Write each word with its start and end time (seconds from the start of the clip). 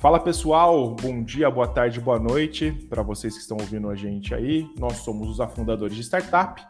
Fala 0.00 0.18
pessoal, 0.18 0.96
bom 0.96 1.22
dia, 1.22 1.50
boa 1.50 1.68
tarde, 1.68 2.00
boa 2.00 2.18
noite 2.18 2.72
para 2.88 3.02
vocês 3.02 3.34
que 3.34 3.42
estão 3.42 3.58
ouvindo 3.60 3.90
a 3.90 3.94
gente 3.94 4.34
aí. 4.34 4.66
Nós 4.78 4.96
somos 4.96 5.28
os 5.28 5.42
afundadores 5.42 5.94
de 5.94 6.02
startup, 6.02 6.62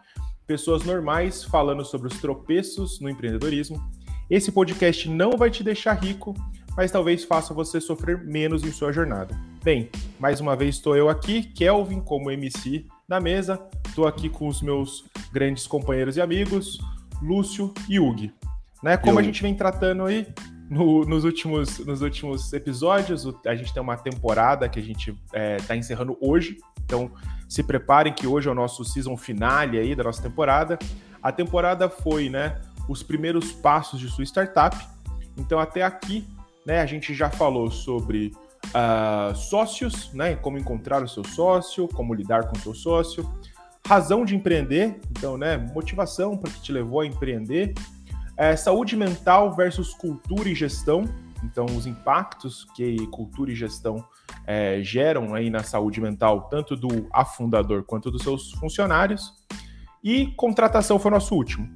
pessoas 0.48 0.82
normais 0.84 1.44
falando 1.44 1.84
sobre 1.84 2.08
os 2.08 2.20
tropeços 2.20 3.00
no 3.00 3.08
empreendedorismo. 3.08 3.80
Esse 4.28 4.50
podcast 4.50 5.08
não 5.08 5.36
vai 5.38 5.48
te 5.48 5.62
deixar 5.62 5.92
rico, 5.92 6.34
mas 6.76 6.90
talvez 6.90 7.22
faça 7.22 7.54
você 7.54 7.80
sofrer 7.80 8.18
menos 8.24 8.64
em 8.64 8.72
sua 8.72 8.92
jornada. 8.92 9.38
Bem, 9.62 9.88
mais 10.18 10.40
uma 10.40 10.56
vez 10.56 10.74
estou 10.74 10.96
eu 10.96 11.08
aqui, 11.08 11.44
Kelvin, 11.44 12.00
como 12.00 12.32
MC 12.32 12.84
na 13.08 13.20
mesa. 13.20 13.64
Estou 13.86 14.08
aqui 14.08 14.28
com 14.28 14.48
os 14.48 14.60
meus 14.60 15.04
grandes 15.32 15.68
companheiros 15.68 16.16
e 16.16 16.20
amigos, 16.20 16.80
Lúcio 17.22 17.72
e 17.88 18.00
Hugo. 18.00 18.28
Né? 18.82 18.96
Como 18.96 19.20
eu... 19.20 19.20
a 19.20 19.22
gente 19.22 19.40
vem 19.40 19.54
tratando 19.54 20.02
aí 20.02 20.26
no, 20.70 21.04
nos, 21.04 21.24
últimos, 21.24 21.80
nos 21.80 22.00
últimos 22.00 22.52
episódios. 22.52 23.26
A 23.44 23.56
gente 23.56 23.74
tem 23.74 23.82
uma 23.82 23.96
temporada 23.96 24.68
que 24.68 24.78
a 24.78 24.82
gente 24.82 25.18
está 25.58 25.74
é, 25.74 25.76
encerrando 25.76 26.16
hoje. 26.20 26.56
Então, 26.84 27.10
se 27.48 27.64
preparem 27.64 28.14
que 28.14 28.26
hoje 28.26 28.48
é 28.48 28.52
o 28.52 28.54
nosso 28.54 28.84
season 28.84 29.16
finale 29.16 29.78
aí 29.78 29.96
da 29.96 30.04
nossa 30.04 30.22
temporada. 30.22 30.78
A 31.20 31.32
temporada 31.32 31.90
foi, 31.90 32.30
né, 32.30 32.60
os 32.88 33.02
primeiros 33.02 33.50
passos 33.50 33.98
de 33.98 34.08
sua 34.08 34.24
startup. 34.24 34.76
Então, 35.36 35.58
até 35.58 35.82
aqui, 35.82 36.24
né, 36.64 36.80
a 36.80 36.86
gente 36.86 37.12
já 37.12 37.28
falou 37.28 37.70
sobre 37.70 38.32
uh, 38.68 39.34
sócios, 39.34 40.12
né, 40.12 40.36
como 40.36 40.56
encontrar 40.56 41.02
o 41.02 41.08
seu 41.08 41.24
sócio, 41.24 41.88
como 41.88 42.14
lidar 42.14 42.48
com 42.48 42.56
o 42.56 42.60
seu 42.60 42.74
sócio, 42.74 43.28
razão 43.86 44.24
de 44.24 44.36
empreender, 44.36 45.00
então, 45.10 45.36
né, 45.36 45.56
motivação 45.56 46.36
para 46.36 46.50
que 46.50 46.60
te 46.60 46.70
levou 46.70 47.00
a 47.00 47.06
empreender, 47.06 47.74
é, 48.40 48.56
saúde 48.56 48.96
mental 48.96 49.54
versus 49.54 49.92
cultura 49.92 50.48
e 50.48 50.54
gestão. 50.54 51.04
Então, 51.44 51.66
os 51.66 51.86
impactos 51.86 52.66
que 52.74 53.06
cultura 53.08 53.52
e 53.52 53.54
gestão 53.54 54.02
é, 54.46 54.80
geram 54.82 55.34
aí 55.34 55.50
na 55.50 55.62
saúde 55.62 56.00
mental, 56.00 56.48
tanto 56.48 56.74
do 56.74 57.06
afundador 57.12 57.84
quanto 57.84 58.10
dos 58.10 58.22
seus 58.22 58.52
funcionários. 58.52 59.30
E 60.02 60.28
contratação 60.36 60.98
foi 60.98 61.10
o 61.10 61.14
nosso 61.14 61.34
último. 61.34 61.68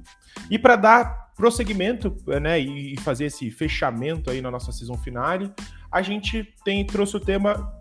E 0.49 0.57
para 0.57 0.75
dar 0.75 1.25
prosseguimento 1.35 2.15
né, 2.41 2.57
e 2.59 2.97
fazer 3.01 3.25
esse 3.25 3.51
fechamento 3.51 4.31
aí 4.31 4.41
na 4.41 4.49
nossa 4.49 4.71
season 4.71 4.97
finale, 4.97 5.53
a 5.91 6.01
gente 6.01 6.51
tem 6.63 6.83
trouxe 6.83 7.15
o 7.15 7.19
tema 7.19 7.71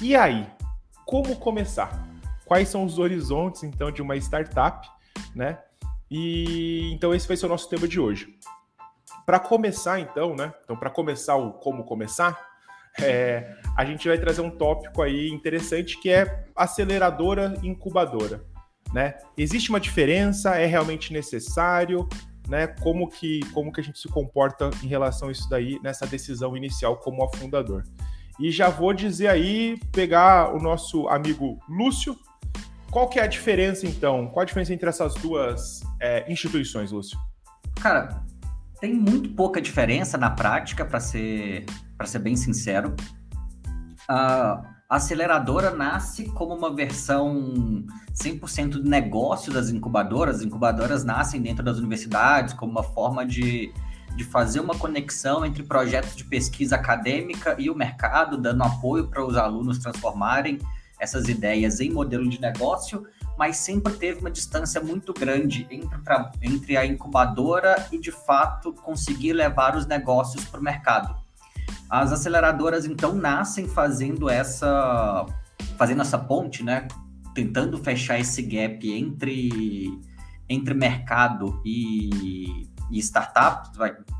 E 0.00 0.16
aí? 0.16 0.46
Como 1.04 1.36
começar? 1.36 2.08
Quais 2.46 2.70
são 2.70 2.84
os 2.84 2.98
horizontes, 2.98 3.64
então, 3.64 3.90
de 3.90 4.00
uma 4.00 4.16
startup, 4.16 4.88
né? 5.34 5.58
E 6.10 6.90
então 6.92 7.14
esse 7.14 7.28
vai 7.28 7.36
ser 7.36 7.46
o 7.46 7.48
nosso 7.48 7.68
tema 7.68 7.86
de 7.86 8.00
hoje. 8.00 8.34
Para 9.24 9.38
começar, 9.38 10.00
então, 10.00 10.34
né? 10.34 10.52
Então, 10.64 10.76
para 10.76 10.90
começar 10.90 11.36
o 11.36 11.52
como 11.52 11.84
começar, 11.84 12.36
é, 13.00 13.54
a 13.76 13.84
gente 13.84 14.08
vai 14.08 14.18
trazer 14.18 14.40
um 14.40 14.50
tópico 14.50 15.02
aí 15.02 15.28
interessante 15.28 16.00
que 16.00 16.10
é 16.10 16.46
aceleradora 16.56 17.54
incubadora. 17.62 18.44
Né? 18.92 19.14
Existe 19.36 19.70
uma 19.70 19.78
diferença? 19.78 20.56
É 20.56 20.66
realmente 20.66 21.12
necessário? 21.12 22.08
Né? 22.48 22.66
Como 22.66 23.08
que 23.08 23.40
como 23.52 23.72
que 23.72 23.80
a 23.80 23.84
gente 23.84 24.00
se 24.00 24.08
comporta 24.08 24.70
em 24.82 24.88
relação 24.88 25.28
a 25.28 25.32
isso 25.32 25.48
daí 25.48 25.78
nessa 25.82 26.06
decisão 26.06 26.56
inicial 26.56 26.96
como 26.96 27.22
afundador? 27.22 27.84
E 28.40 28.50
já 28.50 28.68
vou 28.68 28.92
dizer 28.92 29.28
aí, 29.28 29.78
pegar 29.92 30.54
o 30.54 30.58
nosso 30.58 31.06
amigo 31.08 31.58
Lúcio, 31.68 32.16
qual 32.90 33.08
que 33.08 33.18
é 33.18 33.22
a 33.22 33.26
diferença, 33.26 33.86
então? 33.86 34.26
Qual 34.26 34.42
a 34.42 34.44
diferença 34.44 34.74
entre 34.74 34.88
essas 34.88 35.14
duas 35.14 35.80
é, 36.00 36.30
instituições, 36.30 36.90
Lúcio? 36.90 37.18
Cara, 37.80 38.22
tem 38.80 38.94
muito 38.94 39.30
pouca 39.30 39.60
diferença 39.60 40.18
na 40.18 40.30
prática, 40.30 40.84
para 40.84 40.98
ser, 40.98 41.64
ser 42.04 42.18
bem 42.18 42.36
sincero. 42.36 42.94
A 44.08 44.62
aceleradora 44.88 45.70
nasce 45.70 46.24
como 46.30 46.52
uma 46.54 46.74
versão 46.74 47.86
100% 48.12 48.82
de 48.82 48.88
negócio 48.88 49.52
das 49.52 49.70
incubadoras. 49.70 50.36
As 50.36 50.42
incubadoras 50.42 51.04
nascem 51.04 51.40
dentro 51.40 51.64
das 51.64 51.78
universidades 51.78 52.54
como 52.54 52.72
uma 52.72 52.82
forma 52.82 53.24
de, 53.24 53.72
de 54.16 54.24
fazer 54.24 54.58
uma 54.58 54.76
conexão 54.76 55.46
entre 55.46 55.62
projetos 55.62 56.16
de 56.16 56.24
pesquisa 56.24 56.74
acadêmica 56.74 57.54
e 57.56 57.70
o 57.70 57.74
mercado, 57.74 58.36
dando 58.36 58.64
apoio 58.64 59.06
para 59.06 59.24
os 59.24 59.36
alunos 59.36 59.78
transformarem 59.78 60.58
essas 61.00 61.28
ideias 61.28 61.80
em 61.80 61.90
modelo 61.90 62.28
de 62.28 62.40
negócio, 62.40 63.06
mas 63.38 63.56
sempre 63.56 63.94
teve 63.94 64.20
uma 64.20 64.30
distância 64.30 64.80
muito 64.82 65.14
grande 65.14 65.66
entre, 65.70 65.96
entre 66.42 66.76
a 66.76 66.84
incubadora 66.84 67.88
e, 67.90 67.98
de 67.98 68.12
fato, 68.12 68.72
conseguir 68.72 69.32
levar 69.32 69.74
os 69.76 69.86
negócios 69.86 70.44
para 70.44 70.60
o 70.60 70.62
mercado. 70.62 71.18
As 71.88 72.12
aceleradoras, 72.12 72.84
então, 72.84 73.14
nascem 73.14 73.66
fazendo 73.66 74.28
essa, 74.28 75.24
fazendo 75.78 76.02
essa 76.02 76.18
ponte, 76.18 76.62
né? 76.62 76.86
Tentando 77.34 77.78
fechar 77.78 78.20
esse 78.20 78.42
gap 78.42 78.92
entre, 78.92 79.98
entre 80.48 80.74
mercado 80.74 81.62
e, 81.64 82.68
e 82.90 82.98
startups, 82.98 83.70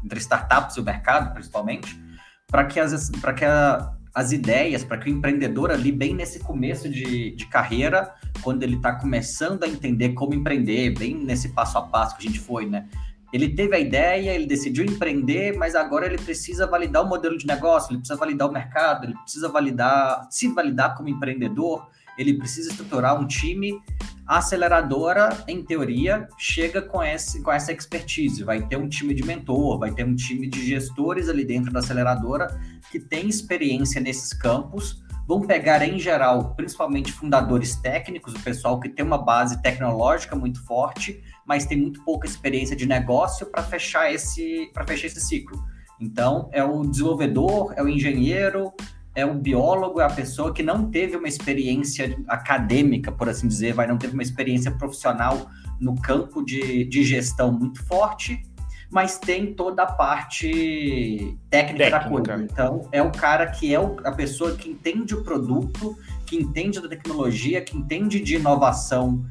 entre 0.02 0.18
startups 0.18 0.76
e 0.76 0.80
o 0.80 0.82
mercado, 0.82 1.32
principalmente, 1.34 2.02
para 2.46 2.64
que, 2.64 2.80
as, 2.80 3.10
que 3.10 3.44
a, 3.44 3.92
as 4.14 4.32
ideias 4.32 4.82
para 4.82 4.98
que 4.98 5.10
o 5.10 5.12
empreendedor 5.12 5.70
ali, 5.70 5.92
bem 5.92 6.14
nesse 6.14 6.40
começo 6.40 6.88
de, 6.88 7.30
de 7.30 7.46
carreira, 7.46 8.12
quando 8.42 8.62
ele 8.62 8.76
está 8.76 8.92
começando 8.94 9.62
a 9.62 9.68
entender 9.68 10.10
como 10.10 10.34
empreender, 10.34 10.98
bem 10.98 11.14
nesse 11.14 11.50
passo 11.50 11.78
a 11.78 11.82
passo 11.82 12.16
que 12.16 12.26
a 12.26 12.30
gente 12.30 12.40
foi, 12.40 12.66
né? 12.66 12.88
Ele 13.32 13.50
teve 13.50 13.76
a 13.76 13.78
ideia, 13.78 14.34
ele 14.34 14.46
decidiu 14.46 14.84
empreender, 14.84 15.56
mas 15.56 15.76
agora 15.76 16.06
ele 16.06 16.18
precisa 16.18 16.66
validar 16.66 17.04
o 17.04 17.08
modelo 17.08 17.38
de 17.38 17.46
negócio, 17.46 17.92
ele 17.92 17.98
precisa 17.98 18.18
validar 18.18 18.48
o 18.48 18.52
mercado, 18.52 19.04
ele 19.04 19.14
precisa 19.14 19.48
validar, 19.48 20.26
se 20.30 20.48
validar 20.48 20.96
como 20.96 21.08
empreendedor, 21.08 21.88
ele 22.18 22.34
precisa 22.34 22.70
estruturar 22.70 23.20
um 23.20 23.26
time. 23.26 23.80
A 24.30 24.38
aceleradora, 24.38 25.42
em 25.48 25.60
teoria, 25.60 26.28
chega 26.38 26.80
com, 26.80 27.02
esse, 27.02 27.42
com 27.42 27.50
essa 27.50 27.72
expertise. 27.72 28.44
Vai 28.44 28.64
ter 28.64 28.76
um 28.76 28.88
time 28.88 29.12
de 29.12 29.24
mentor, 29.24 29.76
vai 29.76 29.90
ter 29.90 30.06
um 30.06 30.14
time 30.14 30.46
de 30.46 30.64
gestores 30.64 31.28
ali 31.28 31.44
dentro 31.44 31.72
da 31.72 31.80
aceleradora 31.80 32.46
que 32.92 33.00
tem 33.00 33.28
experiência 33.28 34.00
nesses 34.00 34.32
campos. 34.32 35.02
Vão 35.26 35.40
pegar, 35.40 35.82
em 35.82 35.98
geral, 35.98 36.54
principalmente 36.54 37.10
fundadores 37.10 37.74
técnicos, 37.74 38.32
o 38.32 38.38
pessoal 38.38 38.78
que 38.78 38.88
tem 38.88 39.04
uma 39.04 39.18
base 39.18 39.60
tecnológica 39.62 40.36
muito 40.36 40.64
forte, 40.64 41.20
mas 41.44 41.66
tem 41.66 41.78
muito 41.78 42.04
pouca 42.04 42.24
experiência 42.24 42.76
de 42.76 42.86
negócio 42.86 43.46
para 43.46 43.64
fechar 43.64 44.12
esse 44.12 44.70
para 44.72 44.86
fechar 44.86 45.08
esse 45.08 45.20
ciclo. 45.20 45.60
Então, 46.00 46.48
é 46.52 46.62
o 46.62 46.82
desenvolvedor, 46.82 47.74
é 47.74 47.82
o 47.82 47.88
engenheiro, 47.88 48.72
é 49.14 49.24
o 49.26 49.34
biólogo, 49.34 50.00
é 50.00 50.04
a 50.04 50.10
pessoa 50.10 50.52
que 50.52 50.62
não 50.62 50.90
teve 50.90 51.16
uma 51.16 51.28
experiência 51.28 52.16
acadêmica, 52.28 53.10
por 53.10 53.28
assim 53.28 53.48
dizer, 53.48 53.74
vai 53.74 53.86
não 53.86 53.98
teve 53.98 54.14
uma 54.14 54.22
experiência 54.22 54.70
profissional 54.70 55.50
no 55.80 56.00
campo 56.00 56.44
de, 56.44 56.84
de 56.84 57.02
gestão 57.02 57.50
muito 57.50 57.84
forte, 57.86 58.42
mas 58.90 59.18
tem 59.18 59.54
toda 59.54 59.84
a 59.84 59.86
parte 59.86 61.38
técnica, 61.48 61.90
técnica. 61.90 61.90
da 61.90 62.08
coisa. 62.08 62.42
Então, 62.42 62.88
é 62.90 63.02
o 63.02 63.10
cara 63.10 63.46
que 63.46 63.72
é 63.72 63.78
o, 63.78 63.96
a 64.04 64.12
pessoa 64.12 64.56
que 64.56 64.68
entende 64.68 65.14
o 65.14 65.22
produto, 65.22 65.96
que 66.26 66.36
entende 66.36 66.80
da 66.80 66.88
tecnologia, 66.88 67.60
que 67.60 67.76
entende 67.76 68.20
de 68.20 68.36
inovação, 68.36 69.24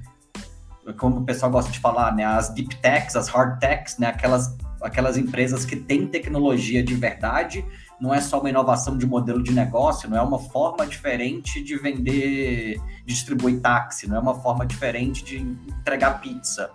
como 0.98 1.20
o 1.20 1.26
pessoal 1.26 1.52
gosta 1.52 1.72
de 1.72 1.80
falar, 1.80 2.16
né? 2.16 2.26
As 2.26 2.50
deep 2.54 2.76
techs, 2.78 3.16
as 3.16 3.28
hard 3.28 3.60
techs, 3.60 3.98
né? 3.98 4.08
Aquelas, 4.08 4.56
aquelas 4.82 5.18
empresas 5.18 5.66
que 5.66 5.76
têm 5.76 6.08
tecnologia 6.08 6.82
de 6.82 6.96
verdade, 6.96 7.64
não 8.00 8.14
é 8.14 8.22
só 8.22 8.40
uma 8.40 8.50
inovação 8.50 8.98
de 8.98 9.06
modelo 9.06 9.44
de 9.44 9.52
negócio, 9.52 10.10
não 10.10 10.18
é 10.18 10.22
uma 10.22 10.40
forma 10.40 10.88
diferente 10.88 11.62
de 11.64 11.78
vender, 11.78 12.80
distribuir 13.06 13.60
táxi, 13.60 14.08
não 14.08 14.16
é 14.16 14.20
uma 14.20 14.36
forma 14.36 14.66
diferente 14.66 15.24
de 15.24 15.38
entregar 15.38 16.22
pizza. 16.22 16.72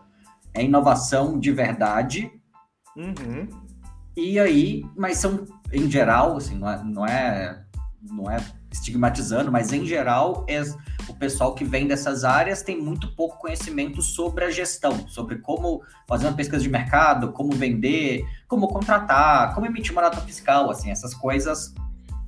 É 0.53 0.63
inovação 0.63 1.39
de 1.39 1.51
verdade. 1.51 2.31
Uhum. 2.97 3.49
E 4.17 4.39
aí, 4.39 4.87
mas 4.97 5.19
são, 5.19 5.45
em 5.73 5.91
geral, 5.91 6.37
assim, 6.37 6.57
não 6.57 6.69
é, 6.69 6.85
não 6.85 7.07
é, 7.07 7.65
não 8.03 8.31
é 8.31 8.37
estigmatizando, 8.75 9.53
mas 9.53 9.73
em 9.73 9.87
geral, 9.87 10.45
é, 10.49 10.61
o 11.09 11.15
pessoal 11.15 11.55
que 11.55 11.65
vem 11.65 11.87
dessas 11.87 12.25
áreas 12.25 12.61
tem 12.61 12.81
muito 12.81 13.15
pouco 13.15 13.39
conhecimento 13.39 14.03
sobre 14.03 14.45
a 14.45 14.51
gestão, 14.51 15.07
sobre 15.09 15.39
como 15.39 15.83
fazer 16.09 16.27
uma 16.27 16.35
pesquisa 16.35 16.63
de 16.63 16.69
mercado, 16.69 17.33
como 17.33 17.53
vender, 17.53 18.25
como 18.49 18.69
contratar, 18.69 19.55
como 19.55 19.67
emitir 19.67 19.93
uma 19.93 20.03
nota 20.03 20.21
fiscal, 20.21 20.71
assim, 20.71 20.91
essas 20.91 21.15
coisas, 21.15 21.73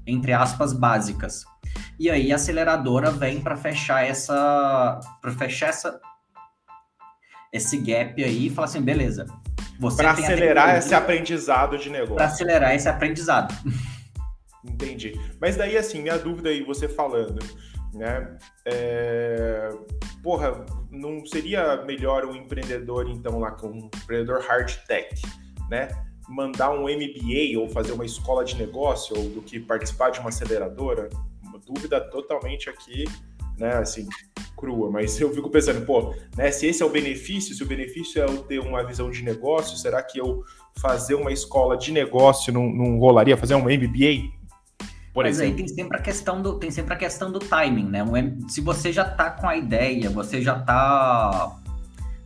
entre 0.07 0.33
aspas, 0.33 0.73
básicas. 0.73 1.45
E 1.99 2.09
aí 2.09 2.33
a 2.33 2.37
aceleradora 2.37 3.11
vem 3.11 3.41
para 3.41 3.57
fechar 3.57 4.07
essa. 4.07 5.01
para 5.21 5.33
fechar 5.33 5.71
essa. 5.71 6.01
esse 7.53 7.77
gap 7.79 8.23
aí 8.23 8.47
e 8.47 8.51
falar 8.51 8.67
assim, 8.67 8.81
beleza. 8.81 9.27
Para 9.97 10.13
acelerar 10.13 10.77
esse 10.77 10.95
aprendizado 10.95 11.77
de 11.77 11.91
negócio. 11.91 12.15
Para 12.15 12.27
acelerar 12.27 12.75
esse 12.75 12.89
aprendizado. 12.89 13.55
Entendi. 14.69 15.19
Mas 15.41 15.57
daí, 15.57 15.77
assim, 15.77 16.03
minha 16.03 16.19
dúvida 16.19 16.49
aí, 16.49 16.63
você 16.63 16.89
falando, 16.89 17.39
né? 17.95 18.37
É... 18.65 19.71
Porra, 20.23 20.67
não 20.91 21.25
seria 21.25 21.83
melhor 21.85 22.25
um 22.25 22.35
empreendedor, 22.35 23.09
então, 23.09 23.39
lá 23.39 23.53
com 23.53 23.69
um 23.69 23.91
empreendedor 23.95 24.41
hard 24.41 24.75
tech, 24.87 25.23
né? 25.71 25.89
mandar 26.29 26.71
um 26.71 26.85
MBA 26.85 27.59
ou 27.59 27.69
fazer 27.69 27.93
uma 27.93 28.05
escola 28.05 28.45
de 28.45 28.57
negócio 28.57 29.17
ou 29.17 29.29
do 29.31 29.43
que 29.43 29.61
participar 29.61 30.11
de 30.11 30.21
uma 30.21 30.29
aceleradora? 30.29 31.09
Uma 31.43 31.59
dúvida 31.59 32.01
totalmente 32.01 32.69
aqui, 32.69 33.05
né, 33.57 33.75
assim, 33.75 34.09
crua, 34.57 34.91
mas 34.91 35.19
eu 35.21 35.33
fico 35.33 35.51
pensando, 35.51 35.85
pô, 35.87 36.15
né, 36.37 36.51
se 36.51 36.67
esse 36.67 36.83
é 36.83 36.87
o 36.87 36.91
benefício, 36.91 37.55
se 37.55 37.63
o 37.63 37.67
benefício 37.67 38.21
é 38.21 38.25
eu 38.25 38.39
ter 38.39 38.59
uma 38.59 38.83
visão 38.85 39.11
de 39.11 39.23
negócio, 39.23 39.77
será 39.77 40.03
que 40.03 40.19
eu 40.19 40.43
fazer 40.79 41.15
uma 41.15 41.33
escola 41.33 41.77
de 41.77 41.93
negócio 41.93 42.53
não, 42.53 42.69
não 42.69 42.99
rolaria? 42.99 43.37
Fazer 43.37 43.55
um 43.55 43.65
MBA? 43.65 44.35
Por 45.17 45.25
Mas 45.25 45.37
exemplo. 45.39 45.53
aí 45.53 45.65
tem 45.65 45.69
sempre 45.75 45.97
a 45.97 46.03
questão 46.03 46.43
do 46.43 46.59
tem 46.59 46.71
sempre 46.71 46.93
a 46.93 46.97
questão 46.99 47.33
do 47.33 47.39
timing, 47.39 47.89
né? 47.89 48.05
Um, 48.05 48.47
se 48.51 48.61
você 48.61 48.93
já 48.93 49.03
tá 49.03 49.31
com 49.31 49.49
a 49.49 49.57
ideia, 49.57 50.11
você 50.11 50.43
já 50.43 50.61
tá 50.61 51.57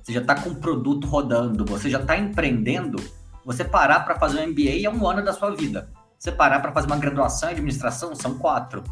você 0.03 0.13
já 0.13 0.25
tá 0.25 0.35
com 0.35 0.51
o 0.51 0.57
produto 0.57 1.07
rodando, 1.07 1.65
você 1.65 1.89
já 1.89 2.01
tá 2.01 2.19
empreendendo, 2.19 3.01
você 3.47 3.63
parar 3.63 4.01
para 4.01 4.19
fazer 4.19 4.41
um 4.41 4.49
MBA 4.49 4.85
é 4.85 4.91
um 4.91 5.07
ano 5.07 5.25
da 5.25 5.33
sua 5.33 5.55
vida. 5.55 5.89
Você 6.19 6.33
parar 6.33 6.59
para 6.59 6.73
fazer 6.73 6.89
uma 6.89 6.97
graduação 6.97 7.51
em 7.51 7.53
administração 7.53 8.13
são 8.17 8.37
quatro 8.37 8.83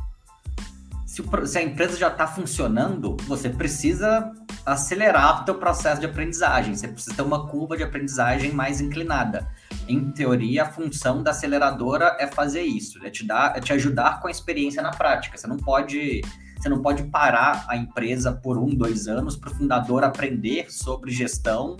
se, 1.08 1.22
o, 1.22 1.46
se 1.46 1.58
a 1.58 1.62
empresa 1.62 1.96
já 1.96 2.08
está 2.08 2.26
funcionando, 2.26 3.16
você 3.26 3.48
precisa 3.48 4.30
acelerar 4.64 5.42
o 5.42 5.44
teu 5.44 5.54
processo 5.56 6.00
de 6.00 6.06
aprendizagem. 6.06 6.76
Você 6.76 6.86
precisa 6.86 7.16
ter 7.16 7.22
uma 7.22 7.48
curva 7.48 7.76
de 7.76 7.82
aprendizagem 7.82 8.52
mais 8.52 8.80
inclinada. 8.80 9.48
Em 9.88 10.10
teoria, 10.10 10.64
a 10.64 10.66
função 10.66 11.22
da 11.22 11.30
aceleradora 11.30 12.16
é 12.20 12.26
fazer 12.26 12.62
isso, 12.62 13.04
é 13.04 13.10
te 13.10 13.26
dar, 13.26 13.56
é 13.56 13.60
te 13.60 13.72
ajudar 13.72 14.20
com 14.20 14.28
a 14.28 14.30
experiência 14.30 14.82
na 14.82 14.90
prática. 14.90 15.36
Você 15.36 15.46
não 15.46 15.56
pode 15.56 16.22
você 16.58 16.68
não 16.68 16.82
pode 16.82 17.04
parar 17.04 17.64
a 17.68 17.76
empresa 17.76 18.32
por 18.32 18.58
um, 18.58 18.66
dois 18.66 19.06
anos 19.06 19.36
para 19.36 19.50
o 19.50 19.54
fundador 19.54 20.02
aprender 20.02 20.70
sobre 20.72 21.12
gestão 21.12 21.76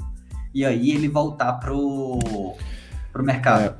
e 0.55 0.65
aí 0.65 0.91
ele 0.91 1.09
voltar 1.09 1.55
para 1.55 1.75
o 1.75 2.57
mercado. 3.17 3.77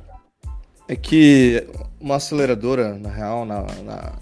É, 0.87 0.93
é, 0.93 0.95
que 0.97 1.65
uma 1.99 2.17
aceleradora, 2.17 2.97
na 2.97 3.09
real, 3.09 3.45
na, 3.45 3.61
na, 3.83 4.13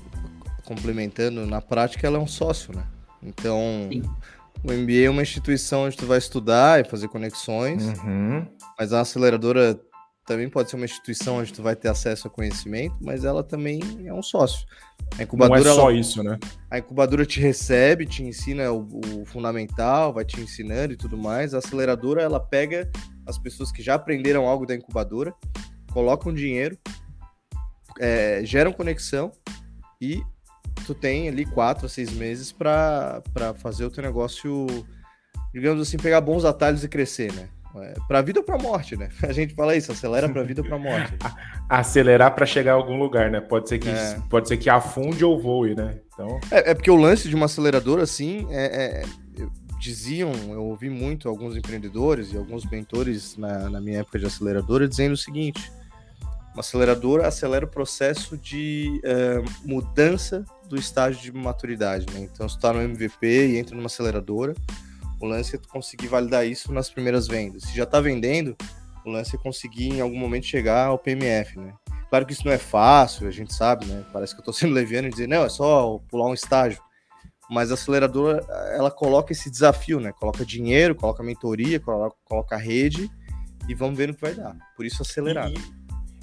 complementando, 0.64 1.48
na 1.48 1.62
prática 1.62 2.06
ela 2.06 2.18
é 2.18 2.22
um 2.22 2.28
sócio, 2.28 2.76
né? 2.76 2.84
Então, 3.24 3.90
Sim. 3.92 4.04
o 4.64 4.72
MBA 4.72 5.06
é 5.06 5.10
uma 5.10 5.24
instituição 5.24 5.86
onde 5.86 5.98
tu 5.98 6.06
vai 6.06 6.20
estudar 6.20 6.80
e 6.80 6.84
fazer 6.84 7.08
conexões, 7.08 7.84
uhum. 7.86 8.46
mas 8.78 8.94
a 8.94 9.02
aceleradora 9.02 9.80
também 10.28 10.50
pode 10.50 10.70
ser 10.70 10.76
uma 10.76 10.84
instituição 10.84 11.38
onde 11.38 11.54
tu 11.54 11.64
vai 11.64 11.74
ter 11.74 11.88
acesso 11.88 12.28
a 12.28 12.30
conhecimento, 12.30 12.98
mas 13.00 13.24
ela 13.24 13.42
também 13.42 13.80
é 14.06 14.14
um 14.14 14.22
sócio. 14.22 14.68
A 15.18 15.24
incubadora, 15.24 15.64
Não 15.64 15.72
é 15.72 15.74
só 15.74 15.90
ela, 15.90 15.98
isso, 15.98 16.22
né? 16.22 16.38
A 16.70 16.80
incubadora 16.80 17.26
te 17.26 17.40
recebe, 17.40 18.06
te 18.06 18.22
ensina 18.24 18.70
o, 18.74 18.86
o, 19.22 19.26
fundamental, 19.26 20.14
vai 20.14 20.26
te 20.26 20.42
ensinando 20.42 20.92
e 20.92 20.98
tudo 20.98 21.18
mais. 21.18 21.54
A 21.54 21.60
aceleradora, 21.60 22.22
ela 22.22 22.42
pega 22.42 22.92
as 23.26 23.38
pessoas 23.38 23.72
que 23.72 23.82
já 23.82 23.96
aprenderam 23.96 24.46
algo 24.46 24.66
da 24.66 24.76
incubadora, 24.76 25.34
colocam 25.94 26.34
dinheiro, 26.34 26.78
é, 27.98 28.42
geram 28.44 28.74
conexão 28.74 29.32
e 30.02 30.22
tu 30.86 30.94
tem 30.94 31.30
ali 31.30 31.46
quatro 31.46 31.86
a 31.86 31.90
seis 31.90 32.12
meses 32.12 32.52
para 32.52 33.24
fazer 33.60 33.86
o 33.86 33.90
teu 33.90 34.04
negócio, 34.04 34.68
digamos 35.54 35.82
assim, 35.82 35.96
pegar 35.96 36.20
bons 36.20 36.44
atalhos 36.44 36.84
e 36.84 36.90
crescer, 36.90 37.32
né? 37.32 37.48
É, 37.84 37.94
para 38.08 38.22
vida 38.22 38.40
ou 38.40 38.46
para 38.46 38.58
morte, 38.58 38.96
né? 38.96 39.10
A 39.24 39.32
gente 39.32 39.54
fala 39.54 39.76
isso, 39.76 39.92
acelera 39.92 40.30
para 40.30 40.44
vida 40.44 40.62
ou 40.62 40.68
para 40.68 40.78
morte. 40.78 41.14
Acelerar 41.70 42.34
para 42.34 42.46
chegar 42.46 42.74
a 42.74 42.76
algum 42.76 42.98
lugar, 42.98 43.30
né? 43.30 43.42
Pode 43.42 43.68
ser 43.68 43.80
que 43.80 43.90
é. 43.90 44.20
pode 44.30 44.48
ser 44.48 44.58
que 44.58 44.70
afunde 44.70 45.24
ou 45.24 45.40
voe, 45.40 45.76
né? 45.76 45.98
Então 46.14 46.40
é, 46.50 46.72
é 46.72 46.74
porque 46.74 46.90
o 46.90 46.96
lance 46.96 47.28
de 47.28 47.36
uma 47.36 47.46
aceleradora 47.46 48.04
assim 48.04 48.48
é, 48.50 49.02
é 49.02 49.04
diziam, 49.80 50.32
eu 50.50 50.64
ouvi 50.64 50.90
muito 50.90 51.30
alguns 51.30 51.56
empreendedores 51.56 52.34
e 52.34 52.38
alguns 52.38 52.66
mentores 52.66 53.38
na, 53.38 53.70
na 53.70 53.80
minha 53.80 54.00
época 54.00 54.20
de 54.20 54.26
aceleradora 54.26 54.88
dizendo 54.88 55.14
o 55.14 55.18
seguinte: 55.18 55.72
uma 56.54 56.62
aceleradora 56.62 57.28
acelera 57.28 57.66
o 57.66 57.70
processo 57.70 58.38
de 58.38 59.00
uh, 59.06 59.68
mudança 59.68 60.44
do 60.68 60.76
estágio 60.76 61.22
de 61.22 61.32
maturidade, 61.32 62.06
né? 62.12 62.22
Então, 62.22 62.50
se 62.50 62.56
está 62.56 62.74
no 62.74 62.82
MVP 62.82 63.28
e 63.28 63.58
entra 63.58 63.76
numa 63.76 63.86
aceleradora, 63.86 64.56
o 65.20 65.26
lance 65.26 65.56
é 65.56 65.60
conseguir 65.70 66.08
validar 66.08 66.46
isso 66.46 66.72
nas 66.72 66.90
primeiras 66.90 67.28
vendas. 67.28 67.64
Se 67.64 67.76
já 67.76 67.84
está 67.84 68.00
vendendo, 68.00 68.56
o 69.06 69.10
lance 69.10 69.36
é 69.36 69.40
conseguir 69.40 69.90
em 69.90 70.02
algum 70.02 70.18
momento 70.18 70.46
chegar 70.46 70.88
ao 70.88 71.00
PMF, 71.00 71.58
né? 71.60 71.74
Claro 72.10 72.26
que 72.26 72.34
isso 72.34 72.46
não 72.46 72.54
é 72.54 72.58
fácil, 72.58 73.28
a 73.28 73.32
gente 73.32 73.54
sabe, 73.54 73.86
né? 73.86 74.06
Parece 74.14 74.34
que 74.34 74.40
eu 74.40 74.42
estou 74.42 74.54
sendo 74.54 74.74
leviano 74.76 75.08
e 75.08 75.12
dizer, 75.12 75.28
não, 75.28 75.44
é 75.44 75.50
só 75.50 76.00
pular 76.10 76.28
um 76.28 76.34
estágio. 76.34 76.82
Mas 77.50 77.72
a 77.72 77.76
aceleradora, 77.76 78.46
ela 78.74 78.92
coloca 78.92 79.32
esse 79.32 79.50
desafio, 79.50 80.00
né? 80.00 80.12
Coloca 80.12 80.46
dinheiro, 80.46 80.94
coloca 80.94 81.24
mentoria, 81.24 81.80
coloca, 81.80 82.16
coloca 82.26 82.58
rede 82.58 83.10
e 83.70 83.74
vamos 83.74 83.98
ver 83.98 84.08
no 84.08 84.14
que 84.14 84.22
vai 84.22 84.34
dar. 84.34 84.56
Por 84.76 84.86
isso 84.86 85.02
acelerar. 85.02 85.50
E, 85.50 85.58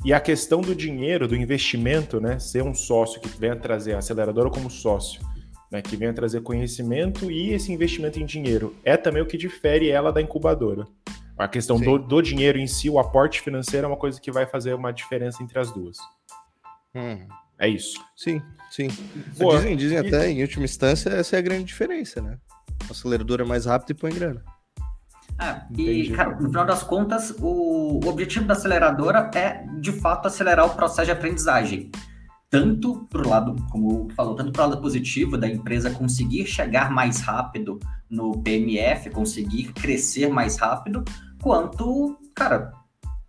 e 0.05 0.13
a 0.13 0.21
questão 0.21 0.61
do 0.61 0.75
dinheiro, 0.75 1.27
do 1.27 1.35
investimento, 1.35 2.21
né? 2.21 2.39
Ser 2.39 2.63
um 2.63 2.75
sócio 2.75 3.21
que 3.21 3.29
venha 3.29 3.57
trazer 3.57 3.95
a 3.95 3.99
aceleradora 3.99 4.51
como 4.51 4.71
sócio, 4.71 5.23
né? 5.75 5.83
Que 5.83 5.97
venha 5.97 6.15
trazer 6.15 6.41
conhecimento 6.41 7.29
e 7.29 7.51
esse 7.53 7.73
investimento 7.73 8.21
em 8.21 8.25
dinheiro 8.25 8.77
é 8.85 8.97
também 8.97 9.21
o 9.21 9.27
que 9.27 9.37
difere 9.37 9.91
ela 9.91 10.13
da 10.13 10.23
incubadora. 10.23 10.87
A 11.37 11.49
questão 11.49 11.81
do, 11.81 11.99
do, 11.99 12.23
dinheiro 12.23 12.59
em 12.59 12.67
si, 12.69 12.89
o 12.89 12.97
aporte 12.97 13.41
financeiro 13.41 13.87
é 13.87 13.89
uma 13.89 13.97
coisa 13.97 14.21
que 14.21 14.31
vai 14.31 14.47
fazer 14.47 14.73
uma 14.73 14.93
diferença 14.93 15.43
entre 15.43 15.59
as 15.59 15.73
duas. 15.73 15.99
Hum. 16.95 17.27
É 17.59 17.69
isso. 17.69 18.01
Sim, 18.17 18.41
sim. 18.71 18.87
Boa. 19.37 19.57
Dizem, 19.57 19.77
dizem 19.77 19.99
e... 19.99 20.07
até, 20.07 20.31
em 20.31 20.43
última 20.43 20.65
instância, 20.65 21.11
essa 21.11 21.35
é 21.35 21.41
a 21.41 21.43
grande 21.43 21.65
diferença, 21.65 22.23
né? 22.23 22.39
A 22.89 22.93
aceleradora 22.93 23.43
é 23.43 23.47
mais 23.47 23.67
rápida 23.67 23.91
e 23.91 23.95
põe 23.97 24.13
grana. 24.13 24.45
É, 25.41 25.61
e, 25.77 26.11
cara, 26.11 26.37
no 26.37 26.49
final 26.49 26.65
das 26.65 26.85
contas, 26.85 27.35
o, 27.41 27.99
o 28.05 28.09
objetivo 28.09 28.45
da 28.45 28.55
aceleradora 28.55 29.29
é, 29.35 29.65
de 29.81 29.91
fato, 29.91 30.27
acelerar 30.27 30.67
o 30.67 30.77
processo 30.77 31.07
de 31.07 31.13
aprendizagem. 31.13 31.91
Tanto 32.55 33.05
para 33.11 33.21
o 33.21 33.29
lado, 33.29 33.57
como 33.69 34.09
falou, 34.15 34.37
tanto 34.37 34.53
para 34.53 34.65
o 34.65 34.69
lado 34.69 34.81
positivo 34.81 35.37
da 35.37 35.49
empresa 35.49 35.91
conseguir 35.91 36.47
chegar 36.47 36.89
mais 36.89 37.21
rápido 37.21 37.81
no 38.09 38.41
PMF, 38.45 39.11
conseguir 39.11 39.73
crescer 39.73 40.29
mais 40.29 40.57
rápido, 40.57 41.03
quanto, 41.43 42.17
cara, 42.33 42.71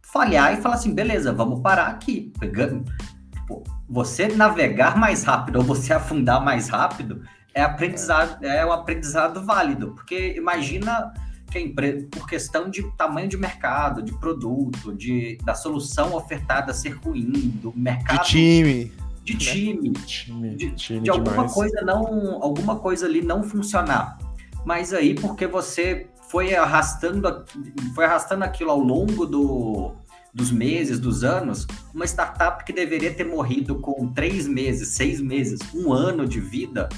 falhar 0.03 0.53
e 0.53 0.61
falar 0.61 0.75
assim, 0.75 0.93
beleza, 0.93 1.33
vamos 1.33 1.61
parar 1.61 1.87
aqui. 1.87 2.31
Pegando, 2.39 2.85
tipo, 3.33 3.63
você 3.89 4.27
navegar 4.27 4.95
mais 4.95 5.23
rápido 5.23 5.55
ou 5.55 5.63
você 5.63 5.91
afundar 5.91 6.39
mais 6.45 6.69
rápido 6.69 7.23
é 7.51 7.63
aprendizado, 7.63 8.45
é 8.45 8.63
um 8.63 8.71
aprendizado 8.71 9.43
válido. 9.43 9.93
Porque 9.95 10.35
imagina 10.37 11.11
que 11.49 11.57
a 11.57 11.61
empresa, 11.61 12.07
por 12.11 12.27
questão 12.27 12.69
de 12.69 12.83
tamanho 12.95 13.27
de 13.27 13.37
mercado, 13.37 14.03
de 14.03 14.13
produto, 14.19 14.93
de, 14.93 15.39
da 15.43 15.55
solução 15.55 16.13
ofertada 16.13 16.71
ser 16.75 16.91
ruim, 16.91 17.31
do 17.59 17.73
mercado. 17.75 18.23
De 18.23 18.29
time. 18.29 19.04
De 19.25 19.33
né? 19.33 19.39
time. 19.39 19.91
time 19.91 20.55
de, 20.55 20.71
time 20.71 20.99
de 21.01 21.09
alguma 21.09 21.49
coisa 21.49 21.81
não. 21.81 22.41
Alguma 22.41 22.79
coisa 22.79 23.05
ali 23.05 23.21
não 23.21 23.43
funcionar. 23.43 24.17
Mas 24.63 24.93
aí, 24.93 25.13
porque 25.15 25.45
você 25.45 26.07
foi 26.29 26.55
arrastando, 26.55 27.45
foi 27.93 28.05
arrastando 28.05 28.43
aquilo 28.43 28.71
ao 28.71 28.79
longo 28.79 29.25
do, 29.25 29.93
dos 30.33 30.51
meses, 30.51 30.99
dos 30.99 31.23
anos, 31.23 31.67
uma 31.93 32.05
startup 32.05 32.63
que 32.63 32.73
deveria 32.73 33.13
ter 33.13 33.23
morrido 33.23 33.79
com 33.79 34.11
três 34.11 34.47
meses, 34.47 34.89
seis 34.89 35.21
meses, 35.21 35.59
um 35.73 35.93
ano 35.93 36.27
de 36.27 36.39
vida, 36.39 36.89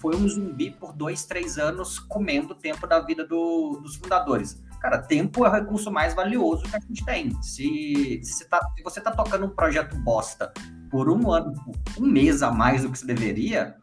foi 0.00 0.16
um 0.16 0.28
zumbi 0.28 0.70
por 0.70 0.92
dois, 0.92 1.24
três 1.24 1.58
anos 1.58 1.98
comendo 1.98 2.52
o 2.52 2.56
tempo 2.56 2.86
da 2.86 3.00
vida 3.00 3.26
do, 3.26 3.80
dos 3.82 3.96
fundadores. 3.96 4.62
Cara, 4.80 4.98
tempo 4.98 5.44
é 5.44 5.48
o 5.48 5.52
recurso 5.52 5.90
mais 5.90 6.14
valioso 6.14 6.64
que 6.64 6.76
a 6.76 6.80
gente 6.80 7.04
tem. 7.04 7.42
Se, 7.42 8.20
se, 8.22 8.32
você, 8.32 8.44
tá, 8.44 8.60
se 8.76 8.82
você 8.82 9.00
tá 9.00 9.10
tocando 9.10 9.46
um 9.46 9.50
projeto 9.50 9.96
bosta 9.96 10.52
por 10.96 11.10
um 11.10 11.30
ano, 11.30 11.52
um 12.00 12.06
mês 12.06 12.42
a 12.42 12.50
mais 12.50 12.80
do 12.80 12.90
que 12.90 12.98
você 12.98 13.04
deveria, 13.04 13.76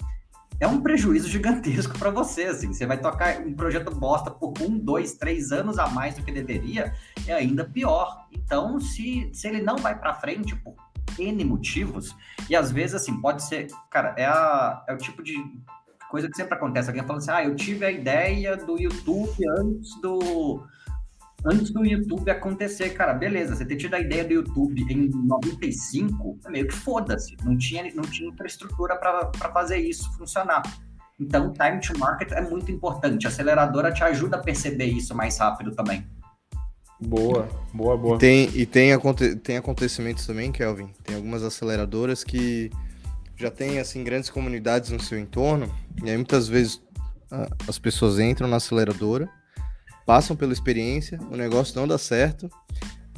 é 0.60 0.65
um 0.65 0.82
prejuízo 0.82 1.29
gigantesco 1.29 1.96
para 2.00 2.10
você. 2.10 2.46
Assim. 2.46 2.74
Você 2.74 2.88
vai 2.88 3.00
tocar 3.00 3.39
um 3.39 3.53
projeto 3.53 3.93
bosta 3.93 4.32
por 4.32 4.51
um, 4.60 4.79
dois, 4.79 5.13
três 5.13 5.51
anos 5.51 5.77
a 5.77 5.88
mais 5.88 6.15
do 6.15 6.24
que 6.24 6.32
deveria, 6.32 6.91
é 7.27 7.34
ainda 7.34 7.65
pior. 7.65 8.25
Então, 8.32 8.79
se, 8.79 9.29
se 9.32 9.48
ele 9.48 9.62
não 9.62 9.75
vai 9.75 9.96
para 9.96 10.15
frente 10.15 10.55
por 10.55 10.74
N 11.20 11.46
motivos, 11.46 12.15
e 12.50 12.55
às 12.55 12.72
vezes, 12.72 12.96
assim, 12.96 13.22
pode 13.22 13.43
ser, 13.43 13.67
cara, 13.91 14.15
é, 14.17 14.25
a, 14.25 14.84
é 14.89 14.93
o 14.96 14.98
tipo 14.98 15.22
de 15.22 15.36
coisa 16.10 16.27
que 16.27 16.36
sempre 16.36 16.55
acontece. 16.55 16.89
Alguém 16.89 17.05
fala 17.05 17.20
assim, 17.20 17.32
ah, 17.32 17.43
eu 17.43 17.55
tive 17.55 17.86
a 17.86 17.91
ideia 17.91 18.58
do 18.58 18.82
YouTube 18.82 19.38
antes 19.60 20.01
do 20.01 20.65
antes 21.45 21.71
do 21.71 21.85
YouTube 21.85 22.29
acontecer, 22.29 22.91
cara, 22.91 23.13
beleza, 23.13 23.55
você 23.55 23.65
ter 23.65 23.75
tido 23.75 23.93
a 23.93 24.00
ideia 24.00 24.23
do 24.23 24.33
YouTube 24.33 24.81
em 24.89 25.09
95, 25.09 26.39
é 26.45 26.50
meio 26.50 26.67
que 26.67 26.73
foda-se, 26.73 27.35
não 27.43 27.57
tinha, 27.57 27.83
não 27.93 28.03
tinha 28.03 28.29
infraestrutura 28.29 28.95
para 28.95 29.51
fazer 29.51 29.77
isso 29.77 30.12
funcionar. 30.17 30.62
Então, 31.19 31.53
time 31.53 31.79
to 31.79 31.97
market 31.97 32.31
é 32.31 32.41
muito 32.41 32.71
importante. 32.71 33.25
A 33.25 33.29
aceleradora 33.29 33.91
te 33.91 34.03
ajuda 34.03 34.38
a 34.38 34.39
perceber 34.39 34.85
isso 34.85 35.15
mais 35.15 35.38
rápido 35.38 35.71
também. 35.71 36.05
Boa, 37.00 37.47
boa, 37.73 37.97
boa. 37.97 38.15
E 38.15 38.19
tem, 38.19 38.50
e 38.53 38.65
tem, 38.65 38.93
aconte 38.93 39.35
tem 39.35 39.57
acontecimentos 39.57 40.25
também, 40.25 40.51
Kelvin. 40.51 40.89
Tem 41.03 41.15
algumas 41.15 41.43
aceleradoras 41.43 42.23
que 42.23 42.71
já 43.35 43.51
tem 43.51 43.79
assim 43.79 44.03
grandes 44.03 44.29
comunidades 44.29 44.89
no 44.89 45.00
seu 45.00 45.19
entorno, 45.19 45.71
e 46.03 46.09
aí 46.09 46.15
muitas 46.15 46.47
vezes 46.47 46.81
as 47.67 47.79
pessoas 47.79 48.19
entram 48.19 48.47
na 48.47 48.57
aceleradora, 48.57 49.27
passam 50.05 50.36
pela 50.36 50.53
experiência, 50.53 51.19
o 51.31 51.36
negócio 51.36 51.75
não 51.79 51.88
dá 51.88 51.98
certo, 51.98 52.50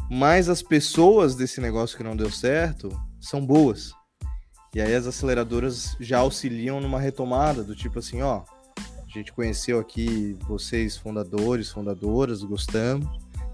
mas 0.10 0.50
as 0.50 0.62
pessoas 0.62 1.36
desse 1.36 1.60
negócio 1.60 1.98
que 1.98 2.04
não 2.04 2.16
deu 2.16 2.32
certo 2.32 2.90
são 3.20 3.46
boas. 3.46 3.92
E 4.74 4.82
aí 4.82 4.94
as 4.94 5.08
aceleradoras 5.08 5.96
já 6.00 6.20
auxiliam 6.20 6.80
numa 6.82 7.00
retomada 7.00 7.64
do 7.64 7.76
tipo 7.76 8.00
assim, 8.00 8.22
ó, 8.22 8.44
a 8.78 9.18
gente 9.18 9.32
conheceu 9.32 9.80
aqui 9.80 10.38
vocês 10.48 10.98
fundadores, 10.98 11.72
fundadoras, 11.72 12.44
gostamos. 12.44 13.08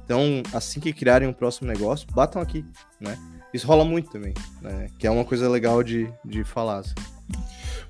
Então, 0.04 0.42
assim 0.52 0.80
que 0.80 0.92
criarem 0.92 1.28
um 1.28 1.34
próximo 1.34 1.68
negócio, 1.68 2.08
batam 2.12 2.42
aqui, 2.42 2.66
né? 3.00 3.18
Isso 3.54 3.68
rola 3.68 3.86
muito 3.86 4.10
também, 4.10 4.34
né? 4.62 4.90
Que 4.98 5.06
é 5.06 5.12
uma 5.12 5.24
coisa 5.24 5.48
legal 5.48 5.84
de, 5.84 6.12
de 6.26 6.44
falar. 6.44 6.80
Assim. 6.80 6.96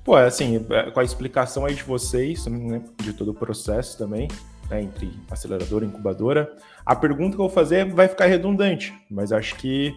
Pô, 0.04 0.18
é 0.18 0.26
assim, 0.26 0.64
é, 0.70 0.90
com 0.90 1.00
a 1.00 1.04
explicação 1.04 1.64
aí 1.64 1.74
de 1.74 1.82
vocês, 1.82 2.44
né, 2.46 2.82
de 2.98 3.12
todo 3.12 3.30
o 3.30 3.34
processo 3.34 3.96
também, 3.96 4.28
né, 4.72 4.82
entre 4.82 5.12
aceleradora 5.30 5.84
e 5.84 5.88
incubadora, 5.88 6.50
a 6.84 6.96
pergunta 6.96 7.36
que 7.36 7.42
eu 7.42 7.46
vou 7.46 7.50
fazer 7.50 7.84
vai 7.92 8.08
ficar 8.08 8.26
redundante, 8.26 8.94
mas 9.10 9.30
acho 9.30 9.54
que 9.56 9.94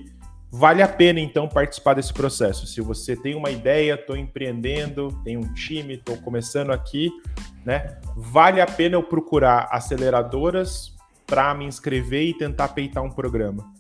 vale 0.51 0.81
a 0.81 0.87
pena 0.87 1.19
então 1.19 1.47
participar 1.47 1.93
desse 1.93 2.13
processo. 2.13 2.67
Se 2.67 2.81
você 2.81 3.15
tem 3.15 3.35
uma 3.35 3.49
ideia, 3.49 3.93
estou 3.93 4.17
empreendendo, 4.17 5.09
tem 5.23 5.37
um 5.37 5.53
time, 5.53 5.95
estou 5.95 6.17
começando 6.17 6.71
aqui, 6.71 7.09
né? 7.65 7.97
Vale 8.17 8.59
a 8.59 8.65
pena 8.65 8.95
eu 8.95 9.03
procurar 9.03 9.69
aceleradoras 9.71 10.93
para 11.25 11.53
me 11.53 11.65
inscrever 11.65 12.27
e 12.27 12.37
tentar 12.37 12.69
peitar 12.69 13.01
um 13.01 13.09
programa? 13.09 13.73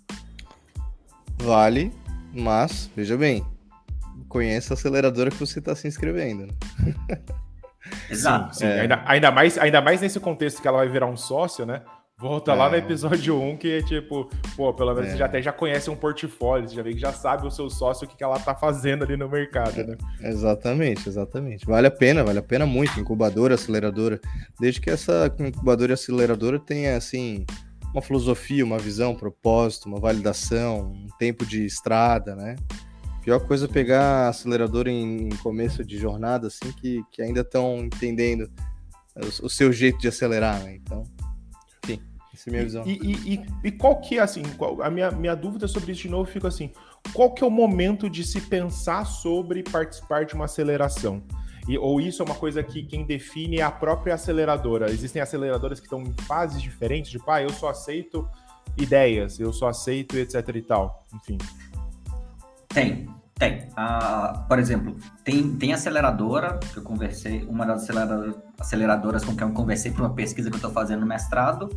Vale, 1.37 1.91
mas 2.33 2.89
veja 2.95 3.17
bem, 3.17 3.45
conheça 4.29 4.73
a 4.73 4.75
aceleradora 4.75 5.29
que 5.29 5.37
você 5.37 5.59
está 5.59 5.75
se 5.75 5.87
inscrevendo. 5.87 6.47
Né? 6.47 6.53
Exato. 8.09 8.53
Sim, 8.53 8.59
sim. 8.59 8.65
É... 8.65 8.81
Ainda, 8.81 9.03
ainda, 9.05 9.31
mais, 9.31 9.57
ainda 9.57 9.81
mais 9.81 10.01
nesse 10.01 10.19
contexto 10.19 10.61
que 10.61 10.67
ela 10.67 10.77
vai 10.77 10.87
virar 10.87 11.07
um 11.07 11.17
sócio, 11.17 11.65
né? 11.65 11.81
Volta 12.17 12.53
é. 12.53 12.55
lá 12.55 12.69
no 12.69 12.77
episódio 12.77 13.37
1, 13.37 13.57
que 13.57 13.73
é 13.73 13.81
tipo, 13.81 14.29
pô, 14.55 14.73
pelo 14.73 14.93
menos 14.93 15.09
é. 15.09 15.11
você 15.11 15.17
já 15.17 15.25
até 15.25 15.41
já 15.41 15.51
conhece 15.51 15.89
um 15.89 15.97
portfólio, 15.97 16.69
você 16.69 16.73
já 16.73 16.81
vê 16.81 16.93
que 16.93 16.99
já 16.99 17.11
sabe 17.11 17.45
o 17.45 17.51
seu 17.51 17.69
sócio, 17.69 18.05
o 18.05 18.09
que, 18.09 18.15
que 18.15 18.23
ela 18.23 18.39
tá 18.39 18.55
fazendo 18.55 19.03
ali 19.03 19.17
no 19.17 19.27
mercado, 19.27 19.83
né? 19.83 19.97
Exatamente, 20.21 21.09
exatamente. 21.09 21.65
Vale 21.65 21.87
a 21.87 21.91
pena, 21.91 22.23
vale 22.23 22.39
a 22.39 22.43
pena 22.43 22.65
muito. 22.65 22.97
Incubadora, 22.97 23.55
aceleradora. 23.55 24.21
Desde 24.57 24.79
que 24.79 24.89
essa 24.89 25.29
incubadora 25.39 25.91
e 25.91 25.93
aceleradora 25.93 26.57
tenha, 26.57 26.95
assim, 26.95 27.45
uma 27.91 28.01
filosofia, 28.01 28.63
uma 28.63 28.77
visão, 28.77 29.11
um 29.11 29.15
propósito, 29.15 29.89
uma 29.89 29.99
validação, 29.99 30.93
um 30.93 31.07
tempo 31.19 31.45
de 31.45 31.65
estrada, 31.65 32.33
né? 32.33 32.55
Pior 33.25 33.39
coisa 33.39 33.65
é 33.65 33.67
pegar 33.67 34.29
acelerador 34.29 34.87
em 34.87 35.29
começo 35.37 35.83
de 35.83 35.97
jornada, 35.97 36.47
assim, 36.47 36.71
que, 36.73 37.03
que 37.11 37.21
ainda 37.21 37.41
estão 37.41 37.79
entendendo 37.79 38.49
o, 39.15 39.47
o 39.47 39.49
seu 39.49 39.73
jeito 39.73 39.97
de 39.97 40.07
acelerar, 40.07 40.63
né? 40.63 40.75
Então 40.75 41.03
essa 42.35 42.49
é 42.49 42.49
a 42.49 42.51
minha 42.51 42.63
visão. 42.63 42.83
E, 42.85 42.99
e, 43.01 43.33
e, 43.33 43.45
e 43.63 43.71
qual 43.71 43.99
que 43.99 44.19
é, 44.19 44.21
assim, 44.21 44.43
qual, 44.57 44.81
a 44.81 44.91
minha, 44.91 45.09
minha 45.09 45.35
dúvida 45.35 45.67
sobre 45.67 45.93
isso 45.93 46.03
de 46.03 46.09
novo 46.09 46.29
fica 46.29 46.47
assim, 46.47 46.71
qual 47.13 47.33
que 47.33 47.43
é 47.43 47.47
o 47.47 47.49
momento 47.49 48.09
de 48.09 48.23
se 48.23 48.41
pensar 48.41 49.05
sobre 49.05 49.63
participar 49.63 50.25
de 50.25 50.35
uma 50.35 50.45
aceleração? 50.45 51.23
E, 51.67 51.77
ou 51.77 51.99
isso 51.99 52.21
é 52.21 52.25
uma 52.25 52.35
coisa 52.35 52.61
que 52.61 52.83
quem 52.83 53.05
define 53.05 53.57
é 53.57 53.63
a 53.63 53.71
própria 53.71 54.13
aceleradora? 54.13 54.91
Existem 54.91 55.21
aceleradoras 55.21 55.79
que 55.79 55.87
estão 55.87 56.01
em 56.01 56.13
fases 56.27 56.61
diferentes, 56.61 57.09
de 57.09 57.17
tipo, 57.17 57.31
ah, 57.31 57.41
eu 57.41 57.49
só 57.49 57.69
aceito 57.69 58.29
ideias, 58.77 59.39
eu 59.39 59.51
só 59.51 59.69
aceito 59.69 60.17
etc 60.17 60.47
e 60.53 60.61
tal, 60.61 61.05
enfim. 61.15 61.37
Tem, 62.67 63.07
tem. 63.37 63.67
Uh, 63.71 64.47
por 64.47 64.59
exemplo, 64.59 64.95
tem, 65.23 65.55
tem 65.57 65.73
aceleradora, 65.73 66.57
que 66.71 66.77
eu 66.77 66.83
conversei, 66.83 67.43
uma 67.43 67.65
das 67.65 67.87
aceleradoras 68.59 69.25
com 69.25 69.35
quem 69.35 69.47
eu 69.47 69.53
conversei 69.53 69.91
para 69.91 70.03
uma 70.03 70.13
pesquisa 70.13 70.49
que 70.49 70.55
eu 70.55 70.57
estou 70.57 70.71
fazendo 70.71 71.01
no 71.01 71.05
mestrado, 71.05 71.69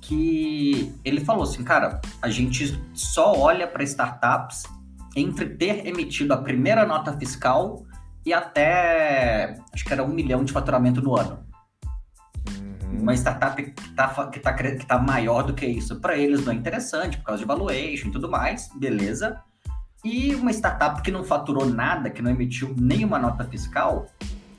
que 0.00 0.94
ele 1.04 1.24
falou 1.24 1.42
assim, 1.42 1.64
cara, 1.64 2.00
a 2.22 2.28
gente 2.28 2.80
só 2.92 3.36
olha 3.36 3.66
para 3.66 3.82
startups 3.82 4.64
entre 5.16 5.46
ter 5.46 5.86
emitido 5.86 6.32
a 6.32 6.36
primeira 6.36 6.86
nota 6.86 7.12
fiscal 7.12 7.84
e 8.24 8.32
até, 8.32 9.56
acho 9.72 9.84
que 9.84 9.92
era 9.92 10.02
um 10.02 10.08
milhão 10.08 10.44
de 10.44 10.52
faturamento 10.52 11.02
no 11.02 11.16
ano. 11.18 11.44
Uhum. 12.48 13.00
Uma 13.02 13.14
startup 13.14 13.60
que 13.60 13.80
está 13.80 14.26
que 14.28 14.38
tá, 14.38 14.52
que 14.52 14.86
tá 14.86 14.98
maior 14.98 15.42
do 15.42 15.54
que 15.54 15.66
isso, 15.66 16.00
para 16.00 16.16
eles 16.16 16.44
não 16.44 16.52
é 16.52 16.56
interessante, 16.56 17.16
por 17.18 17.24
causa 17.24 17.40
de 17.40 17.46
valuation 17.46 18.08
e 18.08 18.12
tudo 18.12 18.30
mais, 18.30 18.68
beleza. 18.76 19.42
E 20.04 20.34
uma 20.34 20.50
startup 20.50 21.00
que 21.00 21.10
não 21.10 21.24
faturou 21.24 21.66
nada, 21.66 22.10
que 22.10 22.20
não 22.20 22.30
emitiu 22.30 22.74
nenhuma 22.78 23.18
nota 23.18 23.44
fiscal, 23.44 24.06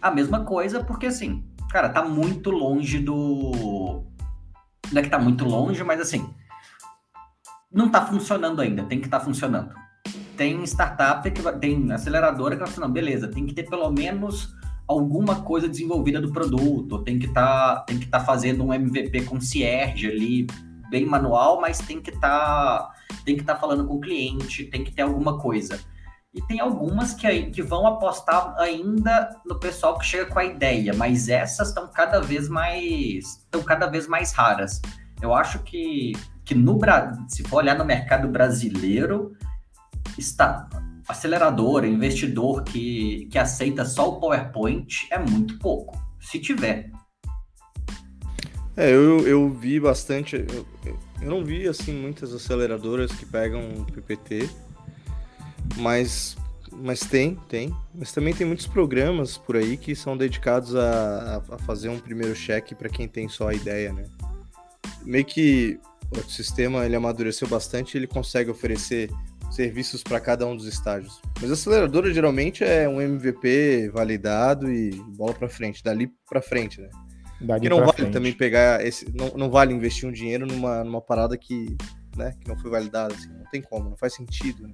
a 0.02 0.10
mesma 0.10 0.44
coisa, 0.44 0.84
porque 0.84 1.06
assim, 1.06 1.44
cara, 1.70 1.90
tá 1.90 2.04
muito 2.04 2.50
longe 2.50 3.00
do, 3.00 4.04
não 4.92 5.00
é 5.00 5.04
que 5.04 5.10
tá 5.10 5.20
muito 5.20 5.46
longe, 5.46 5.84
mas 5.84 6.00
assim, 6.00 6.30
não 7.72 7.90
tá 7.90 8.06
funcionando 8.06 8.62
ainda, 8.62 8.84
tem 8.84 9.00
que 9.00 9.08
estar 9.08 9.20
tá 9.20 9.26
funcionando. 9.26 9.74
Tem 10.38 10.62
startup 10.64 11.30
que 11.32 11.42
tem 11.60 11.92
aceleradora 11.92 12.58
que 12.58 12.64
vai 12.64 12.80
não, 12.80 12.92
beleza, 12.92 13.28
tem 13.28 13.46
que 13.46 13.54
ter 13.54 13.64
pelo 13.70 13.90
menos 13.90 14.54
alguma 14.88 15.42
coisa 15.42 15.68
desenvolvida 15.68 16.22
do 16.22 16.32
produto, 16.32 17.04
tem 17.04 17.18
que 17.18 17.28
tá, 17.28 17.86
estar 17.90 18.20
tá 18.20 18.26
fazendo 18.26 18.64
um 18.64 18.74
MVP 18.74 19.24
com 19.24 19.42
Cierge 19.42 20.08
ali, 20.08 20.48
bem 20.96 21.06
manual, 21.06 21.60
mas 21.60 21.80
tem 21.80 22.02
que 22.02 22.10
tá, 22.10 22.90
tem 23.26 23.36
que 23.36 23.42
estar 23.42 23.56
tá 23.56 23.60
falando 23.60 23.86
com 23.86 23.96
o 23.96 24.00
cliente, 24.00 24.64
tem 24.64 24.82
que 24.82 24.94
ter 24.94 25.02
alguma 25.02 25.38
coisa. 25.38 25.78
E 26.34 26.42
tem 26.42 26.62
algumas 26.62 27.14
que, 27.14 27.48
que 27.48 27.62
vão 27.62 27.86
apostar 27.86 28.56
ainda 28.58 29.30
no 29.46 29.60
pessoal 29.60 29.98
que 29.98 30.06
chega 30.06 30.26
com 30.26 30.40
a 30.40 30.46
ideia, 30.46 30.94
mas 30.94 31.28
essas 31.28 31.70
estão 31.70 31.90
cada 31.90 32.22
vez 32.22 32.48
mais 32.48 33.44
estão 33.44 33.62
cada 33.62 33.88
vez 33.88 34.08
mais 34.08 34.32
raras. 34.32 34.82
Eu 35.22 35.34
acho 35.34 35.60
que, 35.60 36.14
que 36.46 36.56
no 36.56 36.80
se 37.28 37.44
for 37.44 37.58
olhar 37.58 37.78
no 37.78 37.84
mercado 37.84 38.30
brasileiro, 38.30 39.36
está 40.18 40.70
acelerador, 41.08 41.84
investidor 41.84 42.64
que, 42.64 43.28
que 43.30 43.38
aceita 43.38 43.84
só 43.84 44.10
o 44.10 44.20
PowerPoint 44.20 45.08
é 45.12 45.20
muito 45.20 45.60
pouco, 45.60 46.02
se 46.22 46.40
tiver. 46.40 46.90
É, 48.78 48.90
eu, 48.90 49.26
eu 49.28 49.50
vi 49.50 49.80
bastante. 49.80 50.36
Eu, 50.36 50.66
eu 51.22 51.30
não 51.30 51.44
vi 51.44 51.68
assim 51.68 51.94
muitas 51.94 52.34
aceleradoras 52.34 53.12
que 53.12 53.26
pegam 53.26 53.86
PPT 53.94 54.50
mas, 55.78 56.38
mas 56.72 57.02
tem, 57.02 57.36
tem. 57.50 57.76
Mas 57.94 58.12
também 58.12 58.34
tem 58.34 58.46
muitos 58.46 58.68
programas 58.68 59.38
por 59.38 59.56
aí 59.56 59.78
que 59.78 59.96
são 59.96 60.16
dedicados 60.16 60.76
a, 60.76 61.44
a 61.50 61.58
fazer 61.60 61.90
um 61.90 62.00
primeiro 62.00 62.36
cheque 62.36 62.76
para 62.76 62.90
quem 62.90 63.08
tem 63.08 63.28
só 63.28 63.50
a 63.50 63.54
ideia, 63.54 63.92
né? 63.92 64.06
Meio 65.04 65.26
que 65.26 65.80
o 66.12 66.30
sistema 66.30 66.86
ele 66.86 66.96
amadureceu 66.96 67.48
bastante, 67.48 67.98
ele 67.98 68.08
consegue 68.08 68.50
oferecer 68.50 69.10
serviços 69.52 70.04
para 70.04 70.20
cada 70.20 70.46
um 70.46 70.56
dos 70.56 70.66
estágios. 70.66 71.22
Mas 71.42 71.50
a 71.50 71.54
aceleradora 71.54 72.14
geralmente 72.14 72.64
é 72.64 72.88
um 72.88 73.02
MVP 73.02 73.90
validado 73.90 74.72
e 74.72 74.92
bola 75.16 75.34
para 75.34 75.50
frente, 75.50 75.84
dali 75.84 76.12
para 76.28 76.42
frente, 76.42 76.82
né? 76.82 76.90
Dali 77.42 77.62
que 77.62 77.70
não 77.70 77.80
vale 77.80 77.92
frente. 77.94 78.14
também 78.14 78.34
pegar 78.34 78.86
esse, 78.86 79.12
não, 79.14 79.30
não 79.36 79.50
vale 79.50 79.74
investir 79.74 80.08
um 80.08 80.12
dinheiro 80.12 80.46
numa, 80.46 80.84
numa 80.84 81.02
parada 81.02 81.38
que, 81.38 81.76
né, 82.16 82.34
que 82.40 82.48
não 82.48 82.58
foi 82.58 82.72
validada, 82.72 83.14
assim, 83.14 83.30
não 83.30 83.46
tem 83.52 83.62
como, 83.62 83.90
não 83.90 83.98
faz 83.98 84.14
sentido. 84.14 84.64
Né? 84.64 84.74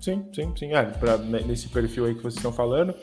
Sim, 0.00 0.26
sim, 0.34 0.52
sim. 0.56 0.74
É, 0.74 0.82
pra, 0.82 1.16
nesse 1.18 1.68
perfil 1.68 2.06
aí 2.06 2.14
que 2.14 2.22
vocês 2.22 2.36
estão 2.36 2.52
falando. 2.52 2.94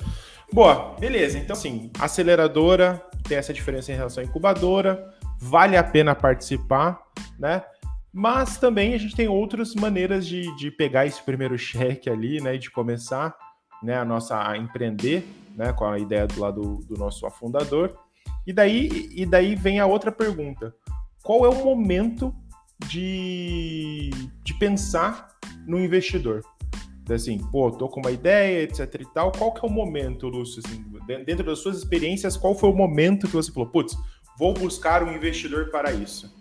Boa, 0.51 0.95
beleza. 0.99 1.37
Então, 1.37 1.55
assim, 1.55 1.91
aceleradora 1.99 3.03
tem 3.27 3.37
essa 3.37 3.53
diferença 3.53 3.91
em 3.91 3.95
relação 3.95 4.23
à 4.23 4.25
incubadora, 4.25 5.13
vale 5.39 5.75
a 5.75 5.83
pena 5.83 6.15
participar, 6.15 6.99
né? 7.37 7.63
Mas 8.11 8.57
também 8.57 8.93
a 8.93 8.97
gente 8.97 9.15
tem 9.15 9.27
outras 9.27 9.75
maneiras 9.75 10.25
de, 10.25 10.55
de 10.55 10.71
pegar 10.71 11.05
esse 11.05 11.21
primeiro 11.21 11.57
cheque 11.59 12.09
ali, 12.09 12.41
né? 12.41 12.55
E 12.55 12.59
de 12.59 12.71
começar 12.71 13.35
né, 13.83 13.95
a 13.97 14.05
nossa 14.05 14.47
a 14.47 14.57
empreender, 14.57 15.27
né? 15.55 15.73
Com 15.73 15.85
a 15.85 15.99
ideia 15.99 16.25
do 16.25 16.39
lado 16.39 16.79
do 16.87 16.97
nosso 16.97 17.25
afundador. 17.27 18.06
E 18.47 18.53
daí, 18.53 19.09
e 19.11 19.25
daí 19.25 19.55
vem 19.55 19.81
a 19.81 19.85
outra 19.85 20.09
pergunta: 20.09 20.73
qual 21.21 21.45
é 21.45 21.49
o 21.49 21.65
momento 21.65 22.33
de, 22.87 24.09
de 24.41 24.53
pensar 24.53 25.27
no 25.67 25.77
investidor? 25.77 26.41
assim, 27.09 27.37
pô, 27.37 27.71
tô 27.71 27.87
com 27.87 28.01
uma 28.01 28.11
ideia, 28.11 28.63
etc 28.63 29.01
e 29.01 29.13
tal. 29.13 29.31
Qual 29.31 29.53
que 29.53 29.65
é 29.65 29.69
o 29.69 29.71
momento, 29.71 30.27
Lúcio, 30.27 30.61
assim, 30.65 30.83
dentro 31.25 31.45
das 31.45 31.59
suas 31.59 31.77
experiências, 31.77 32.35
qual 32.35 32.53
foi 32.53 32.69
o 32.69 32.75
momento 32.75 33.27
que 33.27 33.33
você 33.33 33.49
falou, 33.51 33.69
putz, 33.69 33.97
vou 34.37 34.53
buscar 34.53 35.03
um 35.03 35.13
investidor 35.13 35.69
para 35.69 35.91
isso? 35.93 36.35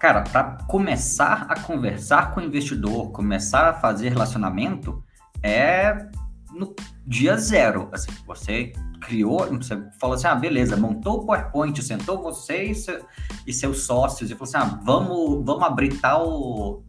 Cara, 0.00 0.22
para 0.22 0.58
começar 0.68 1.46
a 1.50 1.60
conversar 1.60 2.34
com 2.34 2.40
o 2.40 2.44
investidor, 2.44 3.12
começar 3.12 3.68
a 3.68 3.74
fazer 3.74 4.08
relacionamento, 4.08 5.02
é 5.42 6.08
no 6.56 6.74
dia 7.06 7.36
zero. 7.36 7.88
Assim, 7.92 8.10
você 8.26 8.72
criou, 9.00 9.46
você 9.56 9.80
falou 10.00 10.16
assim, 10.16 10.26
ah, 10.26 10.34
beleza, 10.34 10.76
montou 10.76 11.18
o 11.18 11.26
PowerPoint, 11.26 11.80
sentou 11.82 12.22
você 12.22 12.64
e, 12.64 12.74
seu, 12.74 13.04
e 13.46 13.52
seus 13.52 13.82
sócios 13.82 14.30
e 14.30 14.34
falou 14.34 14.54
assim, 14.54 14.56
ah, 14.56 14.80
vamos, 14.82 15.44
vamos 15.44 15.62
abrir 15.62 15.98
tal, 16.00 16.82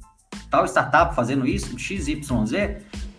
tal 0.49 0.65
startup 0.65 1.13
fazendo 1.13 1.45
isso, 1.45 1.77
XYZ, 1.77 2.23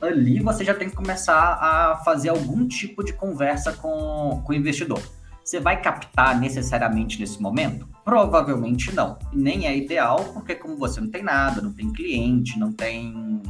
ali 0.00 0.40
você 0.40 0.64
já 0.64 0.74
tem 0.74 0.88
que 0.88 0.96
começar 0.96 1.58
a 1.60 1.96
fazer 2.04 2.30
algum 2.30 2.66
tipo 2.66 3.04
de 3.04 3.12
conversa 3.12 3.72
com, 3.72 4.42
com 4.44 4.52
o 4.52 4.56
investidor. 4.56 5.00
Você 5.44 5.60
vai 5.60 5.80
captar 5.80 6.38
necessariamente 6.38 7.18
nesse 7.18 7.40
momento? 7.40 7.88
Provavelmente 8.04 8.94
não. 8.94 9.18
Nem 9.32 9.66
é 9.66 9.74
ideal, 9.74 10.22
porque 10.34 10.54
como 10.54 10.76
você 10.76 11.00
não 11.00 11.10
tem 11.10 11.22
nada, 11.22 11.62
não 11.62 11.72
tem 11.72 11.90
cliente, 11.90 12.58
não 12.58 12.70
tem 12.70 13.42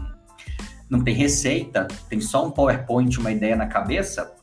não 0.91 1.03
tem 1.03 1.15
receita, 1.15 1.87
tem 2.09 2.21
só 2.21 2.47
um 2.47 2.51
PowerPoint, 2.51 3.19
uma 3.19 3.31
ideia 3.31 3.57
na 3.57 3.67
cabeça, 3.67 4.35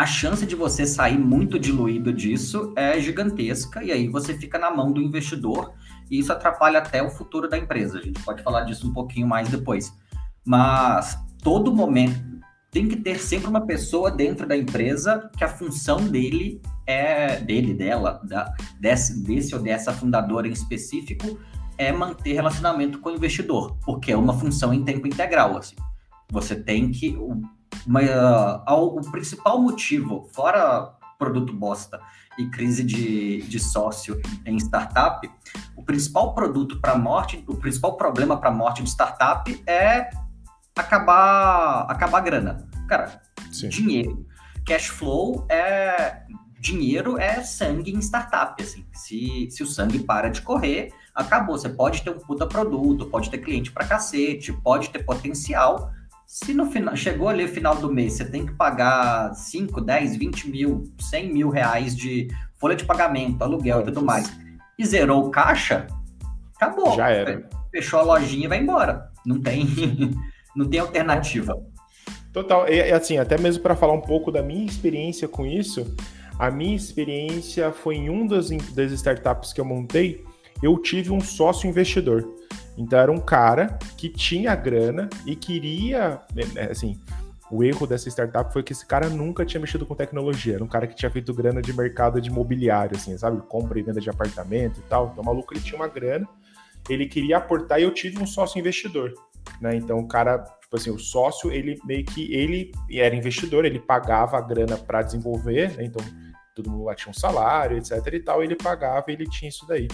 a 0.00 0.06
chance 0.06 0.46
de 0.46 0.54
você 0.54 0.86
sair 0.86 1.18
muito 1.18 1.58
diluído 1.58 2.10
disso 2.10 2.72
é 2.74 2.98
gigantesca 2.98 3.84
e 3.84 3.92
aí 3.92 4.08
você 4.08 4.32
fica 4.32 4.58
na 4.58 4.70
mão 4.70 4.90
do 4.90 5.02
investidor 5.02 5.74
e 6.10 6.18
isso 6.18 6.32
atrapalha 6.32 6.78
até 6.78 7.02
o 7.02 7.10
futuro 7.10 7.48
da 7.48 7.58
empresa. 7.58 7.98
A 7.98 8.02
gente 8.02 8.22
pode 8.22 8.42
falar 8.42 8.62
disso 8.62 8.88
um 8.88 8.94
pouquinho 8.94 9.26
mais 9.26 9.50
depois. 9.50 9.92
Mas 10.42 11.18
todo 11.42 11.74
momento 11.74 12.18
tem 12.70 12.88
que 12.88 12.96
ter 12.96 13.18
sempre 13.18 13.48
uma 13.48 13.66
pessoa 13.66 14.10
dentro 14.10 14.46
da 14.46 14.56
empresa 14.56 15.30
que 15.36 15.44
a 15.44 15.48
função 15.48 16.08
dele 16.08 16.62
é 16.86 17.38
dele, 17.38 17.74
dela, 17.74 18.22
da, 18.24 18.54
desse, 18.80 19.22
desse 19.22 19.54
ou 19.54 19.60
dessa 19.60 19.92
fundadora 19.92 20.48
em 20.48 20.52
específico 20.52 21.38
é 21.80 21.90
manter 21.90 22.34
relacionamento 22.34 22.98
com 22.98 23.08
o 23.08 23.14
investidor, 23.14 23.78
porque 23.82 24.12
é 24.12 24.16
uma 24.16 24.34
função 24.34 24.74
em 24.74 24.84
tempo 24.84 25.06
integral. 25.06 25.56
Assim. 25.56 25.76
Você 26.30 26.54
tem 26.54 26.90
que. 26.90 27.18
Uma, 27.86 28.00
uh, 28.68 28.98
o 28.98 29.10
principal 29.10 29.58
motivo, 29.58 30.28
fora 30.34 30.92
produto 31.18 31.54
bosta 31.54 31.98
e 32.38 32.46
crise 32.48 32.84
de, 32.84 33.42
de 33.42 33.58
sócio 33.58 34.20
em 34.44 34.56
startup, 34.58 35.30
o 35.74 35.82
principal 35.82 36.34
produto 36.34 36.78
para 36.80 36.96
morte, 36.98 37.42
o 37.46 37.56
principal 37.56 37.96
problema 37.96 38.38
para 38.38 38.50
morte 38.50 38.82
de 38.82 38.90
startup 38.90 39.62
é 39.66 40.10
acabar, 40.76 41.86
acabar 41.88 42.18
a 42.18 42.20
grana. 42.20 42.68
Cara, 42.86 43.22
Sim. 43.50 43.70
dinheiro. 43.70 44.26
Cash 44.66 44.88
flow 44.88 45.46
é. 45.48 46.24
Dinheiro 46.60 47.18
é 47.18 47.42
sangue 47.42 47.90
em 47.90 48.00
startup. 48.00 48.62
Assim. 48.62 48.84
Se, 48.92 49.48
se 49.50 49.62
o 49.62 49.66
sangue 49.66 50.00
para 50.00 50.28
de 50.28 50.42
correr, 50.42 50.92
acabou. 51.22 51.58
Você 51.58 51.68
pode 51.68 52.02
ter 52.02 52.10
um 52.10 52.18
puta 52.18 52.46
produto, 52.46 53.06
pode 53.06 53.30
ter 53.30 53.38
cliente 53.38 53.70
pra 53.72 53.86
cacete, 53.86 54.52
pode 54.52 54.90
ter 54.90 55.04
potencial. 55.04 55.90
Se 56.26 56.54
no 56.54 56.70
final 56.70 56.94
chegou 56.94 57.28
ali 57.28 57.48
final 57.48 57.74
do 57.74 57.92
mês, 57.92 58.14
você 58.14 58.24
tem 58.24 58.46
que 58.46 58.52
pagar 58.52 59.34
5, 59.34 59.80
10, 59.80 60.16
20 60.16 60.50
mil, 60.50 60.84
100 60.98 61.32
mil 61.32 61.48
reais 61.48 61.96
de 61.96 62.28
folha 62.60 62.76
de 62.76 62.84
pagamento, 62.84 63.42
aluguel 63.42 63.80
e 63.80 63.84
tudo 63.84 64.04
mais, 64.04 64.30
e 64.78 64.84
zerou 64.84 65.26
o 65.26 65.30
caixa, 65.30 65.86
acabou. 66.54 66.94
Já 66.94 67.10
era. 67.10 67.48
Fechou 67.72 68.00
a 68.00 68.02
lojinha 68.02 68.44
e 68.44 68.48
vai 68.48 68.58
embora. 68.58 69.10
Não 69.24 69.40
tem, 69.40 69.66
não 70.54 70.68
tem 70.68 70.80
alternativa. 70.80 71.60
Total. 72.32 72.68
E 72.68 72.92
assim, 72.92 73.18
até 73.18 73.36
mesmo 73.36 73.62
para 73.62 73.74
falar 73.74 73.92
um 73.92 74.00
pouco 74.00 74.30
da 74.30 74.42
minha 74.42 74.64
experiência 74.64 75.26
com 75.26 75.44
isso, 75.44 75.84
a 76.38 76.50
minha 76.50 76.76
experiência 76.76 77.72
foi 77.72 77.96
em 77.96 78.08
um 78.08 78.26
das, 78.26 78.50
das 78.72 78.92
startups 78.92 79.52
que 79.52 79.60
eu 79.60 79.64
montei, 79.64 80.24
eu 80.62 80.78
tive 80.78 81.10
um 81.10 81.20
sócio 81.20 81.68
investidor. 81.68 82.28
Então 82.76 82.98
era 82.98 83.12
um 83.12 83.20
cara 83.20 83.78
que 83.96 84.08
tinha 84.08 84.54
grana 84.54 85.08
e 85.26 85.36
queria, 85.36 86.20
né, 86.34 86.44
né, 86.54 86.68
assim, 86.70 86.98
o 87.50 87.64
erro 87.64 87.86
dessa 87.86 88.08
startup 88.08 88.52
foi 88.52 88.62
que 88.62 88.72
esse 88.72 88.86
cara 88.86 89.08
nunca 89.08 89.44
tinha 89.44 89.60
mexido 89.60 89.84
com 89.84 89.94
tecnologia. 89.94 90.54
Era 90.54 90.64
um 90.64 90.68
cara 90.68 90.86
que 90.86 90.94
tinha 90.94 91.10
feito 91.10 91.34
grana 91.34 91.60
de 91.60 91.72
mercado 91.72 92.20
de 92.20 92.30
imobiliário, 92.30 92.96
assim, 92.96 93.16
sabe? 93.18 93.42
Compra 93.48 93.78
e 93.78 93.82
venda 93.82 94.00
de 94.00 94.08
apartamento 94.08 94.78
e 94.78 94.82
tal. 94.82 95.10
Então 95.10 95.22
o 95.22 95.26
maluco 95.26 95.52
ele 95.52 95.60
tinha 95.60 95.76
uma 95.76 95.88
grana, 95.88 96.28
ele 96.88 97.06
queria 97.06 97.38
aportar 97.38 97.80
e 97.80 97.82
eu 97.82 97.92
tive 97.92 98.22
um 98.22 98.26
sócio 98.26 98.58
investidor, 98.58 99.12
né? 99.60 99.74
Então 99.74 99.98
o 99.98 100.06
cara, 100.06 100.38
tipo 100.38 100.76
assim, 100.76 100.90
o 100.90 100.98
sócio, 100.98 101.50
ele 101.50 101.76
meio 101.84 102.04
que 102.04 102.32
ele 102.32 102.70
era 102.88 103.14
investidor, 103.16 103.64
ele 103.64 103.80
pagava 103.80 104.38
a 104.38 104.40
grana 104.40 104.76
para 104.76 105.02
desenvolver, 105.02 105.76
né? 105.76 105.84
Então 105.84 106.04
todo 106.54 106.70
mundo 106.70 106.84
lá 106.84 106.94
tinha 106.94 107.10
um 107.10 107.14
salário, 107.14 107.76
etc 107.76 107.94
e 108.12 108.20
tal, 108.20 108.44
ele 108.44 108.54
pagava 108.54 109.06
e 109.08 109.12
ele 109.14 109.26
tinha 109.26 109.48
isso 109.48 109.66
daí 109.66 109.88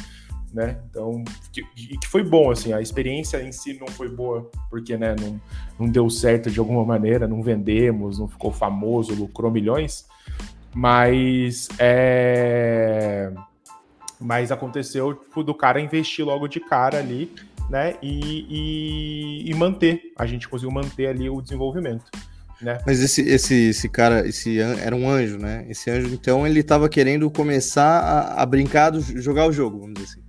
né? 0.53 0.79
Então, 0.88 1.23
que, 1.53 1.62
que 1.99 2.07
foi 2.07 2.23
bom, 2.23 2.50
assim, 2.50 2.73
a 2.73 2.81
experiência 2.81 3.43
em 3.43 3.52
si 3.52 3.78
não 3.78 3.89
foi 3.89 4.09
boa, 4.09 4.50
porque, 4.71 4.97
né, 4.97 5.15
não, 5.21 5.41
não 5.78 5.89
deu 5.89 6.09
certo 6.09 6.50
de 6.50 6.59
alguma 6.59 6.85
maneira, 6.85 7.28
não 7.28 7.43
vendemos, 7.43 8.19
não 8.19 8.28
ficou 8.28 8.52
famoso, 8.52 9.15
lucrou 9.15 9.50
milhões, 9.50 10.06
mas 10.75 11.69
é... 11.78 13.32
Mas 14.19 14.50
aconteceu 14.50 15.15
tipo, 15.15 15.43
do 15.45 15.54
cara 15.54 15.78
investir 15.78 16.25
logo 16.25 16.49
de 16.49 16.59
cara 16.59 16.99
ali, 16.99 17.30
né? 17.69 17.97
E, 18.02 18.47
e, 19.45 19.50
e 19.50 19.54
manter. 19.54 20.00
A 20.17 20.25
gente 20.25 20.49
conseguiu 20.49 20.73
manter 20.73 21.09
ali 21.09 21.28
o 21.28 21.43
desenvolvimento. 21.43 22.11
Né? 22.61 22.78
Mas 22.87 23.00
esse, 23.00 23.21
esse, 23.21 23.69
esse 23.69 23.89
cara, 23.89 24.26
esse 24.26 24.59
era 24.59 24.97
um 24.97 25.09
anjo, 25.09 25.37
né? 25.39 25.67
Esse 25.69 25.91
anjo, 25.91 26.09
então, 26.15 26.47
ele 26.47 26.61
estava 26.61 26.89
querendo 26.89 27.30
começar 27.30 28.00
a, 28.00 28.43
a 28.43 28.47
brincar, 28.47 28.91
do, 28.91 29.00
jogar 29.00 29.47
o 29.47 29.52
jogo, 29.52 29.80
vamos 29.80 29.95
dizer 29.95 30.06
assim. 30.11 30.25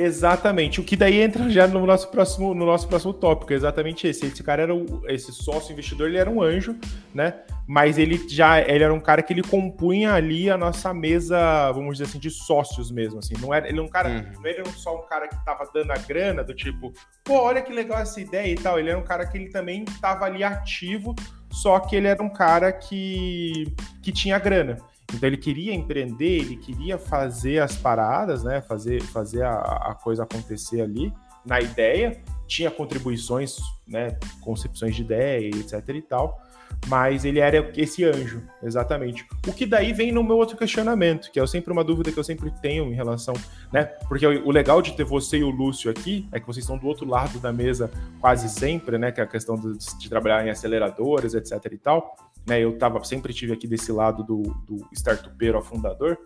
Exatamente. 0.00 0.80
O 0.80 0.84
que 0.84 0.96
daí 0.96 1.20
entra 1.20 1.50
já 1.50 1.66
no 1.66 1.84
nosso 1.84 2.08
próximo, 2.10 2.54
no 2.54 2.64
nosso 2.64 2.88
próximo 2.88 3.12
tópico, 3.12 3.52
é 3.52 3.56
exatamente 3.56 4.06
esse. 4.06 4.24
Esse 4.24 4.42
cara 4.42 4.62
era 4.62 4.74
o, 4.74 5.02
esse 5.08 5.30
sócio 5.30 5.72
investidor, 5.72 6.08
ele 6.08 6.16
era 6.16 6.30
um 6.30 6.40
anjo, 6.42 6.74
né? 7.12 7.34
Mas 7.68 7.98
ele 7.98 8.26
já 8.26 8.60
ele 8.60 8.82
era 8.82 8.94
um 8.94 8.98
cara 8.98 9.22
que 9.22 9.30
ele 9.30 9.42
compunha 9.42 10.14
ali 10.14 10.48
a 10.48 10.56
nossa 10.56 10.94
mesa, 10.94 11.70
vamos 11.72 11.98
dizer 11.98 12.04
assim, 12.08 12.18
de 12.18 12.30
sócios 12.30 12.90
mesmo, 12.90 13.18
assim. 13.18 13.34
Não 13.38 13.52
era 13.52 13.68
ele 13.68 13.78
é 13.78 13.82
um 13.82 13.88
cara, 13.88 14.08
uhum. 14.08 14.42
não 14.42 14.50
era 14.50 14.64
só 14.70 14.96
um 14.96 15.06
cara 15.06 15.28
que 15.28 15.44
tava 15.44 15.68
dando 15.72 15.90
a 15.90 15.98
grana 15.98 16.42
do 16.42 16.54
tipo, 16.54 16.94
pô, 17.22 17.34
olha 17.34 17.60
que 17.60 17.72
legal 17.72 17.98
essa 17.98 18.22
ideia 18.22 18.50
e 18.50 18.56
tal. 18.56 18.78
Ele 18.78 18.88
era 18.88 18.98
um 18.98 19.04
cara 19.04 19.26
que 19.26 19.36
ele 19.36 19.50
também 19.50 19.84
tava 20.00 20.24
ali 20.24 20.42
ativo, 20.42 21.14
só 21.52 21.78
que 21.78 21.94
ele 21.94 22.06
era 22.06 22.22
um 22.22 22.30
cara 22.30 22.72
que 22.72 23.70
que 24.02 24.12
tinha 24.12 24.38
grana. 24.38 24.78
Então 25.14 25.28
ele 25.28 25.36
queria 25.36 25.74
empreender, 25.74 26.38
ele 26.38 26.56
queria 26.56 26.98
fazer 26.98 27.60
as 27.60 27.76
paradas, 27.76 28.44
né? 28.44 28.60
Fazer, 28.60 29.02
fazer 29.02 29.42
a, 29.42 29.54
a 29.54 29.94
coisa 29.94 30.22
acontecer 30.22 30.80
ali 30.80 31.12
na 31.44 31.60
ideia. 31.60 32.22
Tinha 32.46 32.70
contribuições, 32.70 33.58
né? 33.86 34.18
Concepções 34.40 34.94
de 34.94 35.02
ideia, 35.02 35.48
etc 35.48 35.88
e 35.88 36.02
tal. 36.02 36.40
Mas 36.86 37.24
ele 37.24 37.40
era 37.40 37.70
esse 37.76 38.04
anjo, 38.04 38.42
exatamente. 38.62 39.26
O 39.46 39.52
que 39.52 39.66
daí 39.66 39.92
vem 39.92 40.12
no 40.12 40.22
meu 40.22 40.36
outro 40.36 40.56
questionamento, 40.56 41.30
que 41.30 41.38
é 41.38 41.46
sempre 41.46 41.72
uma 41.72 41.84
dúvida 41.84 42.10
que 42.10 42.18
eu 42.18 42.24
sempre 42.24 42.50
tenho 42.62 42.84
em 42.84 42.94
relação, 42.94 43.34
né? 43.72 43.84
Porque 44.08 44.26
o 44.26 44.50
legal 44.50 44.80
de 44.80 44.92
ter 44.92 45.04
você 45.04 45.38
e 45.38 45.44
o 45.44 45.50
Lúcio 45.50 45.90
aqui 45.90 46.26
é 46.32 46.40
que 46.40 46.46
vocês 46.46 46.64
estão 46.64 46.78
do 46.78 46.86
outro 46.86 47.06
lado 47.06 47.38
da 47.38 47.52
mesa 47.52 47.90
quase 48.20 48.48
sempre, 48.48 48.96
né? 48.96 49.12
Que 49.12 49.20
é 49.20 49.24
a 49.24 49.26
questão 49.26 49.56
de, 49.56 49.76
de 49.98 50.08
trabalhar 50.08 50.46
em 50.46 50.50
aceleradores, 50.50 51.34
etc 51.34 51.72
e 51.72 51.78
tal 51.78 52.16
né? 52.46 52.62
Eu 52.62 52.76
tava, 52.78 53.02
sempre 53.04 53.32
tive 53.32 53.52
aqui 53.52 53.66
desse 53.66 53.92
lado 53.92 54.24
do, 54.24 54.42
do 54.66 54.88
startupeiro 54.92 55.56
ao 55.56 55.64
fundador, 55.64 56.18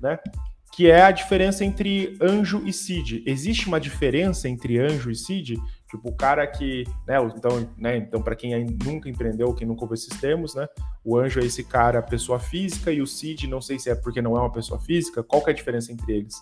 né? 0.00 0.18
Que 0.72 0.90
é 0.90 1.02
a 1.02 1.10
diferença 1.10 1.64
entre 1.64 2.16
anjo 2.20 2.62
e 2.64 2.72
seed. 2.72 3.22
Existe 3.26 3.66
uma 3.66 3.80
diferença 3.80 4.48
entre 4.48 4.78
anjo 4.78 5.10
e 5.10 5.16
seed? 5.16 5.58
Tipo, 5.90 6.10
o 6.10 6.14
cara 6.14 6.46
que, 6.46 6.84
né, 7.06 7.16
então, 7.34 7.70
né, 7.76 7.96
então 7.96 8.20
para 8.20 8.36
quem 8.36 8.66
nunca 8.84 9.08
empreendeu, 9.08 9.54
quem 9.54 9.66
nunca 9.66 9.82
ouviu 9.82 9.94
esses 9.94 10.20
termos, 10.20 10.54
né, 10.54 10.68
o 11.02 11.16
anjo 11.16 11.40
é 11.40 11.46
esse 11.46 11.64
cara, 11.64 12.02
pessoa 12.02 12.38
física, 12.38 12.92
e 12.92 13.00
o 13.00 13.06
seed, 13.06 13.44
não 13.44 13.62
sei 13.62 13.78
se 13.78 13.88
é 13.88 13.94
porque 13.94 14.20
não 14.20 14.36
é 14.36 14.40
uma 14.40 14.52
pessoa 14.52 14.78
física, 14.78 15.22
qual 15.22 15.42
que 15.42 15.48
é 15.48 15.52
a 15.54 15.56
diferença 15.56 15.90
entre 15.90 16.12
eles? 16.12 16.34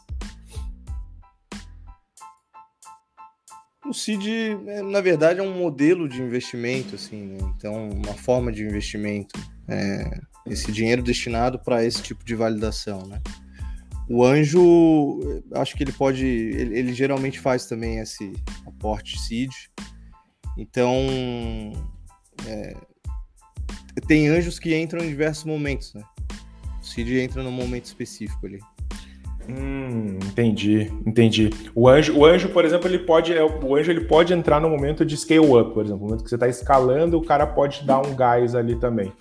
O 3.89 3.95
CID, 3.95 4.59
é, 4.67 4.83
na 4.83 5.01
verdade, 5.01 5.39
é 5.41 5.43
um 5.43 5.57
modelo 5.57 6.09
de 6.09 6.21
investimento, 6.21 6.97
assim, 6.97 7.27
né? 7.27 7.39
então 7.57 7.89
uma 7.91 8.15
forma 8.15 8.51
de 8.51 8.65
investimento, 8.65 9.39
é, 9.69 10.21
esse 10.47 10.73
dinheiro 10.73 11.03
destinado 11.03 11.59
para 11.59 11.85
esse 11.85 12.03
tipo 12.03 12.25
de 12.25 12.35
validação, 12.35 13.07
né? 13.07 13.21
O 14.09 14.25
anjo, 14.25 15.43
acho 15.53 15.77
que 15.77 15.83
ele 15.83 15.93
pode, 15.93 16.25
ele, 16.25 16.79
ele 16.79 16.95
geralmente 16.95 17.41
faz 17.41 17.67
também 17.67 17.99
esse 17.99 18.33
aporte 18.65 19.19
seed. 19.21 19.51
Então, 20.57 20.93
é, 22.47 22.77
tem 24.07 24.29
anjos 24.29 24.59
que 24.59 24.77
entram 24.77 25.05
em 25.05 25.09
diversos 25.09 25.45
momentos, 25.45 25.93
né? 25.95 26.03
O 26.81 26.85
seed 26.85 27.09
entra 27.09 27.43
num 27.43 27.51
momento 27.51 27.87
específico 27.87 28.47
ali. 28.47 28.61
Hum, 29.49 30.19
entendi, 30.25 30.93
entendi. 31.07 31.51
O 31.75 31.89
anjo, 31.89 32.17
o 32.17 32.25
anjo, 32.25 32.49
por 32.49 32.65
exemplo, 32.65 32.89
ele 32.89 32.99
pode, 32.99 33.33
é, 33.33 33.43
o 33.45 33.77
anjo 33.77 33.91
ele 33.91 34.03
pode 34.03 34.33
entrar 34.33 34.61
no 34.61 34.69
momento 34.69 35.05
de 35.05 35.17
scale 35.17 35.41
up, 35.41 35.73
por 35.73 35.85
exemplo, 35.85 36.03
no 36.03 36.09
momento 36.09 36.25
que 36.25 36.31
você 36.31 36.35
está 36.37 36.49
escalando, 36.49 37.17
o 37.17 37.25
cara 37.25 37.47
pode 37.47 37.85
dar 37.85 38.01
um 38.05 38.15
gás 38.15 38.55
ali 38.55 38.77
também. 38.77 39.13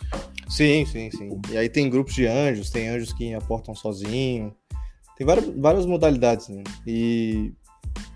Sim, 0.49 0.85
sim, 0.85 1.11
sim. 1.11 1.39
E 1.51 1.57
aí 1.57 1.69
tem 1.69 1.89
grupos 1.89 2.13
de 2.13 2.25
anjos, 2.25 2.69
tem 2.69 2.89
anjos 2.89 3.13
que 3.13 3.33
aportam 3.33 3.75
sozinho, 3.75 4.53
tem 5.15 5.25
várias, 5.25 5.45
várias 5.55 5.85
modalidades, 5.85 6.49
né? 6.49 6.63
E, 6.85 7.53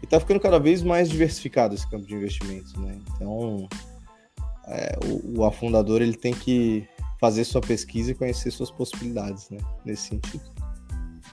e 0.01 0.07
tá 0.07 0.19
ficando 0.19 0.39
cada 0.39 0.59
vez 0.59 0.83
mais 0.83 1.09
diversificado 1.09 1.75
esse 1.75 1.89
campo 1.89 2.05
de 2.05 2.15
investimentos, 2.15 2.73
né? 2.75 2.99
Então, 3.15 3.67
é, 4.67 4.97
o, 5.05 5.39
o 5.39 5.45
afundador 5.45 6.01
ele 6.01 6.15
tem 6.15 6.33
que 6.33 6.87
fazer 7.19 7.43
sua 7.43 7.61
pesquisa 7.61 8.11
e 8.11 8.15
conhecer 8.15 8.51
suas 8.51 8.71
possibilidades, 8.71 9.49
né? 9.49 9.59
Nesse 9.85 10.09
sentido. 10.09 10.58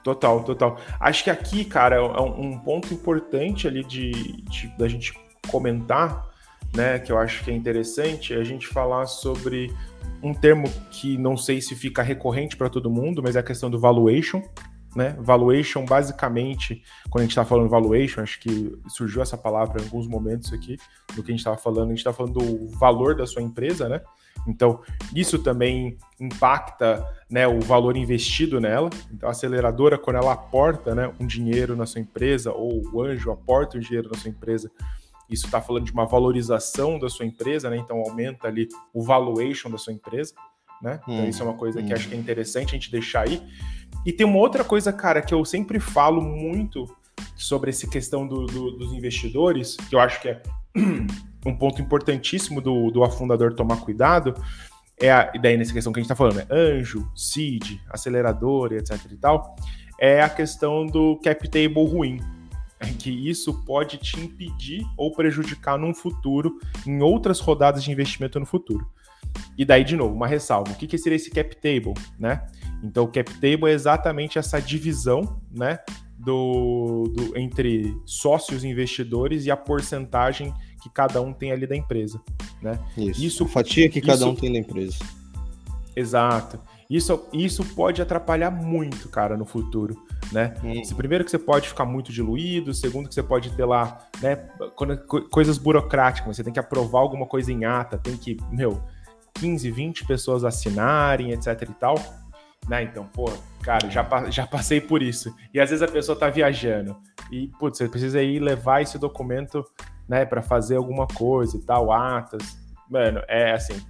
Total, 0.07 0.41
total. 0.41 0.77
Acho 1.01 1.21
que 1.25 1.29
aqui, 1.29 1.65
cara, 1.65 1.97
é 1.97 2.21
um 2.21 2.57
ponto 2.59 2.93
importante 2.93 3.67
ali 3.67 3.83
de, 3.83 4.11
de 4.43 4.67
da 4.77 4.87
gente 4.87 5.13
comentar 5.49 6.31
né, 6.73 6.97
que 6.97 7.11
eu 7.11 7.17
acho 7.17 7.43
que 7.43 7.51
é 7.51 7.53
interessante, 7.53 8.33
é 8.33 8.37
a 8.37 8.43
gente 8.45 8.67
falar 8.67 9.05
sobre 9.05 9.69
um 10.23 10.33
termo 10.33 10.69
que 10.91 11.17
não 11.17 11.35
sei 11.35 11.59
se 11.59 11.75
fica 11.75 12.01
recorrente 12.01 12.55
para 12.55 12.69
todo 12.69 12.89
mundo, 12.89 13.21
mas 13.21 13.35
é 13.35 13.39
a 13.39 13.43
questão 13.43 13.69
do 13.69 13.77
valuation, 13.77 14.41
né? 14.95 15.13
Valuation, 15.19 15.83
basicamente, 15.83 16.81
quando 17.09 17.23
a 17.23 17.23
gente 17.23 17.31
está 17.31 17.43
falando 17.43 17.67
valuation, 17.67 18.21
acho 18.21 18.39
que 18.39 18.79
surgiu 18.87 19.21
essa 19.21 19.37
palavra 19.37 19.81
em 19.81 19.83
alguns 19.83 20.07
momentos 20.07 20.53
aqui 20.53 20.77
do 21.15 21.21
que 21.21 21.31
a 21.31 21.33
gente 21.33 21.39
estava 21.39 21.57
falando, 21.57 21.87
a 21.87 21.89
gente 21.89 21.97
está 21.97 22.13
falando 22.13 22.39
do 22.39 22.67
valor 22.77 23.13
da 23.13 23.27
sua 23.27 23.41
empresa, 23.41 23.89
né? 23.89 23.99
Então, 24.47 24.81
isso 25.15 25.39
também 25.39 25.97
impacta 26.19 27.05
né, 27.29 27.47
o 27.47 27.59
valor 27.59 27.95
investido 27.95 28.59
nela. 28.59 28.89
Então, 29.11 29.27
a 29.27 29.31
aceleradora, 29.31 29.97
quando 29.97 30.17
ela 30.17 30.33
aporta 30.33 30.93
né, 30.93 31.13
um 31.19 31.25
dinheiro 31.25 31.75
na 31.75 31.85
sua 31.85 32.01
empresa, 32.01 32.51
ou 32.51 32.81
o 32.91 33.01
anjo 33.01 33.31
aporta 33.31 33.77
um 33.77 33.79
dinheiro 33.79 34.09
na 34.11 34.17
sua 34.17 34.29
empresa, 34.29 34.71
isso 35.29 35.45
está 35.45 35.61
falando 35.61 35.85
de 35.85 35.91
uma 35.91 36.05
valorização 36.05 36.97
da 36.97 37.09
sua 37.09 37.25
empresa, 37.25 37.69
né? 37.69 37.77
Então, 37.77 37.97
aumenta 37.97 38.47
ali 38.47 38.67
o 38.93 39.03
valuation 39.03 39.69
da 39.69 39.77
sua 39.77 39.93
empresa. 39.93 40.33
Né? 40.81 40.99
Então, 41.03 41.15
hum, 41.15 41.29
isso 41.29 41.41
é 41.41 41.45
uma 41.45 41.55
coisa 41.55 41.79
hum. 41.79 41.85
que 41.85 41.93
acho 41.93 42.07
que 42.07 42.15
é 42.15 42.17
interessante 42.17 42.69
a 42.69 42.73
gente 42.73 42.91
deixar 42.91 43.21
aí. 43.21 43.41
E 44.05 44.13
tem 44.13 44.25
uma 44.25 44.37
outra 44.37 44.63
coisa, 44.63 44.93
cara, 44.93 45.21
que 45.21 45.33
eu 45.33 45.43
sempre 45.43 45.79
falo 45.79 46.21
muito 46.21 46.87
sobre 47.37 47.69
essa 47.69 47.87
questão 47.87 48.27
do, 48.27 48.45
do, 48.45 48.71
dos 48.71 48.93
investidores, 48.93 49.77
que 49.89 49.95
eu 49.95 49.99
acho 49.99 50.21
que 50.21 50.29
é 50.29 50.41
um 51.45 51.55
ponto 51.55 51.81
importantíssimo 51.81 52.59
do, 52.59 52.91
do 52.91 53.03
afundador 53.03 53.53
tomar 53.53 53.77
cuidado, 53.77 54.33
é 54.99 55.11
a, 55.11 55.31
e 55.33 55.39
daí 55.39 55.55
nessa 55.55 55.71
questão 55.71 55.93
que 55.93 55.99
a 55.99 56.01
gente 56.01 56.11
está 56.11 56.15
falando, 56.15 56.39
é 56.39 56.47
anjo, 56.49 57.09
seed, 57.15 57.79
acelerador, 57.89 58.73
etc 58.73 58.99
e 59.11 59.17
tal, 59.17 59.55
é 59.99 60.21
a 60.21 60.29
questão 60.29 60.85
do 60.85 61.19
cap 61.23 61.47
table 61.47 61.85
ruim. 61.85 62.19
É 62.79 62.85
que 62.87 63.09
isso 63.09 63.63
pode 63.63 63.97
te 63.97 64.19
impedir 64.19 64.85
ou 64.95 65.11
prejudicar 65.11 65.79
num 65.79 65.95
futuro, 65.95 66.59
em 66.85 67.01
outras 67.01 67.39
rodadas 67.39 67.83
de 67.83 67.91
investimento 67.91 68.39
no 68.39 68.45
futuro. 68.45 68.87
E 69.57 69.65
daí, 69.65 69.83
de 69.83 69.95
novo, 69.95 70.13
uma 70.13 70.27
ressalva. 70.27 70.71
O 70.71 70.75
que, 70.75 70.85
que 70.85 70.97
seria 70.97 71.15
esse 71.15 71.31
cap 71.31 71.55
table, 71.55 71.93
né? 72.19 72.45
Então, 72.83 73.05
o 73.05 73.07
cap 73.07 73.31
table 73.33 73.71
é 73.71 73.73
exatamente 73.73 74.37
essa 74.37 74.61
divisão, 74.61 75.41
né, 75.51 75.79
do, 76.17 77.11
do, 77.15 77.37
entre 77.37 77.95
sócios 78.05 78.63
investidores 78.63 79.45
e 79.45 79.51
a 79.51 79.57
porcentagem 79.57 80.53
que 80.81 80.89
cada 80.89 81.21
um 81.21 81.33
tem 81.33 81.51
ali 81.51 81.67
da 81.67 81.75
empresa, 81.75 82.21
né? 82.61 82.79
Isso. 82.97 83.23
isso 83.23 83.43
a 83.43 83.47
fatia 83.47 83.89
que 83.89 84.01
cada 84.01 84.27
um 84.27 84.35
tem 84.35 84.51
da 84.51 84.59
empresa. 84.59 84.97
Exato. 85.95 86.59
Isso, 86.89 87.27
isso 87.33 87.65
pode 87.75 88.01
atrapalhar 88.01 88.49
muito, 88.49 89.09
cara, 89.09 89.35
no 89.35 89.45
futuro, 89.45 90.01
né? 90.31 90.53
Hum. 90.63 90.81
Primeiro 90.95 91.25
que 91.25 91.31
você 91.31 91.39
pode 91.39 91.67
ficar 91.67 91.85
muito 91.85 92.13
diluído, 92.13 92.73
segundo 92.73 93.09
que 93.09 93.15
você 93.15 93.23
pode 93.23 93.49
ter 93.51 93.65
lá, 93.65 93.97
né, 94.21 94.37
coisas 95.29 95.57
burocráticas, 95.57 96.37
você 96.37 96.43
tem 96.43 96.53
que 96.53 96.59
aprovar 96.59 96.99
alguma 97.01 97.25
coisa 97.25 97.51
em 97.51 97.65
ata, 97.65 97.97
tem 97.97 98.15
que, 98.15 98.37
meu, 98.49 98.81
15, 99.33 99.69
20 99.69 100.05
pessoas 100.05 100.45
assinarem, 100.45 101.31
etc 101.31 101.61
e 101.63 101.73
tal. 101.73 101.95
Né? 102.67 102.83
Então, 102.83 103.05
pô, 103.13 103.31
cara, 103.61 103.89
já, 103.89 104.05
já 104.29 104.45
passei 104.45 104.81
por 104.81 105.01
isso. 105.01 105.33
E 105.53 105.59
às 105.59 105.69
vezes 105.69 105.81
a 105.81 105.87
pessoa 105.87 106.17
tá 106.17 106.29
viajando 106.29 106.97
e, 107.31 107.47
putz, 107.59 107.77
você 107.77 107.87
precisa 107.87 108.21
ir 108.21 108.39
levar 108.39 108.81
esse 108.81 108.99
documento, 108.99 109.63
né, 110.07 110.25
para 110.25 110.41
fazer 110.41 110.75
alguma 110.75 111.07
coisa 111.07 111.57
e 111.57 111.61
tal, 111.61 111.91
atas. 111.91 112.57
Mano, 112.89 113.21
é 113.27 113.51
assim, 113.53 113.81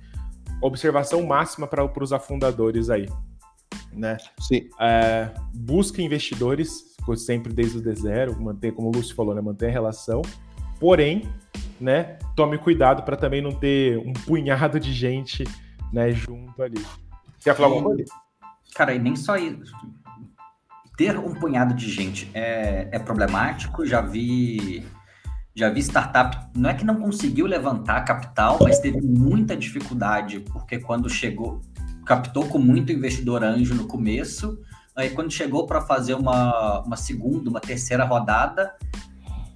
observação 0.62 1.24
máxima 1.26 1.68
para 1.68 2.04
os 2.04 2.14
afundadores 2.14 2.90
aí, 2.90 3.08
né? 3.92 4.18
Sim. 4.40 4.70
É, 4.80 5.32
busca 5.54 6.02
investidores, 6.02 6.96
sempre 7.16 7.54
desde 7.54 7.78
o 7.78 7.82
D 7.82 7.96
zero, 7.96 8.40
manter, 8.40 8.72
como 8.74 8.90
o 8.90 8.92
Lúcio 8.92 9.16
falou, 9.16 9.34
né, 9.34 9.42
manter 9.42 9.68
a 9.68 9.72
relação. 9.72 10.22
Porém, 10.80 11.28
né, 11.80 12.18
tome 12.36 12.58
cuidado 12.58 13.04
para 13.04 13.18
também 13.18 13.42
não 13.42 13.52
ter 13.52 13.98
um 13.98 14.14
punhado 14.14 14.80
de 14.80 14.94
gente, 14.94 15.44
né, 15.92 16.12
junto 16.12 16.62
ali. 16.62 16.84
Quer 17.44 17.56
falar 17.56 17.70
alguma 17.70 17.96
coisa? 17.96 18.06
Cara, 18.78 18.94
e 18.94 19.00
nem 19.00 19.16
só 19.16 19.36
isso. 19.38 19.74
Ter 20.96 21.18
um 21.18 21.34
punhado 21.34 21.74
de 21.74 21.90
gente 21.90 22.30
é, 22.32 22.88
é 22.92 23.00
problemático. 23.00 23.84
Já 23.84 24.02
vi, 24.02 24.86
já 25.56 25.68
vi 25.72 25.80
startup, 25.80 26.38
não 26.56 26.70
é 26.70 26.76
que 26.76 26.86
não 26.86 27.02
conseguiu 27.02 27.48
levantar 27.48 28.06
capital, 28.06 28.60
mas 28.62 28.78
teve 28.78 29.02
muita 29.02 29.58
dificuldade, 29.58 30.42
porque 30.42 30.78
quando 30.78 31.10
chegou, 31.10 31.60
captou 32.06 32.46
com 32.46 32.60
muito 32.60 32.92
investidor 32.92 33.44
anjo 33.44 33.74
no 33.74 33.88
começo, 33.88 34.60
aí 34.96 35.10
quando 35.10 35.32
chegou 35.32 35.66
para 35.66 35.82
fazer 35.82 36.14
uma, 36.14 36.82
uma 36.82 36.96
segunda, 36.96 37.50
uma 37.50 37.60
terceira 37.60 38.06
rodada, 38.06 38.76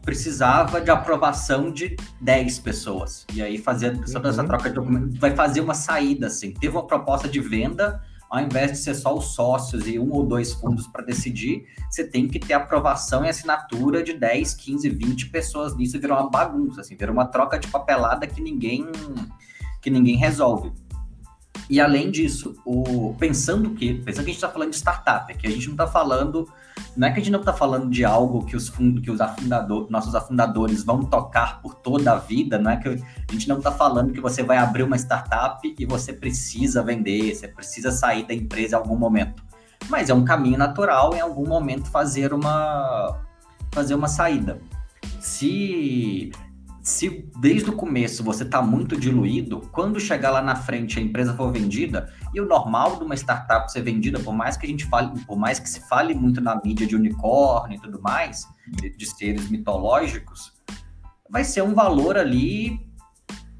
precisava 0.01 0.81
de 0.81 0.89
aprovação 0.89 1.71
de 1.71 1.95
10 2.19 2.57
pessoas. 2.57 3.23
E 3.35 3.39
aí, 3.39 3.59
fazendo 3.59 3.97
uhum. 3.97 4.29
essa 4.29 4.43
troca 4.43 4.67
de 4.67 4.73
documentos, 4.73 5.19
vai 5.19 5.35
fazer 5.35 5.61
uma 5.61 5.75
saída, 5.75 6.25
assim. 6.25 6.53
Teve 6.53 6.75
uma 6.75 6.87
proposta 6.87 7.27
de 7.29 7.39
venda, 7.39 8.01
ao 8.31 8.39
invés 8.39 8.71
de 8.71 8.77
ser 8.77 8.95
só 8.95 9.13
os 9.13 9.35
sócios 9.35 9.85
e 9.85 9.99
um 9.99 10.09
ou 10.13 10.25
dois 10.25 10.53
fundos 10.53 10.87
para 10.87 11.03
decidir, 11.03 11.65
você 11.89 12.07
tem 12.07 12.29
que 12.29 12.39
ter 12.39 12.53
aprovação 12.53 13.25
e 13.25 13.29
assinatura 13.29 14.01
de 14.01 14.13
10, 14.13 14.53
15, 14.53 14.89
20 14.89 15.29
pessoas 15.29 15.75
nisso, 15.75 15.99
virou 15.99 16.17
uma 16.17 16.29
bagunça, 16.29 16.79
assim, 16.79 16.95
virou 16.95 17.13
uma 17.13 17.25
troca 17.25 17.59
de 17.59 17.67
papelada 17.67 18.25
que 18.25 18.41
ninguém 18.41 18.87
que 19.81 19.89
ninguém 19.89 20.15
resolve. 20.15 20.71
E 21.69 21.81
além 21.81 22.09
disso, 22.09 22.55
o, 22.65 23.15
pensando 23.19 23.71
que, 23.71 23.95
pensando 23.95 24.25
que 24.25 24.31
a 24.31 24.33
gente 24.33 24.43
está 24.43 24.49
falando 24.49 24.69
de 24.69 24.75
startup, 24.75 25.33
que 25.37 25.47
a 25.47 25.49
gente 25.49 25.65
não 25.65 25.73
está 25.73 25.87
falando, 25.87 26.47
não 26.95 27.07
é 27.07 27.11
que 27.11 27.19
a 27.19 27.23
gente 27.23 27.31
não 27.31 27.39
está 27.39 27.53
falando 27.53 27.89
de 27.89 28.03
algo 28.03 28.45
que 28.45 28.55
os 28.55 28.67
fundos, 28.67 29.03
que 29.03 29.09
os 29.09 29.21
afundadores, 29.21 29.89
nossos 29.89 30.13
afundadores 30.13 30.83
vão 30.83 31.03
tocar 31.03 31.61
por 31.61 31.75
toda 31.75 32.11
a 32.11 32.17
vida, 32.17 32.57
não 32.59 32.71
é 32.71 32.77
que 32.77 32.89
a 32.89 33.31
gente 33.31 33.47
não 33.47 33.57
está 33.57 33.71
falando 33.71 34.11
que 34.11 34.19
você 34.19 34.43
vai 34.43 34.57
abrir 34.57 34.83
uma 34.83 34.97
startup 34.97 35.75
e 35.77 35.85
você 35.85 36.11
precisa 36.11 36.83
vender, 36.83 37.33
você 37.33 37.47
precisa 37.47 37.91
sair 37.91 38.27
da 38.27 38.33
empresa 38.33 38.75
em 38.75 38.79
algum 38.79 38.97
momento. 38.97 39.43
Mas 39.89 40.09
é 40.09 40.13
um 40.13 40.23
caminho 40.23 40.57
natural 40.57 41.15
em 41.15 41.19
algum 41.19 41.47
momento 41.47 41.89
fazer 41.89 42.33
uma 42.33 43.19
fazer 43.71 43.95
uma 43.95 44.07
saída. 44.07 44.59
Se 45.19 46.31
se 46.83 47.29
desde 47.39 47.69
o 47.69 47.73
começo 47.73 48.23
você 48.23 48.43
está 48.43 48.61
muito 48.61 48.99
diluído, 48.99 49.61
quando 49.71 49.99
chegar 49.99 50.31
lá 50.31 50.41
na 50.41 50.55
frente 50.55 50.99
a 50.99 51.01
empresa 51.01 51.33
for 51.33 51.51
vendida, 51.51 52.11
e 52.33 52.39
o 52.39 52.45
normal 52.45 52.97
de 52.97 53.03
uma 53.03 53.15
startup 53.15 53.71
ser 53.71 53.81
vendida, 53.81 54.19
por 54.19 54.33
mais 54.33 54.55
que 54.57 54.65
a 54.65 54.69
gente 54.69 54.85
fale, 54.85 55.19
por 55.25 55.37
mais 55.37 55.59
que 55.59 55.69
se 55.69 55.81
fale 55.87 56.13
muito 56.13 56.39
na 56.39 56.59
mídia 56.63 56.87
de 56.87 56.95
unicórnio 56.95 57.77
e 57.77 57.81
tudo 57.81 58.01
mais, 58.01 58.47
de, 58.67 58.95
de 58.95 59.05
seres 59.05 59.49
mitológicos, 59.49 60.53
vai 61.29 61.43
ser 61.43 61.61
um 61.61 61.73
valor 61.73 62.17
ali 62.17 62.79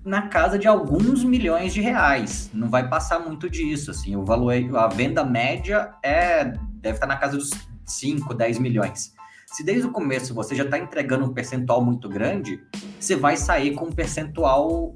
na 0.04 0.24
casa 0.24 0.58
de 0.58 0.68
alguns 0.68 1.24
milhões 1.24 1.74
de 1.74 1.82
reais. 1.82 2.50
Não 2.54 2.70
vai 2.70 2.88
passar 2.90 3.20
muito 3.20 3.50
disso, 3.50 3.92
assim. 3.92 4.16
O 4.16 4.26
valor, 4.26 4.54
a 4.76 4.88
venda 4.88 5.24
média 5.24 5.94
é 6.04 6.54
deve 6.82 6.96
estar 6.96 7.08
na 7.08 7.18
casa 7.18 7.38
dos 7.38 7.52
5, 7.86 8.34
10 8.34 8.60
milhões. 8.60 9.14
Se 9.46 9.64
desde 9.64 9.86
o 9.86 9.92
começo 9.92 10.34
você 10.34 10.56
já 10.56 10.64
está 10.64 10.80
entregando 10.80 11.26
um 11.26 11.34
percentual 11.34 11.84
muito 11.84 12.10
grande, 12.10 12.64
você 13.00 13.16
vai 13.16 13.38
sair 13.38 13.76
com 13.76 13.86
um 13.86 13.92
percentual 13.92 14.96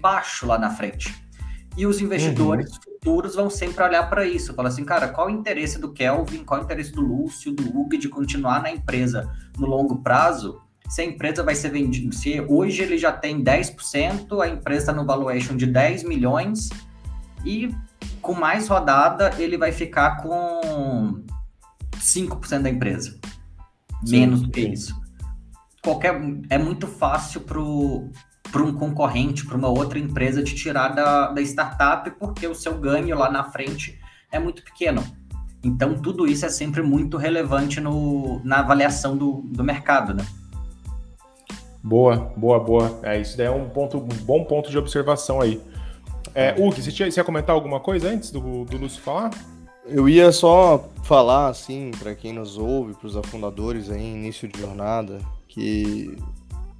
baixo 0.00 0.46
lá 0.46 0.58
na 0.58 0.70
frente. 0.70 1.14
E 1.76 1.86
os 1.86 2.00
investidores 2.00 2.72
uhum. 2.72 2.91
Futuros 3.02 3.34
vão 3.34 3.50
sempre 3.50 3.82
olhar 3.82 4.08
para 4.08 4.24
isso, 4.24 4.54
falar 4.54 4.68
assim, 4.68 4.84
cara, 4.84 5.08
qual 5.08 5.26
o 5.26 5.30
interesse 5.30 5.80
do 5.80 5.92
Kelvin, 5.92 6.44
qual 6.44 6.60
o 6.60 6.64
interesse 6.64 6.92
do 6.92 7.00
Lúcio, 7.00 7.52
do 7.52 7.68
Hugo 7.76 7.98
de 7.98 8.08
continuar 8.08 8.62
na 8.62 8.70
empresa 8.70 9.28
no 9.58 9.66
longo 9.66 9.96
prazo? 10.02 10.62
Se 10.88 11.02
a 11.02 11.04
empresa 11.04 11.42
vai 11.42 11.56
ser 11.56 11.70
vendida, 11.70 12.14
se 12.14 12.40
hoje 12.48 12.82
ele 12.82 12.96
já 12.96 13.10
tem 13.10 13.42
10%, 13.42 14.40
a 14.40 14.48
empresa 14.48 14.82
está 14.82 14.92
no 14.92 15.04
valuation 15.04 15.56
de 15.56 15.66
10 15.66 16.04
milhões 16.04 16.68
e 17.44 17.74
com 18.20 18.34
mais 18.34 18.68
rodada 18.68 19.32
ele 19.36 19.58
vai 19.58 19.72
ficar 19.72 20.22
com 20.22 21.24
5% 21.96 22.62
da 22.62 22.70
empresa 22.70 23.18
menos 24.06 24.42
do 24.42 24.50
que 24.50 24.60
isso. 24.60 24.94
Qualquer, 25.82 26.20
é 26.48 26.58
muito 26.58 26.86
fácil 26.86 27.40
para 28.52 28.62
um 28.62 28.74
concorrente, 28.74 29.46
para 29.46 29.56
uma 29.56 29.68
outra 29.68 29.98
empresa, 29.98 30.44
te 30.44 30.54
tirar 30.54 30.88
da, 30.88 31.32
da 31.32 31.40
startup, 31.40 32.08
porque 32.12 32.46
o 32.46 32.54
seu 32.54 32.76
ganho 32.76 33.16
lá 33.16 33.30
na 33.30 33.44
frente 33.44 33.98
é 34.30 34.38
muito 34.38 34.62
pequeno. 34.62 35.02
Então, 35.64 35.94
tudo 35.94 36.26
isso 36.26 36.44
é 36.44 36.50
sempre 36.50 36.82
muito 36.82 37.16
relevante 37.16 37.80
no, 37.80 38.42
na 38.44 38.58
avaliação 38.58 39.16
do, 39.16 39.42
do 39.46 39.64
mercado, 39.64 40.12
né? 40.12 40.26
Boa, 41.82 42.32
boa, 42.36 42.60
boa. 42.60 43.00
É, 43.02 43.18
isso 43.20 43.36
daí 43.36 43.46
é 43.46 43.50
um, 43.50 43.68
ponto, 43.70 43.96
um 43.96 44.24
bom 44.24 44.44
ponto 44.44 44.70
de 44.70 44.76
observação 44.76 45.40
aí. 45.40 45.60
É, 46.34 46.52
Hugo, 46.58 46.72
você, 46.72 46.92
tinha, 46.92 47.10
você 47.10 47.20
ia 47.20 47.24
comentar 47.24 47.54
alguma 47.54 47.80
coisa 47.80 48.08
antes 48.08 48.30
do, 48.30 48.64
do 48.64 48.76
Lúcio 48.76 49.00
falar? 49.00 49.30
Eu 49.86 50.08
ia 50.08 50.30
só 50.30 50.88
falar, 51.02 51.48
assim, 51.48 51.90
para 51.98 52.14
quem 52.14 52.32
nos 52.32 52.58
ouve, 52.58 52.94
para 52.94 53.06
os 53.06 53.16
afundadores 53.16 53.90
aí, 53.90 54.12
início 54.12 54.48
de 54.48 54.60
jornada, 54.60 55.18
que 55.48 56.16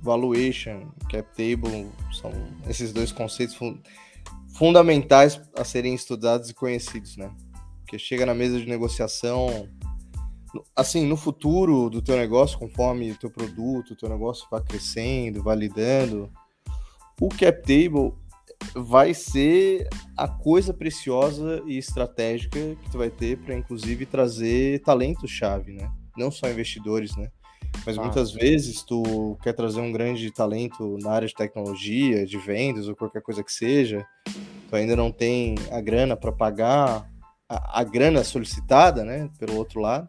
valuation, 0.03 0.91
cap 1.09 1.29
table, 1.37 1.89
são 2.21 2.33
esses 2.69 2.93
dois 2.93 3.13
conceitos 3.13 3.55
fun 3.55 3.79
fundamentais 4.55 5.41
a 5.57 5.65
serem 5.65 5.95
estudados 5.95 6.51
e 6.51 6.55
conhecidos, 6.55 7.17
né? 7.17 7.31
Porque 7.79 7.99
chega 7.99 8.27
na 8.27 8.35
mesa 8.35 8.61
de 8.61 8.67
negociação, 8.67 9.67
assim, 10.77 11.07
no 11.07 11.17
futuro 11.17 11.89
do 11.89 12.03
teu 12.03 12.17
negócio, 12.17 12.59
conforme 12.59 13.13
o 13.13 13.17
teu 13.17 13.31
produto, 13.31 13.93
o 13.93 13.97
teu 13.97 14.11
negócio 14.11 14.47
vai 14.51 14.63
crescendo, 14.63 15.43
validando, 15.43 16.31
o 17.19 17.29
cap 17.31 17.63
table 17.63 18.13
vai 18.75 19.15
ser 19.15 19.89
a 20.17 20.29
coisa 20.29 20.75
preciosa 20.75 21.63
e 21.67 21.79
estratégica 21.79 22.59
que 22.83 22.91
tu 22.91 22.99
vai 22.99 23.11
ter 23.11 23.39
para 23.39 23.57
inclusive 23.57 24.05
trazer 24.05 24.81
talento 24.83 25.27
chave, 25.27 25.73
né? 25.73 25.91
Não 26.17 26.31
só 26.31 26.49
investidores, 26.51 27.17
né? 27.17 27.31
Mas 27.85 27.99
ah. 27.99 28.03
muitas 28.03 28.33
vezes 28.33 28.83
tu 28.83 29.37
quer 29.43 29.53
trazer 29.53 29.81
um 29.81 29.93
grande 29.93 30.31
talento 30.31 30.97
na 31.01 31.13
área 31.13 31.29
de 31.29 31.35
tecnologia, 31.35 32.27
de 32.27 32.39
vendas 32.39 32.89
ou 32.89 32.95
qualquer 32.95 33.23
coisa 33.23 33.43
que 33.43 33.53
seja, 33.53 34.07
tu 34.69 34.77
ainda 34.77 34.95
não 34.97 35.11
tem 35.11 35.55
a 35.71 35.81
grana 35.81 36.17
para 36.17 36.33
pagar 36.33 37.09
a, 37.49 37.81
a, 37.81 37.85
grana 37.85 38.25
solicitada, 38.25 39.05
né, 39.05 39.29
pelo 39.39 39.57
outro 39.57 39.81
lado, 39.81 40.09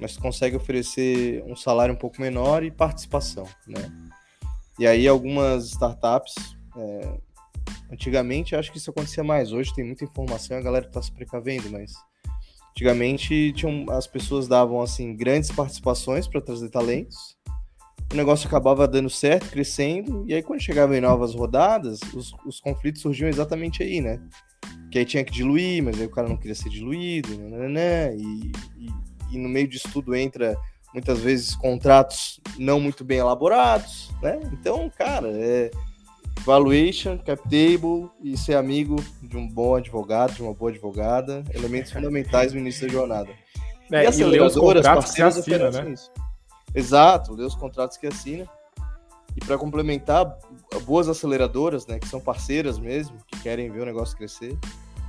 mas 0.00 0.14
tu 0.14 0.20
consegue 0.20 0.56
oferecer 0.56 1.42
um 1.46 1.54
salário 1.54 1.94
um 1.94 1.98
pouco 1.98 2.20
menor 2.20 2.64
e 2.64 2.70
participação, 2.70 3.46
né? 3.66 3.90
E 4.78 4.86
aí 4.86 5.08
algumas 5.08 5.66
startups, 5.70 6.34
é, 6.76 7.18
antigamente 7.92 8.54
acho 8.54 8.70
que 8.70 8.78
isso 8.78 8.90
acontecia 8.90 9.24
mais, 9.24 9.52
hoje 9.52 9.74
tem 9.74 9.84
muita 9.84 10.04
informação 10.04 10.56
e 10.56 10.60
a 10.60 10.62
galera 10.62 10.86
está 10.86 11.02
se 11.02 11.10
precavendo, 11.12 11.68
mas 11.70 11.92
Antigamente 12.78 13.52
tinham, 13.54 13.86
as 13.90 14.06
pessoas 14.06 14.46
davam 14.46 14.80
assim 14.80 15.12
grandes 15.12 15.50
participações 15.50 16.28
para 16.28 16.40
trazer 16.40 16.68
talentos. 16.68 17.36
O 18.12 18.14
negócio 18.14 18.46
acabava 18.46 18.86
dando 18.86 19.10
certo, 19.10 19.50
crescendo, 19.50 20.24
e 20.28 20.32
aí 20.32 20.44
quando 20.44 20.60
chegava 20.60 20.96
em 20.96 21.00
novas 21.00 21.34
rodadas, 21.34 21.98
os, 22.14 22.32
os 22.46 22.60
conflitos 22.60 23.02
surgiam 23.02 23.28
exatamente 23.28 23.82
aí, 23.82 24.00
né? 24.00 24.22
Que 24.92 25.00
aí 25.00 25.04
tinha 25.04 25.24
que 25.24 25.32
diluir, 25.32 25.82
mas 25.82 26.00
aí 26.00 26.06
o 26.06 26.10
cara 26.10 26.28
não 26.28 26.36
queria 26.36 26.54
ser 26.54 26.68
diluído, 26.68 27.36
nananã, 27.36 28.12
e, 28.14 28.52
e, 28.78 29.34
e 29.34 29.38
no 29.38 29.48
meio 29.48 29.66
disso 29.66 29.88
tudo 29.92 30.14
entra 30.14 30.56
muitas 30.94 31.18
vezes 31.18 31.56
contratos 31.56 32.38
não 32.56 32.78
muito 32.78 33.04
bem 33.04 33.18
elaborados, 33.18 34.08
né? 34.22 34.38
Então, 34.52 34.88
cara, 34.96 35.28
é, 35.32 35.68
Valuation, 36.44 37.18
cap 37.18 37.42
table 37.42 38.10
e 38.22 38.36
ser 38.36 38.54
amigo 38.54 38.96
de 39.22 39.36
um 39.36 39.46
bom 39.48 39.74
advogado, 39.74 40.34
de 40.34 40.42
uma 40.42 40.54
boa 40.54 40.70
advogada, 40.70 41.44
elementos 41.52 41.92
fundamentais 41.92 42.52
no 42.52 42.58
início 42.58 42.86
da 42.86 42.92
jornada. 42.92 43.30
É, 43.90 44.04
e 44.04 44.06
aceleradoras, 44.06 44.84
e 44.84 44.88
parceiras 44.88 45.34
que 45.34 45.54
assina, 45.54 45.70
né? 45.70 45.90
Isso. 45.90 46.10
Exato, 46.74 47.34
ler 47.34 47.44
os 47.44 47.54
contratos 47.54 47.96
que 47.96 48.06
assina. 48.06 48.48
E 49.36 49.40
para 49.44 49.56
complementar, 49.56 50.38
boas 50.84 51.08
aceleradoras, 51.08 51.86
né, 51.86 51.98
que 51.98 52.08
são 52.08 52.20
parceiras 52.20 52.78
mesmo, 52.78 53.16
que 53.26 53.40
querem 53.40 53.70
ver 53.70 53.82
o 53.82 53.86
negócio 53.86 54.16
crescer, 54.16 54.58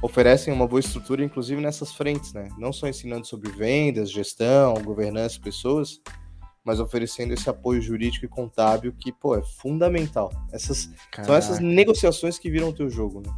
oferecem 0.01 0.53
uma 0.53 0.67
boa 0.67 0.79
estrutura, 0.79 1.23
inclusive 1.23 1.59
nessas 1.59 1.93
frentes, 1.93 2.31
né? 2.33 2.47
Não 2.57 2.71
só 2.71 2.87
ensinando 2.87 3.25
sobre 3.25 3.49
vendas, 3.51 4.11
gestão, 4.11 4.75
governança, 4.75 5.39
pessoas, 5.41 5.99
mas 6.69 6.79
oferecendo 6.79 7.33
esse 7.33 7.49
apoio 7.49 7.81
jurídico 7.81 8.25
e 8.25 8.27
contábil 8.27 8.93
que, 8.93 9.11
pô, 9.11 9.35
é 9.35 9.41
fundamental. 9.41 10.31
Essas 10.51 10.87
são 11.25 11.33
essas 11.33 11.59
negociações 11.59 12.37
que 12.37 12.47
viram 12.47 12.69
o 12.69 12.73
teu 12.73 12.87
jogo, 12.91 13.23
né? 13.25 13.33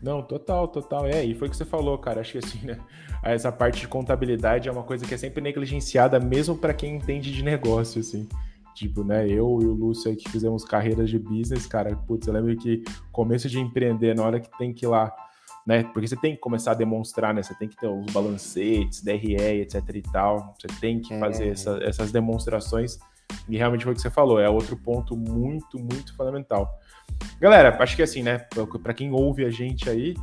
Não, 0.00 0.22
total, 0.22 0.68
total. 0.68 1.04
É, 1.04 1.24
e 1.24 1.34
foi 1.34 1.48
o 1.48 1.50
que 1.50 1.56
você 1.56 1.64
falou, 1.64 1.98
cara. 1.98 2.20
Acho 2.20 2.32
que 2.32 2.38
assim, 2.38 2.64
né? 2.64 2.78
Essa 3.20 3.50
parte 3.50 3.80
de 3.80 3.88
contabilidade 3.88 4.68
é 4.68 4.72
uma 4.72 4.84
coisa 4.84 5.04
que 5.04 5.12
é 5.12 5.16
sempre 5.16 5.42
negligenciada, 5.42 6.20
mesmo 6.20 6.56
para 6.56 6.72
quem 6.72 6.94
entende 6.94 7.32
de 7.32 7.42
negócio, 7.42 8.00
assim. 8.00 8.28
Tipo, 8.76 9.02
né? 9.02 9.26
Eu 9.26 9.58
e 9.60 9.66
o 9.66 9.72
Lúcio 9.72 10.08
aí 10.08 10.16
que 10.16 10.30
fizemos 10.30 10.64
carreiras 10.64 11.10
de 11.10 11.18
business, 11.18 11.66
cara. 11.66 11.96
Putz, 11.96 12.28
eu 12.28 12.32
lembro 12.32 12.56
que 12.56 12.84
começo 13.10 13.48
de 13.48 13.58
empreender, 13.58 14.14
na 14.14 14.22
hora 14.22 14.38
que 14.38 14.56
tem 14.56 14.72
que 14.72 14.86
ir 14.86 14.88
lá 14.88 15.12
né? 15.66 15.84
Porque 15.84 16.06
você 16.06 16.16
tem 16.16 16.34
que 16.34 16.40
começar 16.40 16.72
a 16.72 16.74
demonstrar, 16.74 17.32
né? 17.32 17.42
Você 17.42 17.54
tem 17.54 17.68
que 17.68 17.76
ter 17.76 17.86
os 17.86 18.12
balancetes, 18.12 19.02
DRE, 19.02 19.60
etc 19.60 19.82
e 19.94 20.02
tal. 20.02 20.54
Você 20.58 20.68
tem 20.80 21.00
que 21.00 21.18
fazer 21.18 21.48
é. 21.48 21.50
essa, 21.50 21.78
essas 21.82 22.12
demonstrações. 22.12 22.98
E 23.48 23.56
realmente 23.56 23.84
foi 23.84 23.92
o 23.92 23.96
que 23.96 24.02
você 24.02 24.10
falou, 24.10 24.38
é 24.38 24.48
outro 24.48 24.76
ponto 24.76 25.16
muito, 25.16 25.78
muito 25.78 26.14
fundamental. 26.14 26.70
Galera, 27.40 27.76
acho 27.82 27.96
que 27.96 28.02
assim, 28.02 28.22
né? 28.22 28.38
Para 28.82 28.94
quem 28.94 29.12
ouve 29.12 29.44
a 29.44 29.50
gente 29.50 29.88
aí, 29.88 30.14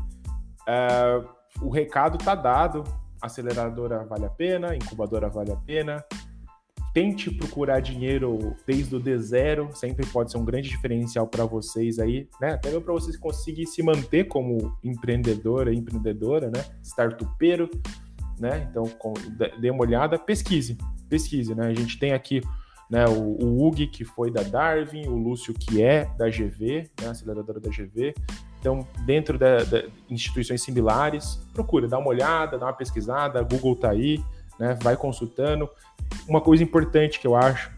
uh, 0.68 1.28
o 1.62 1.70
recado 1.70 2.18
tá 2.18 2.36
dado. 2.36 2.84
Aceleradora 3.22 4.06
vale 4.06 4.26
a 4.26 4.30
pena, 4.30 4.76
incubadora 4.76 5.28
vale 5.28 5.52
a 5.52 5.58
pena, 5.58 6.04
tente 7.00 7.32
procurar 7.32 7.80
dinheiro 7.80 8.54
desde 8.68 8.94
o 8.94 9.00
D0, 9.00 9.74
sempre 9.74 10.06
pode 10.08 10.34
ser 10.34 10.38
um 10.38 10.44
grande 10.44 10.68
diferencial 10.68 11.26
para 11.26 11.46
vocês 11.46 11.98
aí, 11.98 12.28
né? 12.42 12.56
Até 12.56 12.68
mesmo 12.68 12.84
para 12.84 12.94
vocês 12.94 13.16
conseguirem 13.16 13.66
se 13.66 13.82
manter 13.82 14.26
como 14.26 14.78
empreendedora, 14.84 15.74
empreendedora, 15.74 16.52
né? 16.54 16.62
Startupeiro, 16.84 17.70
né? 18.38 18.68
Então, 18.70 18.84
com, 18.84 19.14
dê 19.62 19.72
uma 19.72 19.80
olhada, 19.80 20.20
pesquise, 20.20 20.78
pesquise, 21.08 21.56
né? 21.56 21.68
A 21.68 21.74
gente 21.74 21.98
tem 21.98 22.12
aqui 22.12 22.42
né, 22.90 23.06
o, 23.08 23.68
o 23.68 23.72
que 23.72 24.04
foi 24.04 24.30
da 24.30 24.44
Darwin, 24.44 25.08
o 25.08 25.16
Lúcio, 25.16 25.54
que 25.54 25.82
é 25.82 26.04
da 26.18 26.28
GV, 26.28 26.90
né, 27.00 27.08
aceleradora 27.08 27.62
da 27.62 27.70
GV. 27.70 28.14
Então, 28.60 28.86
dentro 29.06 29.38
de 29.38 29.90
instituições 30.10 30.62
similares, 30.62 31.36
procure, 31.54 31.88
dá 31.88 31.98
uma 31.98 32.10
olhada, 32.10 32.58
dá 32.58 32.66
uma 32.66 32.74
pesquisada, 32.74 33.42
Google 33.42 33.76
tá 33.76 33.92
aí, 33.92 34.22
né? 34.60 34.78
Vai 34.82 34.96
consultando. 34.98 35.70
Uma 36.28 36.42
coisa 36.42 36.64
importante 36.64 37.20
que 37.20 37.28
eu 37.28 37.36
acho, 37.36 37.72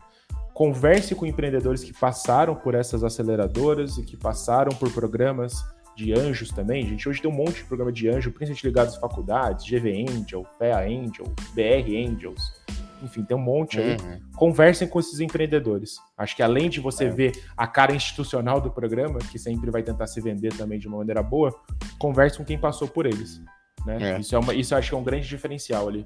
converse 0.53 1.15
com 1.15 1.25
empreendedores 1.25 1.83
que 1.83 1.93
passaram 1.93 2.55
por 2.55 2.75
essas 2.75 3.03
aceleradoras 3.03 3.97
e 3.97 4.03
que 4.03 4.17
passaram 4.17 4.71
por 4.73 4.91
programas 4.91 5.63
de 5.95 6.13
anjos 6.13 6.49
também. 6.49 6.85
Gente, 6.87 7.07
hoje 7.07 7.21
tem 7.21 7.29
um 7.29 7.33
monte 7.33 7.57
de 7.57 7.63
programa 7.65 7.91
de 7.91 8.07
anjo, 8.07 8.31
principalmente 8.31 8.65
ligados 8.65 8.93
às 8.95 8.99
faculdades, 8.99 9.65
GV 9.65 10.05
Angel, 10.09 10.45
PA 10.57 10.81
Angel, 10.81 11.25
BR 11.53 11.95
Angels. 12.07 12.61
Enfim, 13.03 13.23
tem 13.23 13.35
um 13.35 13.41
monte 13.41 13.79
aí. 13.79 13.97
Uhum. 13.97 14.19
Conversem 14.35 14.87
com 14.87 14.99
esses 14.99 15.19
empreendedores. 15.19 15.97
Acho 16.17 16.35
que 16.35 16.43
além 16.43 16.69
de 16.69 16.79
você 16.79 17.05
é. 17.05 17.09
ver 17.09 17.43
a 17.57 17.65
cara 17.65 17.95
institucional 17.95 18.61
do 18.61 18.69
programa, 18.69 19.19
que 19.19 19.39
sempre 19.39 19.71
vai 19.71 19.81
tentar 19.81 20.07
se 20.07 20.21
vender 20.21 20.53
também 20.55 20.77
de 20.77 20.87
uma 20.87 20.97
maneira 20.97 21.23
boa, 21.23 21.53
converse 21.97 22.37
com 22.37 22.45
quem 22.45 22.59
passou 22.59 22.87
por 22.87 23.05
eles. 23.05 23.41
Né? 23.85 24.13
É. 24.13 24.19
Isso, 24.19 24.35
é 24.35 24.39
uma, 24.39 24.53
isso 24.53 24.75
acho 24.75 24.89
que 24.89 24.95
é 24.95 24.97
um 24.97 25.03
grande 25.03 25.27
diferencial 25.27 25.87
ali. 25.87 26.05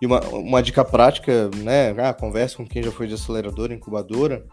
E 0.00 0.06
uma, 0.06 0.20
uma 0.28 0.62
dica 0.62 0.84
prática, 0.84 1.50
né? 1.56 1.90
Ah, 1.98 2.14
conversa 2.14 2.56
com 2.56 2.66
quem 2.66 2.82
já 2.82 2.90
foi 2.90 3.06
de 3.06 3.14
aceleradora, 3.14 3.74
incubadora. 3.74 4.46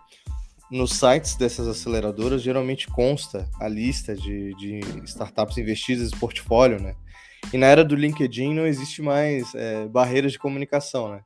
Nos 0.70 0.94
sites 0.94 1.36
dessas 1.36 1.68
aceleradoras 1.68 2.42
geralmente 2.42 2.88
consta 2.88 3.50
a 3.60 3.68
lista 3.68 4.14
de, 4.14 4.54
de 4.56 4.80
startups 5.06 5.58
investidas 5.58 6.12
em 6.12 6.18
portfólio, 6.18 6.82
né? 6.82 6.94
E 7.54 7.58
na 7.58 7.68
era 7.68 7.86
do 7.86 7.96
LinkedIn 7.96 8.54
não 8.54 8.68
existe 8.68 9.02
mais 9.02 9.56
é, 9.56 9.88
barreiras 9.88 10.34
de 10.34 10.40
comunicação, 10.40 11.10
né? 11.10 11.22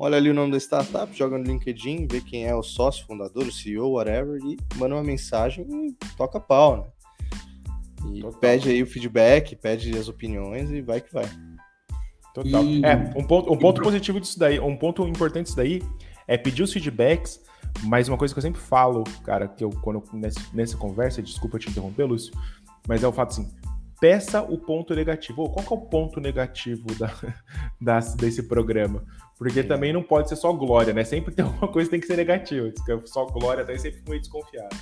Olha 0.00 0.16
ali 0.16 0.30
o 0.30 0.34
nome 0.34 0.50
da 0.50 0.58
startup, 0.58 1.16
joga 1.16 1.38
no 1.38 1.44
LinkedIn, 1.44 2.08
vê 2.10 2.20
quem 2.20 2.44
é 2.44 2.54
o 2.54 2.62
sócio, 2.62 3.06
fundador, 3.06 3.44
o 3.44 3.52
CEO, 3.52 3.92
whatever, 3.92 4.40
e 4.42 4.56
manda 4.74 4.96
uma 4.96 5.04
mensagem 5.04 5.64
e 5.70 5.94
toca 6.16 6.40
pau, 6.40 6.78
né? 6.78 6.84
E 8.12 8.20
Total. 8.20 8.40
pede 8.40 8.68
aí 8.68 8.82
o 8.82 8.86
feedback, 8.86 9.54
pede 9.54 9.96
as 9.96 10.08
opiniões 10.08 10.70
e 10.72 10.82
vai 10.82 11.00
que 11.00 11.12
vai. 11.12 11.26
Total. 12.34 12.64
E... 12.64 12.84
É, 12.84 13.12
um 13.16 13.24
ponto, 13.24 13.52
um 13.52 13.56
ponto 13.56 13.82
positivo 13.82 14.20
disso 14.20 14.38
daí, 14.38 14.58
um 14.58 14.76
ponto 14.76 15.06
importante 15.06 15.46
disso 15.46 15.56
daí 15.56 15.82
é 16.26 16.36
pedir 16.36 16.62
os 16.62 16.72
feedbacks, 16.72 17.40
mas 17.82 18.08
uma 18.08 18.16
coisa 18.16 18.32
que 18.34 18.38
eu 18.38 18.42
sempre 18.42 18.60
falo, 18.60 19.04
cara, 19.24 19.48
que 19.48 19.64
eu, 19.64 19.70
quando 19.70 20.02
nessa, 20.12 20.40
nessa 20.52 20.76
conversa, 20.76 21.22
desculpa 21.22 21.58
te 21.58 21.68
interromper, 21.68 22.04
Lúcio, 22.04 22.32
mas 22.86 23.02
é 23.02 23.08
o 23.08 23.12
fato 23.12 23.30
assim, 23.30 23.50
peça 24.02 24.42
o 24.42 24.58
ponto 24.58 24.94
negativo. 24.94 25.48
Qual 25.48 25.64
que 25.64 25.72
é 25.72 25.76
o 25.76 25.80
ponto 25.80 26.20
negativo 26.20 26.92
da, 26.98 27.12
da, 27.80 28.00
desse 28.16 28.42
programa? 28.42 29.04
Porque 29.38 29.62
também 29.62 29.92
não 29.92 30.02
pode 30.02 30.28
ser 30.28 30.34
só 30.36 30.52
glória, 30.52 30.92
né? 30.92 31.04
Sempre 31.04 31.32
tem 31.32 31.44
alguma 31.44 31.68
coisa 31.68 31.88
que 31.88 31.92
tem 31.92 32.00
que 32.00 32.06
ser 32.08 32.16
negativa. 32.16 32.72
Só 33.04 33.26
glória 33.26 33.62
até 33.62 33.78
sempre 33.78 34.02
meio 34.08 34.20
desconfiado. 34.20 34.76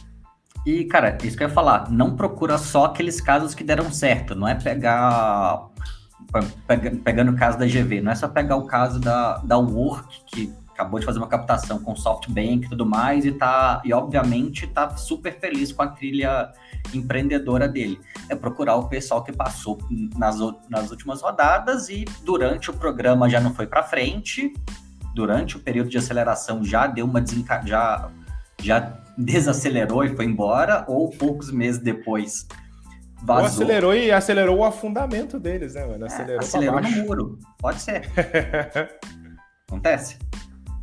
E, 0.65 0.85
cara, 0.85 1.17
isso 1.23 1.37
que 1.37 1.43
eu 1.43 1.49
ia 1.49 1.55
falar, 1.55 1.91
não 1.91 2.17
procura 2.17 2.57
só 2.59 2.87
aqueles 2.87 3.21
casos 3.21 3.55
que 3.55 3.65
deram 3.65 3.91
certo, 3.91 4.35
não 4.35 4.47
é 4.47 4.55
pegar 4.55 5.69
pegando 7.05 7.33
o 7.33 7.37
caso 7.37 7.59
da 7.59 7.67
GV, 7.67 8.01
não 8.01 8.13
é 8.13 8.15
só 8.15 8.29
pegar 8.29 8.57
o 8.57 8.67
caso 8.67 9.01
da, 9.01 9.39
da 9.39 9.59
Work, 9.59 10.25
que 10.27 10.53
acabou 10.81 10.99
de 10.99 11.05
fazer 11.05 11.19
uma 11.19 11.29
captação 11.29 11.79
com 11.79 11.95
SoftBank 11.95 12.65
e 12.65 12.69
tudo 12.69 12.87
mais, 12.87 13.25
e 13.25 13.33
tá, 13.33 13.83
e 13.85 13.93
obviamente 13.93 14.67
tá 14.67 14.97
super 14.97 15.39
feliz 15.39 15.73
com 15.73 15.83
a 15.83 15.89
trilha 15.89 16.53
empreendedora 16.95 17.69
dele. 17.69 18.01
É 18.29 18.35
procurar 18.35 18.77
o 18.77 18.89
pessoal 18.89 19.23
que 19.23 19.33
passou 19.33 19.79
nas, 20.17 20.37
nas 20.69 20.91
últimas 20.91 21.21
rodadas 21.21 21.89
e 21.89 22.05
durante 22.25 22.71
o 22.71 22.73
programa 22.73 23.29
já 23.29 23.41
não 23.41 23.53
foi 23.55 23.67
para 23.67 23.83
frente, 23.83 24.55
durante 25.15 25.57
o 25.57 25.61
período 25.61 25.91
de 25.91 25.99
aceleração 25.99 26.65
já 26.65 26.87
deu 26.87 27.05
uma 27.05 27.23
já, 27.67 28.11
já 28.63 29.01
desacelerou 29.19 30.05
e 30.05 30.17
foi 30.17 30.25
embora, 30.25 30.85
ou 30.89 31.11
poucos 31.11 31.51
meses 31.51 31.81
depois 31.81 32.47
Vazou. 33.23 33.43
Ou 33.43 33.47
acelerou 33.47 33.95
e 33.95 34.11
acelerou 34.11 34.59
o 34.59 34.65
afundamento 34.65 35.39
deles, 35.39 35.75
né, 35.75 35.85
mano? 35.85 36.07
Acelerou, 36.07 36.37
é, 36.37 36.39
acelerou 36.39 36.81
no 36.81 36.91
muro. 36.91 37.39
Pode 37.59 37.81
ser. 37.81 38.03
acontece. 39.69 40.19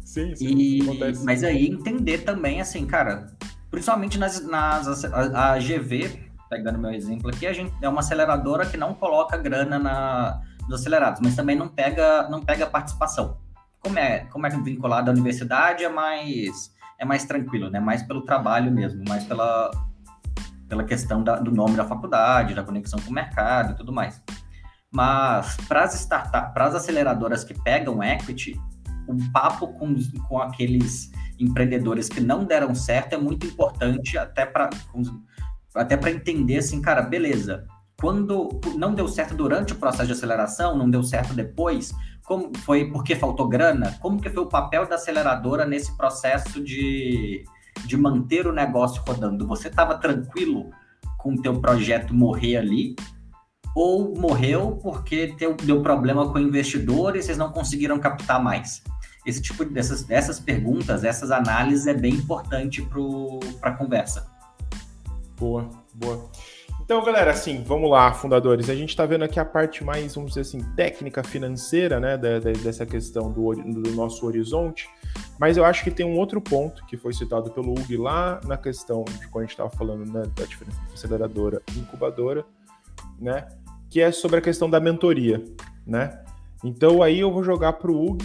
Sim, 0.06 0.36
sim. 0.36 0.56
E... 0.56 0.82
Acontece. 0.82 1.26
Mas 1.26 1.44
aí 1.44 1.68
entender 1.68 2.20
também, 2.20 2.62
assim, 2.62 2.86
cara, 2.86 3.28
principalmente 3.72 4.18
nas, 4.18 4.46
nas 4.46 5.06
a, 5.06 5.54
a, 5.54 5.60
GV, 5.60 6.32
pegando 6.50 6.78
meu 6.78 6.92
exemplo 6.92 7.30
aqui, 7.30 7.48
a 7.48 7.54
gente 7.54 7.74
é 7.82 7.90
uma 7.90 8.00
aceleradora 8.00 8.66
que 8.66 8.78
não 8.78 8.94
coloca 8.94 9.36
grana 9.38 9.80
na, 9.80 10.42
nos 10.70 10.82
acelerados, 10.82 11.20
mas 11.22 11.36
também 11.36 11.56
não 11.56 11.68
pega, 11.68 12.28
não 12.30 12.42
pega 12.44 12.68
participação. 12.68 13.38
Como 13.80 13.98
é, 13.98 14.26
como 14.32 14.46
é 14.46 14.50
vinculado 14.50 15.10
à 15.10 15.14
universidade, 15.14 15.84
é 15.84 15.90
mais, 15.90 16.74
é 17.00 17.06
mais 17.06 17.26
tranquilo, 17.26 17.70
né? 17.70 17.80
Mais 17.80 18.04
pelo 18.04 18.22
trabalho 18.22 18.72
mesmo, 18.72 19.04
mais 19.08 19.24
pela, 19.24 19.72
pela 20.68 20.84
questão 20.84 21.24
da, 21.24 21.38
do 21.38 21.52
nome 21.52 21.76
da 21.76 21.86
faculdade, 21.86 22.54
da 22.54 22.64
conexão 22.64 23.00
com 23.00 23.10
o 23.10 23.14
mercado 23.14 23.74
e 23.74 23.76
tudo 23.76 23.92
mais. 23.92 24.22
Mas 24.92 25.58
para 25.68 25.84
as 25.84 25.96
startups, 25.96 26.54
para 26.54 26.66
as 26.66 26.76
aceleradoras 26.76 27.44
que 27.44 27.54
pegam 27.54 28.04
equity, 28.04 28.60
um 29.08 29.32
papo 29.32 29.68
com, 29.74 29.96
com 30.28 30.40
aqueles 30.40 31.12
empreendedores 31.40 32.10
que 32.10 32.20
não 32.20 32.44
deram 32.44 32.74
certo 32.74 33.14
é 33.14 33.18
muito 33.18 33.46
importante 33.46 34.18
até 34.18 34.46
para 34.46 34.70
até 35.76 35.96
para 35.96 36.12
entender 36.12 36.58
assim, 36.58 36.82
cara, 36.82 37.02
beleza. 37.02 37.66
Quando 38.00 38.50
não 38.76 38.94
deu 38.94 39.08
certo 39.08 39.36
durante 39.36 39.74
o 39.74 39.76
processo 39.76 40.08
de 40.08 40.14
aceleração, 40.14 40.78
não 40.78 40.90
deu 40.90 41.04
certo 41.04 41.34
depois, 41.34 41.94
como 42.26 42.52
foi 42.58 42.92
porque 42.92 43.16
faltou 43.16 43.48
grana? 43.48 43.96
Como 44.02 44.20
que 44.20 44.30
foi 44.30 44.44
o 44.44 44.50
papel 44.50 44.88
da 44.88 44.96
aceleradora 44.96 45.66
nesse 45.66 45.96
processo 45.96 46.64
de, 46.64 47.44
de 47.86 47.98
manter 47.98 48.48
o 48.48 48.54
negócio 48.54 49.02
rodando? 49.06 49.48
Você 49.48 49.68
estava 49.68 49.98
tranquilo 49.98 50.70
com 51.18 51.34
o 51.34 51.42
teu 51.42 51.60
projeto 51.60 52.14
morrer 52.14 52.58
ali? 52.58 52.96
Ou 53.76 54.16
morreu 54.16 54.80
porque 54.82 55.36
teu, 55.38 55.56
deu 55.56 55.82
problema 55.82 56.32
com 56.32 56.40
o 56.40 56.42
investidor 56.42 57.16
e 57.16 57.22
vocês 57.22 57.38
não 57.38 57.52
conseguiram 57.52 58.00
captar 58.00 58.42
mais? 58.44 58.82
Esse 59.26 59.42
tipo 59.42 59.66
dessas, 59.66 60.04
dessas 60.04 60.40
perguntas, 60.40 61.04
essas 61.04 61.32
análises 61.32 61.86
é 61.86 61.94
bem 61.94 62.14
importante 62.14 62.82
para 62.82 63.72
a 63.72 63.74
conversa. 63.74 64.26
Boa, 65.38 65.70
boa. 65.94 66.30
Então, 66.88 67.04
galera, 67.04 67.32
assim, 67.32 67.62
vamos 67.64 67.92
lá, 67.92 68.14
fundadores. 68.14 68.70
A 68.70 68.74
gente 68.74 68.92
está 68.92 69.06
vendo 69.06 69.26
aqui 69.26 69.38
a 69.38 69.44
parte 69.44 69.84
mais, 69.84 70.16
vamos 70.16 70.32
dizer 70.32 70.40
assim, 70.40 70.60
técnica, 70.74 71.22
financeira, 71.22 72.00
né, 72.00 72.18
da, 72.18 72.40
da, 72.40 72.54
dessa 72.54 72.86
questão 72.86 73.30
do, 73.30 73.56
do, 73.56 73.92
nosso 73.92 74.26
horizonte. 74.26 74.88
Mas 75.38 75.58
eu 75.58 75.66
acho 75.66 75.84
que 75.84 75.92
tem 75.92 76.06
um 76.06 76.18
outro 76.18 76.40
ponto 76.40 76.86
que 76.86 76.96
foi 76.96 77.12
citado 77.12 77.52
pelo 77.52 77.74
Hugo 77.74 78.02
lá 78.02 78.40
na 78.46 78.56
questão 78.56 79.04
de 79.04 79.28
quando 79.28 79.40
a 79.40 79.48
gente 79.48 79.52
estava 79.52 79.70
falando 79.70 80.10
né, 80.10 80.24
da 80.34 80.46
diferença 80.46 80.80
entre 80.84 80.94
aceleradora 80.94 81.62
e 81.76 81.80
incubadora, 81.80 82.46
né, 83.20 83.50
que 83.90 84.00
é 84.00 84.10
sobre 84.10 84.38
a 84.38 84.42
questão 84.42 84.70
da 84.70 84.80
mentoria, 84.80 85.44
né. 85.86 86.24
Então 86.64 87.04
aí 87.04 87.20
eu 87.20 87.30
vou 87.30 87.44
jogar 87.44 87.74
para 87.74 87.92
o 87.92 88.02
Hugo, 88.02 88.24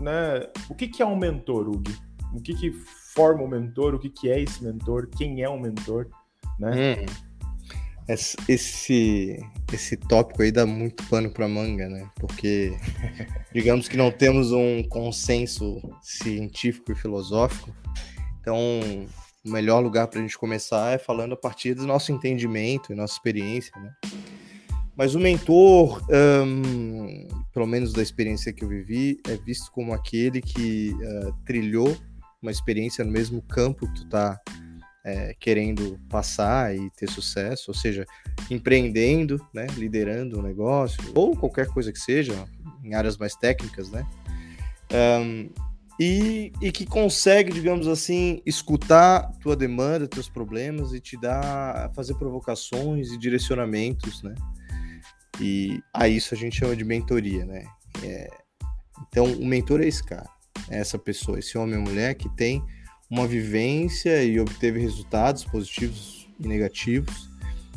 né, 0.00 0.46
o 0.70 0.74
que, 0.74 0.88
que 0.88 1.02
é 1.02 1.06
um 1.06 1.14
mentor, 1.14 1.68
Hugo? 1.68 1.92
O 2.32 2.40
que, 2.40 2.54
que 2.54 2.72
forma 3.14 3.42
um 3.42 3.48
mentor? 3.48 3.94
O 3.94 3.98
que, 3.98 4.08
que 4.08 4.30
é 4.30 4.40
esse 4.40 4.64
mentor? 4.64 5.10
Quem 5.14 5.42
é 5.42 5.50
um 5.50 5.60
mentor? 5.60 6.06
Né? 6.58 6.70
Hum. 7.02 7.31
Esse, 8.08 9.38
esse 9.72 9.96
tópico 9.96 10.42
aí 10.42 10.50
dá 10.50 10.66
muito 10.66 11.04
pano 11.08 11.30
para 11.30 11.46
manga, 11.46 11.88
né? 11.88 12.10
Porque 12.16 12.76
digamos 13.54 13.88
que 13.88 13.96
não 13.96 14.10
temos 14.10 14.52
um 14.52 14.82
consenso 14.82 15.80
científico 16.02 16.92
e 16.92 16.94
filosófico. 16.94 17.74
Então, 18.40 18.58
o 19.44 19.50
melhor 19.50 19.80
lugar 19.80 20.08
para 20.08 20.18
a 20.18 20.22
gente 20.22 20.36
começar 20.36 20.92
é 20.92 20.98
falando 20.98 21.32
a 21.32 21.36
partir 21.36 21.74
do 21.74 21.86
nosso 21.86 22.12
entendimento 22.12 22.92
e 22.92 22.96
nossa 22.96 23.14
experiência, 23.14 23.72
né? 23.80 23.92
Mas 24.96 25.14
o 25.14 25.18
mentor, 25.18 26.02
pelo 27.52 27.66
menos 27.66 27.92
da 27.92 28.02
experiência 28.02 28.52
que 28.52 28.62
eu 28.62 28.68
vivi, 28.68 29.20
é 29.26 29.36
visto 29.36 29.70
como 29.72 29.94
aquele 29.94 30.42
que 30.42 30.92
uh, 30.92 31.32
trilhou 31.46 31.96
uma 32.42 32.50
experiência 32.50 33.04
no 33.04 33.10
mesmo 33.10 33.40
campo 33.42 33.86
que 33.86 34.00
tu 34.00 34.08
tá 34.08 34.38
é, 35.04 35.34
querendo 35.38 35.98
passar 36.08 36.74
e 36.74 36.90
ter 36.90 37.10
sucesso, 37.10 37.70
ou 37.70 37.74
seja, 37.74 38.06
empreendendo, 38.50 39.44
né, 39.52 39.66
liderando 39.76 40.38
um 40.38 40.42
negócio, 40.42 41.02
ou 41.14 41.36
qualquer 41.36 41.66
coisa 41.68 41.92
que 41.92 41.98
seja, 41.98 42.32
em 42.84 42.94
áreas 42.94 43.16
mais 43.16 43.34
técnicas, 43.34 43.90
né? 43.90 44.06
Um, 44.92 45.50
e, 45.98 46.52
e, 46.60 46.72
que 46.72 46.86
consegue, 46.86 47.52
digamos 47.52 47.86
assim, 47.86 48.40
escutar 48.46 49.30
tua 49.40 49.54
demanda, 49.54 50.08
teus 50.08 50.28
problemas 50.28 50.92
e 50.92 51.00
te 51.00 51.20
dar, 51.20 51.92
fazer 51.94 52.14
provocações 52.14 53.10
e 53.10 53.18
direcionamentos, 53.18 54.22
né? 54.22 54.34
E 55.40 55.82
a 55.92 56.08
isso 56.08 56.34
a 56.34 56.36
gente 56.36 56.58
chama 56.58 56.74
de 56.74 56.84
mentoria, 56.84 57.44
né? 57.44 57.64
É, 58.02 58.28
então, 59.08 59.26
o 59.26 59.44
mentor 59.44 59.80
é 59.80 59.86
esse 59.86 60.02
cara, 60.02 60.28
é 60.70 60.78
essa 60.78 60.98
pessoa, 60.98 61.38
esse 61.38 61.56
homem 61.58 61.76
ou 61.76 61.82
mulher 61.82 62.14
que 62.14 62.28
tem 62.36 62.64
uma 63.12 63.26
vivência 63.26 64.24
e 64.24 64.40
obteve 64.40 64.80
resultados 64.80 65.44
positivos 65.44 66.26
e 66.40 66.48
negativos 66.48 67.28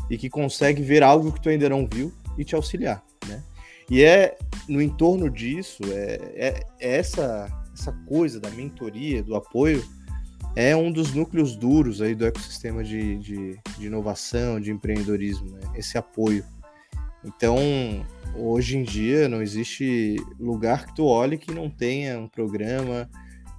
e 0.09 0.17
que 0.17 0.29
consegue 0.29 0.81
ver 0.81 1.03
algo 1.03 1.29
que 1.29 1.41
tu 1.41 1.49
ainda 1.49 1.67
não 1.67 1.85
viu 1.85 2.13
e 2.37 2.45
te 2.45 2.55
auxiliar, 2.55 3.03
né? 3.27 3.43
E 3.89 4.01
é 4.01 4.37
no 4.69 4.81
entorno 4.81 5.29
disso, 5.29 5.83
é, 5.91 6.19
é, 6.35 6.63
é 6.79 6.97
essa, 6.97 7.49
essa 7.73 7.91
coisa 8.07 8.39
da 8.39 8.49
mentoria, 8.49 9.21
do 9.21 9.35
apoio, 9.35 9.83
é 10.55 10.73
um 10.73 10.89
dos 10.89 11.13
núcleos 11.13 11.57
duros 11.57 12.01
aí 12.01 12.15
do 12.15 12.25
ecossistema 12.25 12.81
de, 12.81 13.17
de, 13.17 13.59
de 13.77 13.87
inovação, 13.87 14.57
de 14.57 14.71
empreendedorismo, 14.71 15.51
né? 15.51 15.59
esse 15.75 15.97
apoio. 15.97 16.45
Então, 17.25 17.57
hoje 18.37 18.77
em 18.77 18.83
dia, 18.83 19.27
não 19.27 19.41
existe 19.41 20.15
lugar 20.39 20.85
que 20.85 20.95
tu 20.95 21.03
olhe 21.03 21.37
que 21.37 21.53
não 21.53 21.69
tenha 21.69 22.17
um 22.17 22.29
programa 22.29 23.09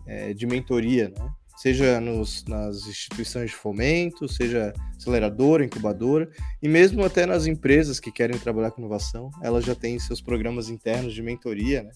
é, 0.06 0.32
de 0.32 0.46
mentoria, 0.46 1.10
né? 1.10 1.30
Seja 1.56 2.00
nos, 2.00 2.44
nas 2.44 2.86
instituições 2.86 3.50
de 3.50 3.56
fomento, 3.56 4.28
seja 4.28 4.72
aceleradora, 4.96 5.64
incubadora, 5.64 6.30
e 6.62 6.68
mesmo 6.68 7.04
até 7.04 7.24
nas 7.24 7.46
empresas 7.46 7.98
que 7.98 8.12
querem 8.12 8.38
trabalhar 8.38 8.70
com 8.70 8.80
inovação, 8.80 9.30
elas 9.42 9.64
já 9.64 9.74
têm 9.74 9.98
seus 9.98 10.20
programas 10.20 10.68
internos 10.68 11.14
de 11.14 11.22
mentoria, 11.22 11.82
né? 11.82 11.90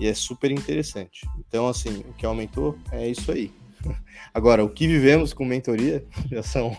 E 0.00 0.06
é 0.06 0.14
super 0.14 0.50
interessante. 0.50 1.26
Então, 1.38 1.68
assim, 1.68 2.04
o 2.08 2.12
que 2.14 2.24
aumentou 2.24 2.78
é 2.92 3.08
isso 3.08 3.32
aí. 3.32 3.50
Agora, 4.32 4.64
o 4.64 4.68
que 4.68 4.86
vivemos 4.86 5.32
com 5.32 5.44
mentoria 5.44 6.04
já 6.30 6.42
são. 6.42 6.76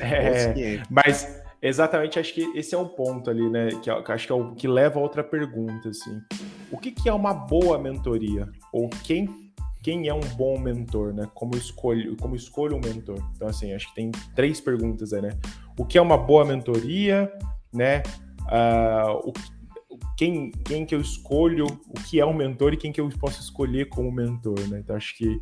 É, 0.00 0.82
mas 0.90 1.42
exatamente 1.60 2.18
acho 2.18 2.34
que 2.34 2.42
esse 2.54 2.74
é 2.74 2.78
um 2.78 2.88
ponto 2.88 3.30
ali, 3.30 3.48
né? 3.48 3.68
Que, 3.82 3.90
acho 3.90 4.26
que 4.26 4.32
é 4.32 4.34
o 4.34 4.54
que 4.54 4.68
leva 4.68 4.98
a 4.98 5.02
outra 5.02 5.24
pergunta, 5.24 5.88
assim. 5.88 6.20
O 6.70 6.78
que, 6.78 6.90
que 6.90 7.08
é 7.08 7.12
uma 7.12 7.32
boa 7.32 7.78
mentoria? 7.78 8.48
Ou 8.70 8.90
quem 9.02 9.47
quem 9.88 10.06
é 10.06 10.12
um 10.12 10.20
bom 10.36 10.58
mentor, 10.58 11.14
né? 11.14 11.26
Como 11.32 11.56
escolho, 11.56 12.14
como 12.18 12.36
escolho 12.36 12.76
um 12.76 12.80
mentor. 12.80 13.26
Então, 13.34 13.48
assim, 13.48 13.72
acho 13.72 13.88
que 13.88 13.94
tem 13.94 14.10
três 14.34 14.60
perguntas 14.60 15.14
aí, 15.14 15.22
né? 15.22 15.30
O 15.78 15.86
que 15.86 15.96
é 15.96 16.02
uma 16.02 16.18
boa 16.18 16.44
mentoria, 16.44 17.32
né? 17.72 18.02
Uh, 18.42 19.30
o, 19.30 19.32
quem, 20.14 20.50
quem 20.50 20.84
que 20.84 20.94
eu 20.94 21.00
escolho, 21.00 21.64
o 21.64 21.94
que 21.94 22.20
é 22.20 22.26
um 22.26 22.34
mentor 22.34 22.74
e 22.74 22.76
quem 22.76 22.92
que 22.92 23.00
eu 23.00 23.08
posso 23.18 23.40
escolher 23.40 23.88
como 23.88 24.12
mentor, 24.12 24.60
né? 24.68 24.80
Então, 24.80 24.94
acho 24.94 25.16
que... 25.16 25.40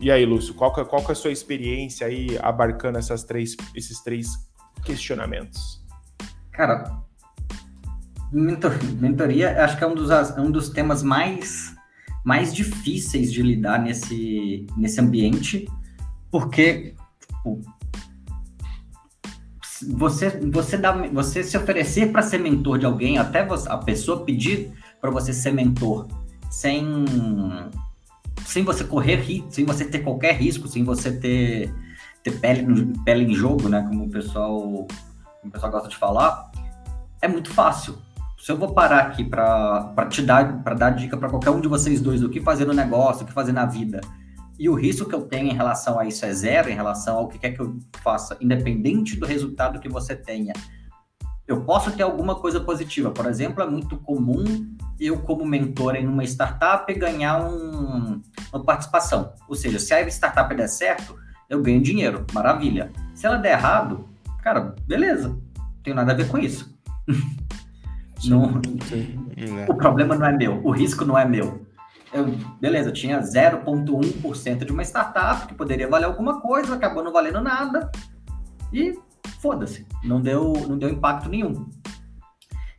E 0.00 0.10
aí, 0.10 0.24
Lúcio, 0.24 0.54
qual 0.54 0.72
que, 0.72 0.82
qual 0.86 1.04
que 1.04 1.10
é 1.10 1.12
a 1.12 1.14
sua 1.14 1.30
experiência 1.30 2.06
aí 2.06 2.38
abarcando 2.40 2.96
essas 2.96 3.22
três, 3.22 3.54
esses 3.74 4.02
três 4.02 4.30
questionamentos? 4.82 5.84
Cara, 6.52 7.02
mentor, 8.32 8.72
mentoria 8.98 9.62
acho 9.62 9.76
que 9.76 9.84
é 9.84 9.86
um 9.86 9.94
dos, 9.94 10.10
é 10.10 10.40
um 10.40 10.50
dos 10.50 10.70
temas 10.70 11.02
mais 11.02 11.76
mais 12.28 12.54
difíceis 12.54 13.32
de 13.32 13.40
lidar 13.40 13.80
nesse, 13.80 14.66
nesse 14.76 15.00
ambiente, 15.00 15.66
porque 16.30 16.94
tipo, 17.18 17.58
você, 19.96 20.28
você, 20.52 20.76
dá, 20.76 20.92
você 21.10 21.42
se 21.42 21.56
oferecer 21.56 22.12
para 22.12 22.20
ser 22.20 22.36
mentor 22.36 22.78
de 22.78 22.84
alguém, 22.84 23.16
até 23.16 23.42
você, 23.46 23.66
a 23.70 23.78
pessoa 23.78 24.26
pedir 24.26 24.70
para 25.00 25.10
você 25.10 25.32
ser 25.32 25.52
mentor, 25.52 26.06
sem, 26.50 26.84
sem 28.44 28.62
você 28.62 28.84
correr 28.84 29.24
sem 29.48 29.64
você 29.64 29.86
ter 29.86 30.00
qualquer 30.00 30.36
risco, 30.36 30.68
sem 30.68 30.84
você 30.84 31.10
ter, 31.10 31.74
ter 32.22 32.32
pele, 32.40 32.92
pele 33.06 33.24
em 33.24 33.34
jogo, 33.34 33.70
né? 33.70 33.86
Como 33.88 34.04
o 34.04 34.10
pessoal, 34.10 34.60
como 34.60 34.88
o 35.44 35.50
pessoal 35.50 35.72
gosta 35.72 35.88
de 35.88 35.96
falar, 35.96 36.52
é 37.22 37.26
muito 37.26 37.50
fácil 37.50 37.96
se 38.38 38.52
eu 38.52 38.56
vou 38.56 38.72
parar 38.72 39.00
aqui 39.00 39.24
para 39.24 40.06
te 40.08 40.22
dar, 40.22 40.62
para 40.62 40.74
dar 40.74 40.90
dica 40.90 41.16
para 41.16 41.28
qualquer 41.28 41.50
um 41.50 41.60
de 41.60 41.68
vocês 41.68 42.00
dois 42.00 42.20
do 42.20 42.30
que 42.30 42.40
fazer 42.40 42.64
no 42.64 42.72
negócio, 42.72 43.24
o 43.24 43.26
que 43.26 43.32
fazer 43.32 43.52
na 43.52 43.66
vida, 43.66 44.00
e 44.58 44.68
o 44.68 44.74
risco 44.74 45.08
que 45.08 45.14
eu 45.14 45.22
tenho 45.22 45.48
em 45.48 45.54
relação 45.54 45.98
a 45.98 46.06
isso 46.06 46.24
é 46.24 46.32
zero, 46.32 46.70
em 46.70 46.74
relação 46.74 47.18
ao 47.18 47.28
que 47.28 47.38
quer 47.38 47.50
que 47.50 47.60
eu 47.60 47.76
faça, 48.02 48.36
independente 48.40 49.16
do 49.16 49.26
resultado 49.26 49.80
que 49.80 49.88
você 49.88 50.16
tenha, 50.16 50.52
eu 51.46 51.62
posso 51.62 51.90
ter 51.92 52.02
alguma 52.02 52.34
coisa 52.34 52.60
positiva. 52.60 53.10
Por 53.10 53.26
exemplo, 53.26 53.62
é 53.62 53.66
muito 53.66 53.96
comum 53.96 54.44
eu, 55.00 55.18
como 55.20 55.44
mentor 55.46 55.94
em 55.94 56.06
uma 56.06 56.24
startup, 56.24 56.92
ganhar 56.94 57.40
um, 57.40 58.20
uma 58.52 58.64
participação. 58.64 59.32
Ou 59.48 59.54
seja, 59.54 59.78
se 59.78 59.94
a 59.94 60.06
startup 60.08 60.54
der 60.54 60.68
certo, 60.68 61.16
eu 61.48 61.62
ganho 61.62 61.80
dinheiro, 61.80 62.26
maravilha. 62.32 62.92
Se 63.14 63.26
ela 63.26 63.36
der 63.36 63.52
errado, 63.52 64.08
cara, 64.42 64.74
beleza, 64.86 65.28
não 65.28 65.82
tenho 65.82 65.96
nada 65.96 66.12
a 66.12 66.16
ver 66.16 66.28
com 66.28 66.36
isso. 66.36 66.76
Não, 68.24 68.60
é. 69.36 69.70
o 69.70 69.74
problema 69.74 70.16
não 70.16 70.26
é 70.26 70.36
meu, 70.36 70.64
o 70.64 70.70
risco 70.70 71.04
não 71.04 71.16
é 71.16 71.24
meu. 71.24 71.66
Eu, 72.12 72.26
beleza, 72.60 72.88
eu 72.88 72.92
tinha 72.92 73.20
0,1% 73.20 74.64
de 74.64 74.72
uma 74.72 74.82
startup 74.82 75.46
que 75.46 75.54
poderia 75.54 75.88
valer 75.88 76.06
alguma 76.06 76.40
coisa, 76.40 76.74
acabou 76.74 77.04
não 77.04 77.12
valendo 77.12 77.40
nada 77.40 77.90
e 78.72 78.98
foda-se, 79.40 79.86
não 80.02 80.20
deu, 80.20 80.52
não 80.68 80.78
deu 80.78 80.88
impacto 80.88 81.28
nenhum. 81.28 81.68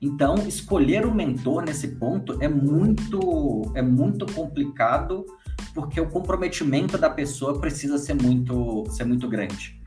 Então, 0.02 0.36
escolher 0.48 1.06
o 1.06 1.10
um 1.10 1.14
mentor 1.14 1.64
nesse 1.64 1.90
ponto 1.90 2.42
é 2.42 2.48
muito, 2.48 3.72
é 3.76 3.82
muito 3.82 4.26
complicado 4.34 5.26
porque 5.74 6.00
o 6.00 6.10
comprometimento 6.10 6.98
da 6.98 7.10
pessoa 7.10 7.60
precisa 7.60 7.98
ser 7.98 8.16
muito, 8.16 8.86
ser 8.90 9.04
muito 9.04 9.28
grande. 9.28 9.80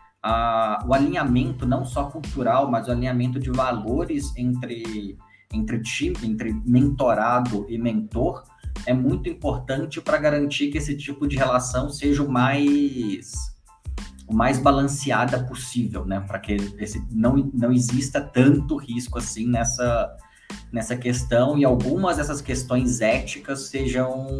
o 0.86 0.94
alinhamento 0.94 1.66
não 1.66 1.84
só 1.84 2.04
cultural, 2.04 2.70
mas 2.70 2.88
o 2.88 2.92
alinhamento 2.92 3.40
de 3.40 3.50
valores 3.50 4.36
entre, 4.36 5.16
entre 5.52 5.80
time, 5.80 6.16
entre 6.22 6.52
mentorado 6.64 7.66
e 7.68 7.78
mentor, 7.78 8.42
é 8.86 8.92
muito 8.92 9.28
importante 9.28 10.00
para 10.00 10.18
garantir 10.18 10.68
que 10.70 10.78
esse 10.78 10.96
tipo 10.96 11.26
de 11.26 11.36
relação 11.36 11.90
seja 11.90 12.22
o 12.22 12.30
mais 12.30 13.52
o 14.26 14.34
mais 14.34 14.58
balanceada 14.58 15.44
possível, 15.44 16.06
né? 16.06 16.20
Para 16.20 16.38
que 16.38 16.56
esse, 16.78 17.04
não, 17.10 17.50
não 17.52 17.72
exista 17.72 18.20
tanto 18.20 18.76
risco 18.76 19.18
assim 19.18 19.46
nessa, 19.46 20.16
nessa 20.72 20.96
questão 20.96 21.58
e 21.58 21.64
algumas 21.64 22.16
dessas 22.16 22.40
questões 22.40 23.00
éticas 23.00 23.68
sejam 23.68 24.38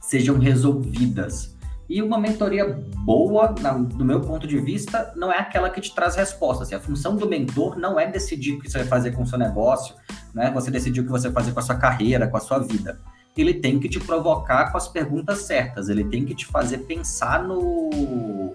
sejam 0.00 0.38
resolvidas. 0.38 1.55
E 1.88 2.02
uma 2.02 2.18
mentoria 2.18 2.82
boa, 3.04 3.54
na, 3.60 3.72
do 3.72 4.04
meu 4.04 4.20
ponto 4.20 4.46
de 4.46 4.58
vista, 4.58 5.12
não 5.14 5.32
é 5.32 5.38
aquela 5.38 5.70
que 5.70 5.80
te 5.80 5.94
traz 5.94 6.16
respostas. 6.16 6.66
Assim, 6.66 6.74
a 6.74 6.80
função 6.80 7.16
do 7.16 7.28
mentor 7.28 7.78
não 7.78 7.98
é 7.98 8.06
decidir 8.10 8.54
o 8.54 8.60
que 8.60 8.68
você 8.68 8.78
vai 8.78 8.86
fazer 8.88 9.12
com 9.12 9.22
o 9.22 9.26
seu 9.26 9.38
negócio, 9.38 9.94
né? 10.34 10.50
Você 10.50 10.70
decidir 10.70 11.00
o 11.00 11.04
que 11.04 11.10
você 11.10 11.28
vai 11.28 11.42
fazer 11.42 11.52
com 11.52 11.60
a 11.60 11.62
sua 11.62 11.76
carreira, 11.76 12.26
com 12.26 12.36
a 12.36 12.40
sua 12.40 12.58
vida. 12.58 12.98
Ele 13.36 13.54
tem 13.54 13.78
que 13.78 13.88
te 13.88 14.00
provocar 14.00 14.72
com 14.72 14.78
as 14.78 14.88
perguntas 14.88 15.42
certas. 15.42 15.88
Ele 15.88 16.04
tem 16.04 16.24
que 16.24 16.34
te 16.34 16.46
fazer 16.46 16.78
pensar 16.78 17.44
no 17.44 18.54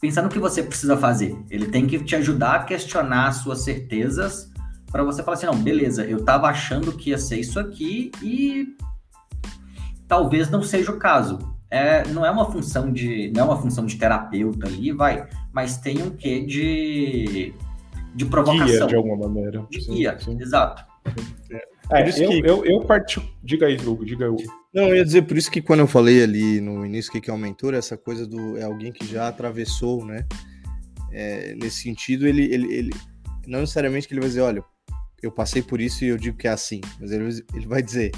pensar 0.00 0.20
no 0.20 0.28
que 0.28 0.38
você 0.38 0.62
precisa 0.62 0.98
fazer. 0.98 1.34
Ele 1.48 1.68
tem 1.68 1.86
que 1.86 1.98
te 2.04 2.14
ajudar 2.14 2.56
a 2.56 2.64
questionar 2.64 3.28
as 3.28 3.36
suas 3.36 3.60
certezas 3.60 4.50
para 4.92 5.02
você 5.02 5.22
falar 5.22 5.38
assim, 5.38 5.46
não, 5.46 5.56
beleza, 5.56 6.04
eu 6.04 6.18
estava 6.18 6.46
achando 6.46 6.92
que 6.92 7.10
ia 7.10 7.18
ser 7.18 7.40
isso 7.40 7.58
aqui 7.58 8.12
e 8.22 8.76
talvez 10.06 10.50
não 10.50 10.62
seja 10.62 10.92
o 10.92 10.98
caso 10.98 11.53
é, 11.74 12.06
não 12.08 12.24
é 12.24 12.30
uma 12.30 12.50
função 12.52 12.92
de 12.92 13.32
não 13.34 13.42
é 13.42 13.44
uma 13.46 13.60
função 13.60 13.84
de 13.84 13.96
terapeuta 13.96 14.68
ali, 14.68 14.92
vai, 14.92 15.26
mas 15.52 15.76
tem 15.76 16.00
um 16.00 16.10
quê 16.10 16.40
de 16.40 17.52
de 18.14 18.24
provocação. 18.26 18.66
Guia, 18.66 18.86
de 18.86 18.94
alguma 18.94 19.28
maneira. 19.28 19.66
De 19.68 19.82
sim, 19.82 19.94
guia, 19.94 20.16
sim. 20.20 20.40
exato. 20.40 20.84
É, 21.90 22.00
é 22.00 22.08
eu, 22.08 22.28
que... 22.28 22.42
eu, 22.48 22.64
eu 22.64 22.80
parti... 22.82 23.20
Diga 23.42 23.66
aí, 23.66 23.76
Hugo, 23.76 24.06
diga 24.06 24.26
aí. 24.26 24.46
Não, 24.72 24.84
eu 24.84 24.96
ia 24.96 25.04
dizer, 25.04 25.22
por 25.22 25.36
isso 25.36 25.50
que 25.50 25.60
quando 25.60 25.80
eu 25.80 25.88
falei 25.88 26.22
ali 26.22 26.60
no 26.60 26.86
início 26.86 27.10
que 27.10 27.28
é 27.28 27.34
um 27.34 27.38
mentor, 27.38 27.74
essa 27.74 27.96
coisa 27.96 28.24
do 28.24 28.56
é 28.56 28.62
alguém 28.62 28.92
que 28.92 29.04
já 29.04 29.26
atravessou, 29.26 30.06
né? 30.06 30.24
É, 31.10 31.56
nesse 31.56 31.82
sentido, 31.82 32.24
ele, 32.24 32.44
ele, 32.54 32.72
ele 32.72 32.94
não 33.48 33.60
necessariamente 33.60 34.06
que 34.06 34.14
ele 34.14 34.20
vai 34.20 34.28
dizer, 34.28 34.42
olha, 34.42 34.62
eu 35.20 35.32
passei 35.32 35.60
por 35.60 35.80
isso 35.80 36.04
e 36.04 36.08
eu 36.08 36.16
digo 36.16 36.38
que 36.38 36.46
é 36.46 36.52
assim, 36.52 36.80
mas 37.00 37.10
ele, 37.10 37.44
ele 37.52 37.66
vai 37.66 37.82
dizer, 37.82 38.12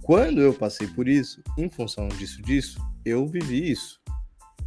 quando 0.00 0.40
eu 0.40 0.54
passei 0.54 0.86
por 0.86 1.08
isso, 1.08 1.42
em 1.58 1.68
função 1.68 2.06
disso, 2.08 2.40
disso, 2.42 2.80
eu 3.04 3.26
vivi 3.26 3.70
isso. 3.70 4.00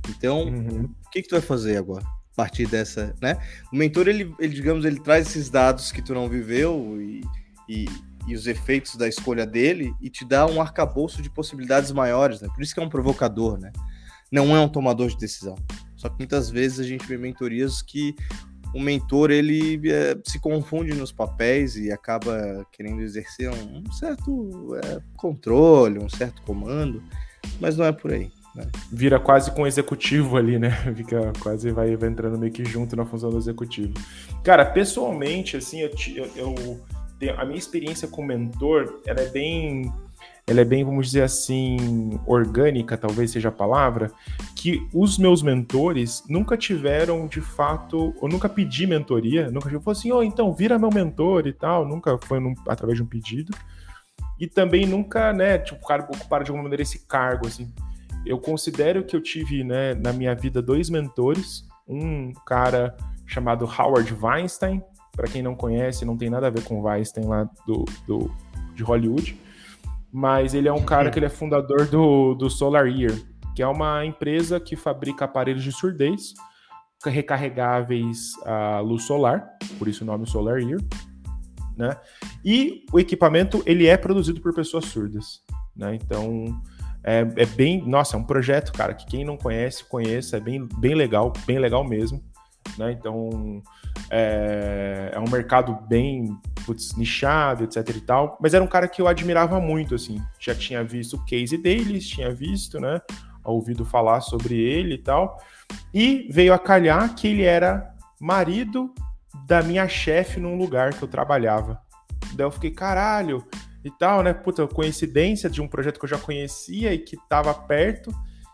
Então, 0.09 0.45
uhum. 0.45 0.89
o 1.05 1.09
que, 1.09 1.21
que 1.21 1.27
tu 1.27 1.35
vai 1.35 1.41
fazer 1.41 1.77
agora? 1.77 2.03
A 2.05 2.35
partir 2.35 2.67
dessa, 2.67 3.15
né? 3.21 3.37
O 3.71 3.75
mentor, 3.75 4.07
ele, 4.07 4.33
ele 4.39 4.53
digamos, 4.53 4.85
ele 4.85 4.99
traz 4.99 5.27
esses 5.27 5.49
dados 5.49 5.91
que 5.91 6.01
tu 6.01 6.13
não 6.13 6.27
viveu 6.27 6.99
e, 6.99 7.21
e, 7.69 7.85
e, 8.27 8.35
os 8.35 8.47
efeitos 8.47 8.95
da 8.95 9.07
escolha 9.07 9.45
dele 9.45 9.93
e 10.01 10.09
te 10.09 10.25
dá 10.25 10.45
um 10.45 10.59
arcabouço 10.59 11.21
de 11.21 11.29
possibilidades 11.29 11.91
maiores, 11.91 12.41
né? 12.41 12.49
Por 12.53 12.63
isso 12.63 12.73
que 12.73 12.79
é 12.79 12.83
um 12.83 12.89
provocador, 12.89 13.59
né? 13.59 13.71
Não 14.31 14.55
é 14.55 14.59
um 14.59 14.67
tomador 14.67 15.09
de 15.09 15.17
decisão. 15.17 15.55
Só 15.95 16.09
que 16.09 16.17
muitas 16.17 16.49
vezes 16.49 16.79
a 16.79 16.83
gente 16.83 17.05
vê 17.05 17.17
mentorias 17.17 17.81
que 17.81 18.15
o 18.73 18.79
mentor 18.79 19.29
ele 19.29 19.79
é, 19.89 20.17
se 20.25 20.39
confunde 20.39 20.93
nos 20.95 21.11
papéis 21.11 21.75
e 21.75 21.91
acaba 21.91 22.65
querendo 22.71 23.01
exercer 23.01 23.49
um, 23.51 23.83
um 23.87 23.91
certo 23.91 24.75
é, 24.75 24.99
controle, 25.15 25.99
um 25.99 26.09
certo 26.09 26.41
comando, 26.41 27.03
mas 27.59 27.77
não 27.77 27.85
é 27.85 27.91
por 27.91 28.11
aí. 28.11 28.31
Né? 28.55 28.67
Vira 28.91 29.19
quase 29.19 29.51
com 29.51 29.63
o 29.63 29.67
executivo 29.67 30.37
ali, 30.37 30.59
né? 30.59 30.71
Fica 30.95 31.33
quase 31.39 31.71
vai, 31.71 31.95
vai 31.95 32.09
entrando 32.09 32.37
meio 32.37 32.51
que 32.51 32.63
junto 32.63 32.95
na 32.95 33.05
função 33.05 33.29
do 33.29 33.37
executivo. 33.37 33.93
Cara, 34.43 34.65
pessoalmente, 34.65 35.57
assim, 35.57 35.81
eu, 35.81 35.91
eu, 36.15 36.31
eu 36.35 36.79
a 37.37 37.45
minha 37.45 37.57
experiência 37.57 38.07
com 38.07 38.23
mentor, 38.23 39.01
ela 39.05 39.21
é 39.21 39.29
bem 39.29 39.91
ela 40.45 40.59
é 40.59 40.65
bem, 40.65 40.83
vamos 40.83 41.07
dizer 41.07 41.21
assim, 41.21 42.19
orgânica, 42.27 42.97
talvez 42.97 43.31
seja 43.31 43.47
a 43.47 43.51
palavra, 43.51 44.11
que 44.55 44.85
os 44.93 45.17
meus 45.17 45.41
mentores 45.41 46.21
nunca 46.27 46.57
tiveram, 46.57 47.27
de 47.27 47.39
fato, 47.39 48.13
eu 48.21 48.27
nunca 48.27 48.49
pedi 48.49 48.85
mentoria, 48.85 49.49
nunca 49.49 49.69
tipo 49.69 49.89
assim, 49.89 50.11
oh, 50.11 50.21
então 50.21 50.53
vira 50.53 50.77
meu 50.77 50.89
mentor 50.89 51.47
e 51.47 51.53
tal, 51.53 51.87
nunca 51.87 52.17
foi 52.17 52.41
num, 52.41 52.53
através 52.67 52.97
de 52.97 53.03
um 53.03 53.07
pedido. 53.07 53.55
E 54.39 54.47
também 54.47 54.85
nunca, 54.85 55.31
né, 55.31 55.57
tipo, 55.57 55.79
ocuparam 55.83 56.43
de 56.43 56.51
alguma 56.51 56.63
maneira 56.63 56.81
esse 56.81 57.07
cargo, 57.07 57.47
assim. 57.47 57.71
Eu 58.25 58.39
considero 58.39 59.03
que 59.03 59.15
eu 59.15 59.21
tive, 59.21 59.63
né, 59.63 59.93
na 59.93 60.13
minha 60.13 60.33
vida 60.33 60.61
dois 60.61 60.89
mentores, 60.89 61.67
um 61.87 62.31
cara 62.45 62.95
chamado 63.25 63.65
Howard 63.65 64.13
Weinstein, 64.13 64.81
para 65.11 65.27
quem 65.27 65.41
não 65.41 65.55
conhece, 65.55 66.05
não 66.05 66.17
tem 66.17 66.29
nada 66.29 66.47
a 66.47 66.49
ver 66.49 66.63
com 66.63 66.81
Weinstein 66.81 67.25
lá 67.25 67.47
do, 67.67 67.85
do 68.07 68.31
de 68.73 68.83
Hollywood, 68.83 69.39
mas 70.11 70.53
ele 70.53 70.67
é 70.67 70.73
um 70.73 70.83
cara 70.83 71.11
que 71.11 71.19
ele 71.19 71.27
é 71.27 71.29
fundador 71.29 71.87
do, 71.87 72.33
do 72.33 72.49
Solar 72.49 72.87
Ear, 72.87 73.13
que 73.55 73.61
é 73.61 73.67
uma 73.67 74.03
empresa 74.05 74.59
que 74.59 74.75
fabrica 74.75 75.25
aparelhos 75.25 75.63
de 75.63 75.71
surdez 75.71 76.33
recarregáveis 77.05 78.31
à 78.45 78.79
luz 78.79 79.03
solar, 79.03 79.45
por 79.77 79.87
isso 79.87 80.03
o 80.03 80.07
nome 80.07 80.25
Solar 80.25 80.59
Ear, 80.59 80.79
né? 81.77 81.97
E 82.43 82.85
o 82.91 82.99
equipamento 82.99 83.63
ele 83.65 83.87
é 83.87 83.97
produzido 83.97 84.41
por 84.41 84.53
pessoas 84.53 84.85
surdas, 84.85 85.41
né? 85.75 85.95
Então 85.95 86.61
é, 87.03 87.19
é, 87.35 87.45
bem, 87.45 87.83
nossa, 87.85 88.15
é 88.15 88.19
um 88.19 88.23
projeto, 88.23 88.71
cara, 88.71 88.93
que 88.93 89.05
quem 89.05 89.25
não 89.25 89.35
conhece 89.35 89.83
conheça, 89.83 90.37
é 90.37 90.39
bem, 90.39 90.67
bem 90.77 90.95
legal, 90.95 91.33
bem 91.45 91.59
legal 91.59 91.83
mesmo, 91.83 92.23
né? 92.77 92.91
Então 92.91 93.61
é, 94.09 95.11
é 95.13 95.19
um 95.19 95.29
mercado 95.29 95.77
bem 95.87 96.37
putz, 96.65 96.95
nichado, 96.95 97.63
etc 97.63 97.89
e 97.89 98.01
tal. 98.01 98.37
Mas 98.41 98.53
era 98.53 98.63
um 98.63 98.67
cara 98.67 98.87
que 98.87 99.01
eu 99.01 99.07
admirava 99.07 99.59
muito, 99.59 99.95
assim. 99.95 100.21
Já 100.39 100.55
tinha 100.55 100.83
visto 100.83 101.17
o 101.17 101.25
case 101.25 101.57
deles, 101.57 102.07
tinha 102.07 102.33
visto, 102.33 102.79
né? 102.79 103.01
Ouvido 103.43 103.83
falar 103.83 104.21
sobre 104.21 104.55
ele 104.55 104.95
e 104.95 104.97
tal. 104.97 105.37
E 105.93 106.29
veio 106.31 106.53
a 106.53 106.59
calhar 106.59 107.13
que 107.15 107.27
ele 107.27 107.43
era 107.43 107.93
marido 108.19 108.93
da 109.45 109.61
minha 109.61 109.87
chefe 109.87 110.39
num 110.39 110.57
lugar 110.57 110.93
que 110.93 111.03
eu 111.03 111.07
trabalhava. 111.07 111.81
Daí 112.33 112.45
eu 112.45 112.51
fiquei, 112.51 112.71
caralho, 112.71 113.45
e 113.83 113.91
tal, 113.91 114.23
né? 114.23 114.33
Puta, 114.33 114.65
coincidência 114.67 115.49
de 115.49 115.61
um 115.61 115.67
projeto 115.67 115.99
que 115.99 116.05
eu 116.05 116.09
já 116.09 116.17
conhecia 116.17 116.93
e 116.93 116.99
que 116.99 117.17
tava 117.27 117.53
perto. 117.53 118.11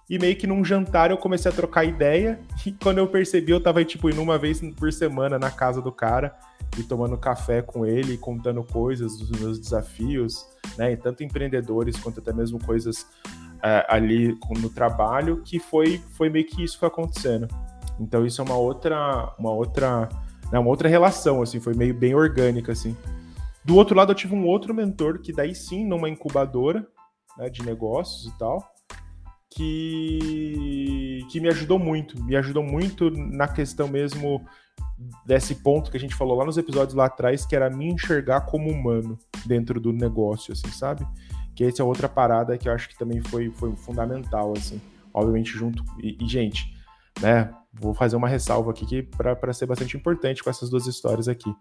E 0.10 0.18
meio 0.18 0.36
que 0.36 0.48
num 0.48 0.66
jantar 0.66 1.12
eu 1.12 1.18
comecei 1.18 1.52
a 1.52 1.54
trocar 1.54 1.86
ideia. 1.86 2.40
E 2.66 2.72
quando 2.72 2.98
eu 2.98 3.08
percebi, 3.08 3.52
eu 3.52 3.62
tava, 3.62 3.84
tipo, 3.86 4.10
indo 4.10 4.22
uma 4.22 4.38
vez 4.38 4.60
por 4.76 4.92
semana 4.92 5.40
na 5.40 5.50
casa 5.50 5.82
do 5.82 5.92
cara 5.92 6.36
e 6.78 6.84
tomando 6.84 7.18
café 7.18 7.62
com 7.62 7.86
ele, 7.86 8.18
contando 8.18 8.64
coisas 8.64 9.18
dos 9.18 9.32
meus 9.40 9.60
desafios, 9.60 10.46
né? 10.78 10.92
E 10.92 10.98
tanto 10.98 11.24
empreendedores 11.24 11.98
quanto 11.98 12.20
até 12.20 12.34
mesmo 12.34 12.64
coisas 12.64 13.02
uh, 13.60 13.86
ali 13.88 14.38
no 14.60 14.70
trabalho, 14.70 15.42
que 15.44 15.60
foi, 15.60 16.02
foi 16.12 16.30
meio 16.30 16.46
que 16.46 16.64
isso 16.64 16.78
foi 16.78 16.88
acontecendo. 16.88 17.48
Então 18.00 18.26
isso 18.26 18.42
é 18.42 18.46
uma 18.46 18.56
outra, 18.56 19.34
uma 19.38 19.52
outra, 19.52 20.10
né, 20.52 20.60
uma 20.60 20.70
outra 20.70 20.90
relação, 20.90 21.42
assim, 21.42 21.60
foi 21.60 21.74
meio 21.74 21.94
bem 21.94 22.16
orgânica, 22.16 22.72
assim. 22.72 22.96
Do 23.64 23.76
outro 23.76 23.96
lado, 23.96 24.12
eu 24.12 24.16
tive 24.16 24.34
um 24.34 24.46
outro 24.46 24.74
mentor 24.74 25.20
que 25.20 25.32
daí 25.32 25.54
sim, 25.54 25.86
numa 25.86 26.10
incubadora 26.10 26.88
né, 27.38 27.50
de 27.50 27.64
negócios 27.64 28.26
e 28.26 28.38
tal, 28.38 28.64
que, 29.50 31.26
que 31.32 31.40
me 31.40 31.50
ajudou 31.50 31.80
muito, 31.80 32.22
me 32.24 32.36
ajudou 32.36 32.64
muito 32.64 33.10
na 33.12 33.48
questão 33.48 33.88
mesmo 33.88 34.46
desse 35.26 35.56
ponto 35.56 35.90
que 35.90 35.98
a 35.98 36.00
gente 36.00 36.16
falou 36.16 36.38
lá 36.38 36.46
nos 36.46 36.58
episódios 36.58 36.94
lá 36.94 37.06
atrás, 37.06 37.46
que 37.46 37.56
era 37.56 37.70
me 37.70 37.90
enxergar 37.90 38.42
como 38.42 38.70
humano 38.70 39.18
dentro 39.46 39.80
do 39.80 39.94
negócio, 39.94 40.52
assim, 40.54 40.70
sabe? 40.70 41.08
Que 41.56 41.64
essa 41.64 41.82
é 41.82 41.86
outra 41.86 42.10
parada 42.10 42.58
que 42.58 42.68
eu 42.68 42.74
acho 42.74 42.90
que 42.90 42.98
também 42.98 43.22
foi, 43.22 43.50
foi 43.52 43.76
fundamental, 43.76 44.54
assim, 44.56 44.80
obviamente 45.14 45.52
junto, 45.52 45.84
e, 46.02 46.18
e 46.22 46.28
gente, 46.28 46.74
né, 47.22 47.52
vou 47.74 47.94
fazer 47.94 48.16
uma 48.16 48.28
ressalva 48.28 48.72
aqui 48.72 48.86
que 48.86 49.04
para 49.04 49.54
ser 49.54 49.66
bastante 49.66 49.96
importante 49.96 50.44
com 50.44 50.50
essas 50.50 50.70
duas 50.70 50.88
histórias 50.88 51.28
aqui. 51.28 51.54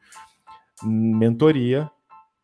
Mentoria 0.83 1.91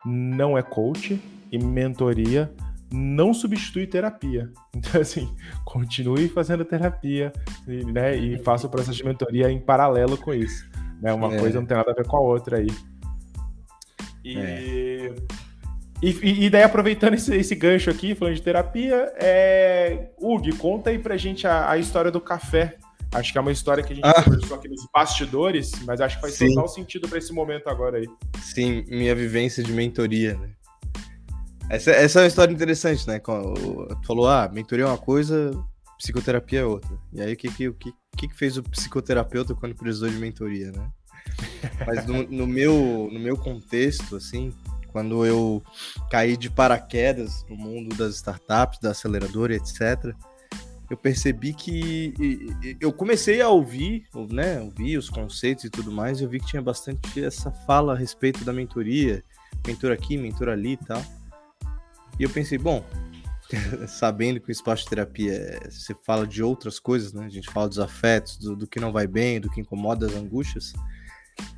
não 0.05 0.57
é 0.57 0.61
coach 0.61 1.19
e 1.51 1.57
mentoria 1.57 2.53
não 2.91 3.33
substitui 3.33 3.87
terapia. 3.87 4.51
Então, 4.75 4.99
assim, 4.99 5.33
continue 5.63 6.27
fazendo 6.27 6.65
terapia 6.65 7.31
né, 7.65 8.15
e 8.17 8.37
faça 8.39 8.67
o 8.67 8.69
processo 8.69 8.97
de 8.97 9.05
mentoria 9.05 9.49
em 9.49 9.59
paralelo 9.59 10.17
com 10.17 10.33
isso. 10.33 10.69
Né? 11.01 11.13
Uma 11.13 11.33
é. 11.33 11.39
coisa 11.39 11.59
não 11.61 11.65
tem 11.65 11.77
nada 11.77 11.91
a 11.91 11.93
ver 11.93 12.05
com 12.05 12.17
a 12.17 12.19
outra 12.19 12.57
aí. 12.57 12.67
E, 14.21 14.37
é. 14.37 15.13
e, 16.01 16.45
e, 16.45 16.49
daí, 16.49 16.63
aproveitando 16.63 17.13
esse, 17.13 17.33
esse, 17.35 17.55
gancho 17.55 17.89
aqui, 17.89 18.15
falando 18.15 18.35
de 18.35 18.41
terapia, 18.41 19.13
é... 19.15 20.09
Hugo, 20.19 20.53
conta 20.57 20.89
aí 20.89 20.99
pra 20.99 21.15
gente 21.15 21.47
a, 21.47 21.69
a, 21.69 21.77
história 21.77 22.11
do 22.11 22.19
café. 22.19 22.77
Acho 23.15 23.31
que 23.31 23.37
é 23.37 23.41
uma 23.41 23.51
história 23.51 23.81
que 23.81 23.93
a 23.93 23.95
gente 23.95 24.05
ah. 24.05 24.21
conversou 24.21 24.57
aqui 24.57 24.67
nos 24.67 24.85
bastidores, 24.93 25.71
mas 25.85 26.01
acho 26.01 26.17
que 26.17 26.21
faz 26.21 26.33
Sim. 26.33 26.49
total 26.49 26.67
sentido 26.67 27.07
para 27.07 27.17
esse 27.17 27.31
momento 27.31 27.69
agora 27.69 27.97
aí. 27.97 28.07
Sim, 28.41 28.83
minha 28.89 29.15
vivência 29.15 29.63
de 29.63 29.71
mentoria, 29.71 30.35
né? 30.35 30.49
Essa, 31.69 31.91
essa 31.91 32.19
é 32.19 32.21
uma 32.23 32.27
história 32.27 32.53
interessante, 32.53 33.07
né? 33.07 33.19
Tu 33.19 34.05
falou, 34.05 34.27
ah, 34.27 34.49
mentoria 34.51 34.83
é 34.83 34.87
uma 34.87 34.97
coisa, 34.97 35.51
psicoterapia 35.97 36.59
é 36.59 36.65
outra. 36.65 36.95
E 37.13 37.21
aí, 37.21 37.33
o 37.33 37.37
que 37.37 37.49
que, 37.49 37.67
o 37.69 37.73
que, 37.73 37.93
que 38.17 38.35
fez 38.35 38.57
o 38.57 38.63
psicoterapeuta 38.63 39.55
quando 39.55 39.75
precisou 39.75 40.09
de 40.09 40.17
mentoria, 40.17 40.71
né? 40.71 40.89
Mas 41.87 42.05
no, 42.05 42.23
no, 42.23 42.45
meu, 42.45 43.09
no 43.11 43.19
meu 43.19 43.37
contexto, 43.37 44.17
assim, 44.17 44.53
quando 44.91 45.25
eu 45.25 45.63
caí 46.11 46.35
de 46.35 46.49
paraquedas 46.49 47.45
no 47.49 47.55
mundo 47.55 47.95
das 47.95 48.15
startups, 48.15 48.79
da 48.79 48.91
aceleradora, 48.91 49.55
etc., 49.55 50.13
eu 50.89 50.97
percebi 50.97 51.53
que 51.53 52.13
eu 52.79 52.93
comecei 52.93 53.41
a 53.41 53.49
ouvir, 53.49 54.07
né, 54.29 54.61
ouvir 54.61 54.97
os 54.97 55.09
conceitos 55.09 55.63
e 55.63 55.69
tudo 55.69 55.91
mais, 55.91 56.21
eu 56.21 56.29
vi 56.29 56.39
que 56.39 56.45
tinha 56.45 56.61
bastante 56.61 57.23
essa 57.23 57.51
fala 57.51 57.93
a 57.93 57.97
respeito 57.97 58.43
da 58.45 58.53
mentoria, 58.53 59.23
mentor 59.65 59.91
aqui, 59.91 60.15
mentor 60.17 60.49
ali 60.49 60.73
e 60.73 60.77
tal. 60.77 61.03
E 62.19 62.23
eu 62.23 62.29
pensei, 62.29 62.57
bom, 62.57 62.85
sabendo 63.87 64.39
que 64.39 64.49
o 64.49 64.51
espaço 64.51 64.83
de 64.83 64.89
terapia 64.89 65.33
é, 65.33 65.69
você 65.69 65.95
fala 66.05 66.27
de 66.27 66.43
outras 66.43 66.79
coisas, 66.79 67.13
né? 67.13 67.25
A 67.25 67.29
gente 67.29 67.49
fala 67.49 67.67
dos 67.67 67.79
afetos, 67.79 68.37
do, 68.37 68.55
do 68.55 68.67
que 68.67 68.79
não 68.79 68.91
vai 68.91 69.07
bem, 69.07 69.41
do 69.41 69.49
que 69.49 69.61
incomoda, 69.61 70.05
as 70.05 70.13
angústias. 70.13 70.71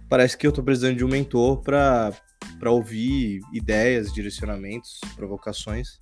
Parece 0.09 0.37
que 0.37 0.47
eu 0.47 0.51
tô 0.51 0.63
precisando 0.63 0.95
de 0.95 1.03
um 1.03 1.09
mentor 1.09 1.61
para 1.61 2.13
ouvir 2.71 3.41
ideias, 3.53 4.11
direcionamentos, 4.13 4.99
provocações 5.15 5.99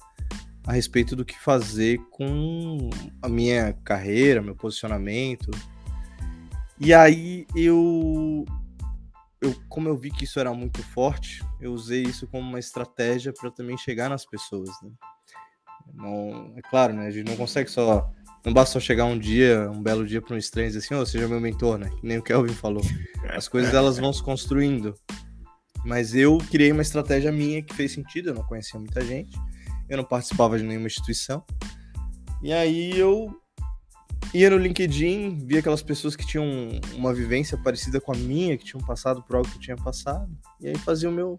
a 0.65 0.73
respeito 0.73 1.15
do 1.15 1.23
que 1.23 1.39
fazer 1.39 1.99
com 2.09 2.89
a 3.21 3.29
minha 3.29 3.73
carreira, 3.83 4.41
meu 4.41 4.55
posicionamento. 4.55 5.51
E 6.79 6.93
aí 6.93 7.45
eu, 7.55 8.45
eu 9.39 9.55
como 9.69 9.87
eu 9.87 9.95
vi 9.95 10.09
que 10.09 10.23
isso 10.23 10.39
era 10.39 10.53
muito 10.53 10.81
forte, 10.81 11.43
eu 11.61 11.71
usei 11.71 12.03
isso 12.03 12.27
como 12.27 12.47
uma 12.47 12.59
estratégia 12.59 13.31
para 13.31 13.51
também 13.51 13.77
chegar 13.77 14.09
nas 14.09 14.25
pessoas, 14.25 14.69
né? 14.81 14.89
Não, 15.93 16.53
é 16.57 16.61
claro, 16.63 16.93
né? 16.93 17.05
A 17.05 17.11
gente 17.11 17.29
não 17.29 17.37
consegue 17.37 17.69
só 17.69 18.11
não 18.43 18.53
basta 18.53 18.73
só 18.73 18.79
chegar 18.79 19.05
um 19.05 19.17
dia, 19.17 19.69
um 19.71 19.81
belo 19.81 20.05
dia 20.05 20.21
para 20.21 20.35
um 20.35 20.37
estranho 20.37 20.67
e 20.67 20.69
dizer 20.69 20.79
assim, 20.79 20.93
oh, 20.93 21.05
seja 21.05 21.27
meu 21.27 21.39
mentor, 21.39 21.79
né? 21.79 21.89
Que 21.89 22.05
nem 22.05 22.17
o 22.17 22.23
Kelvin 22.23 22.53
falou. 22.53 22.83
As 23.29 23.47
coisas 23.47 23.73
elas 23.73 23.97
vão 23.97 24.13
se 24.13 24.21
construindo. 24.21 24.93
Mas 25.83 26.13
eu 26.13 26.37
criei 26.51 26.71
uma 26.71 26.81
estratégia 26.81 27.31
minha 27.31 27.61
que 27.63 27.73
fez 27.73 27.91
sentido, 27.91 28.29
eu 28.29 28.33
não 28.35 28.43
conhecia 28.43 28.79
muita 28.79 29.01
gente 29.01 29.35
eu 29.89 29.97
não 29.97 30.03
participava 30.03 30.57
de 30.57 30.63
nenhuma 30.63 30.87
instituição. 30.87 31.43
E 32.41 32.51
aí 32.51 32.97
eu 32.97 33.29
ia 34.33 34.49
no 34.49 34.57
LinkedIn, 34.57 35.45
via 35.45 35.59
aquelas 35.59 35.81
pessoas 35.81 36.15
que 36.15 36.25
tinham 36.25 36.45
uma 36.93 37.13
vivência 37.13 37.57
parecida 37.57 38.01
com 38.01 38.11
a 38.11 38.17
minha, 38.17 38.57
que 38.57 38.65
tinham 38.65 38.83
passado 38.85 39.23
por 39.23 39.37
algo 39.37 39.49
que 39.49 39.55
eu 39.55 39.61
tinha 39.61 39.77
passado, 39.77 40.29
e 40.59 40.67
aí 40.67 40.77
fazia 40.77 41.09
o 41.09 41.11
meu 41.11 41.37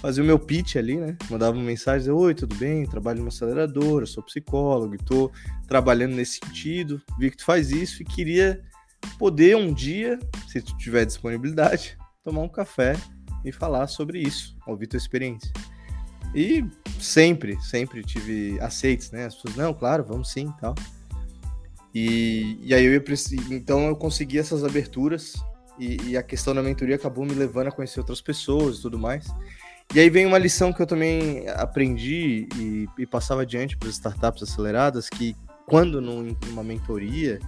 fazia 0.00 0.22
o 0.22 0.26
meu 0.26 0.38
pitch 0.38 0.76
ali, 0.76 0.96
né? 0.96 1.16
Mandava 1.28 1.56
uma 1.56 1.64
mensagem, 1.64 2.00
dizia, 2.00 2.14
oi, 2.14 2.34
tudo 2.34 2.54
bem? 2.56 2.86
Trabalho 2.86 3.18
numa 3.18 3.28
aceleradora, 3.28 4.06
sou 4.06 4.22
psicólogo, 4.22 4.94
estou 4.94 5.32
trabalhando 5.66 6.14
nesse 6.14 6.38
sentido, 6.44 7.02
vi 7.18 7.30
que 7.30 7.38
tu 7.38 7.44
faz 7.44 7.70
isso 7.70 8.02
e 8.02 8.04
queria 8.04 8.62
poder 9.18 9.56
um 9.56 9.72
dia, 9.72 10.18
se 10.46 10.60
tu 10.62 10.76
tiver 10.76 11.04
disponibilidade, 11.04 11.98
tomar 12.22 12.42
um 12.42 12.48
café 12.48 12.94
e 13.44 13.50
falar 13.50 13.86
sobre 13.88 14.20
isso, 14.20 14.56
ouvir 14.66 14.86
tua 14.86 14.98
experiência. 14.98 15.50
E 16.34 16.64
sempre, 17.00 17.60
sempre 17.60 18.02
tive 18.02 18.58
aceites, 18.60 19.10
né? 19.10 19.26
As 19.26 19.34
pessoas, 19.34 19.56
não, 19.56 19.74
claro, 19.74 20.04
vamos 20.04 20.30
sim 20.30 20.52
tal. 20.60 20.74
E, 21.94 22.58
e 22.62 22.72
aí 22.72 22.84
eu 22.84 22.92
ia 22.92 23.04
então 23.50 23.88
eu 23.88 23.96
consegui 23.96 24.38
essas 24.38 24.62
aberturas 24.62 25.34
e, 25.76 25.96
e, 26.10 26.16
a 26.16 26.22
questão 26.22 26.54
da 26.54 26.62
mentoria 26.62 26.94
acabou 26.94 27.24
me 27.24 27.34
levando 27.34 27.68
a 27.68 27.72
conhecer 27.72 27.98
outras 27.98 28.20
pessoas 28.20 28.78
e 28.78 28.82
tudo 28.82 28.98
mais. 28.98 29.26
E 29.92 29.98
aí 29.98 30.08
vem 30.08 30.24
uma 30.24 30.38
lição 30.38 30.72
que 30.72 30.80
eu 30.80 30.86
também 30.86 31.48
aprendi 31.48 32.46
e, 32.54 32.86
e 32.98 33.06
passava 33.06 33.42
adiante 33.42 33.76
para 33.76 33.88
as 33.88 33.94
startups 33.94 34.42
aceleradas, 34.42 35.08
que 35.08 35.34
quando 35.66 36.00
numa 36.00 36.62
mentoria, 36.62 37.40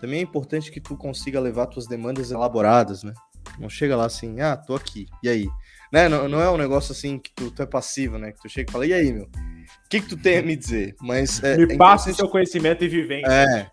também 0.00 0.18
é 0.18 0.22
importante 0.22 0.70
que 0.70 0.80
tu 0.80 0.96
consiga 0.96 1.40
levar 1.40 1.66
tuas 1.66 1.86
demandas 1.86 2.30
elaboradas, 2.30 3.02
né? 3.02 3.14
Não 3.58 3.70
chega 3.70 3.96
lá 3.96 4.06
assim, 4.06 4.40
ah, 4.40 4.56
tô 4.56 4.74
aqui, 4.74 5.06
e 5.22 5.28
aí? 5.28 5.48
Né? 5.92 6.08
Não, 6.08 6.26
não 6.26 6.40
é 6.40 6.50
um 6.50 6.56
negócio 6.56 6.92
assim 6.92 7.18
que 7.18 7.30
tu, 7.34 7.50
tu 7.50 7.62
é 7.62 7.66
passivo, 7.66 8.16
né? 8.18 8.32
Que 8.32 8.40
tu 8.40 8.48
chega 8.48 8.70
e 8.70 8.72
fala, 8.72 8.86
e 8.86 8.94
aí, 8.94 9.12
meu? 9.12 9.24
O 9.24 9.88
que, 9.90 10.00
que 10.00 10.08
tu 10.08 10.16
tem 10.16 10.38
a 10.38 10.42
me 10.42 10.56
dizer? 10.56 10.96
Mas 11.02 11.42
é, 11.42 11.58
me 11.58 11.74
é 11.74 11.76
passa 11.76 12.10
o 12.10 12.14
seu 12.14 12.26
conhecimento 12.28 12.82
e 12.82 12.88
vivência. 12.88 13.30
É. 13.30 13.70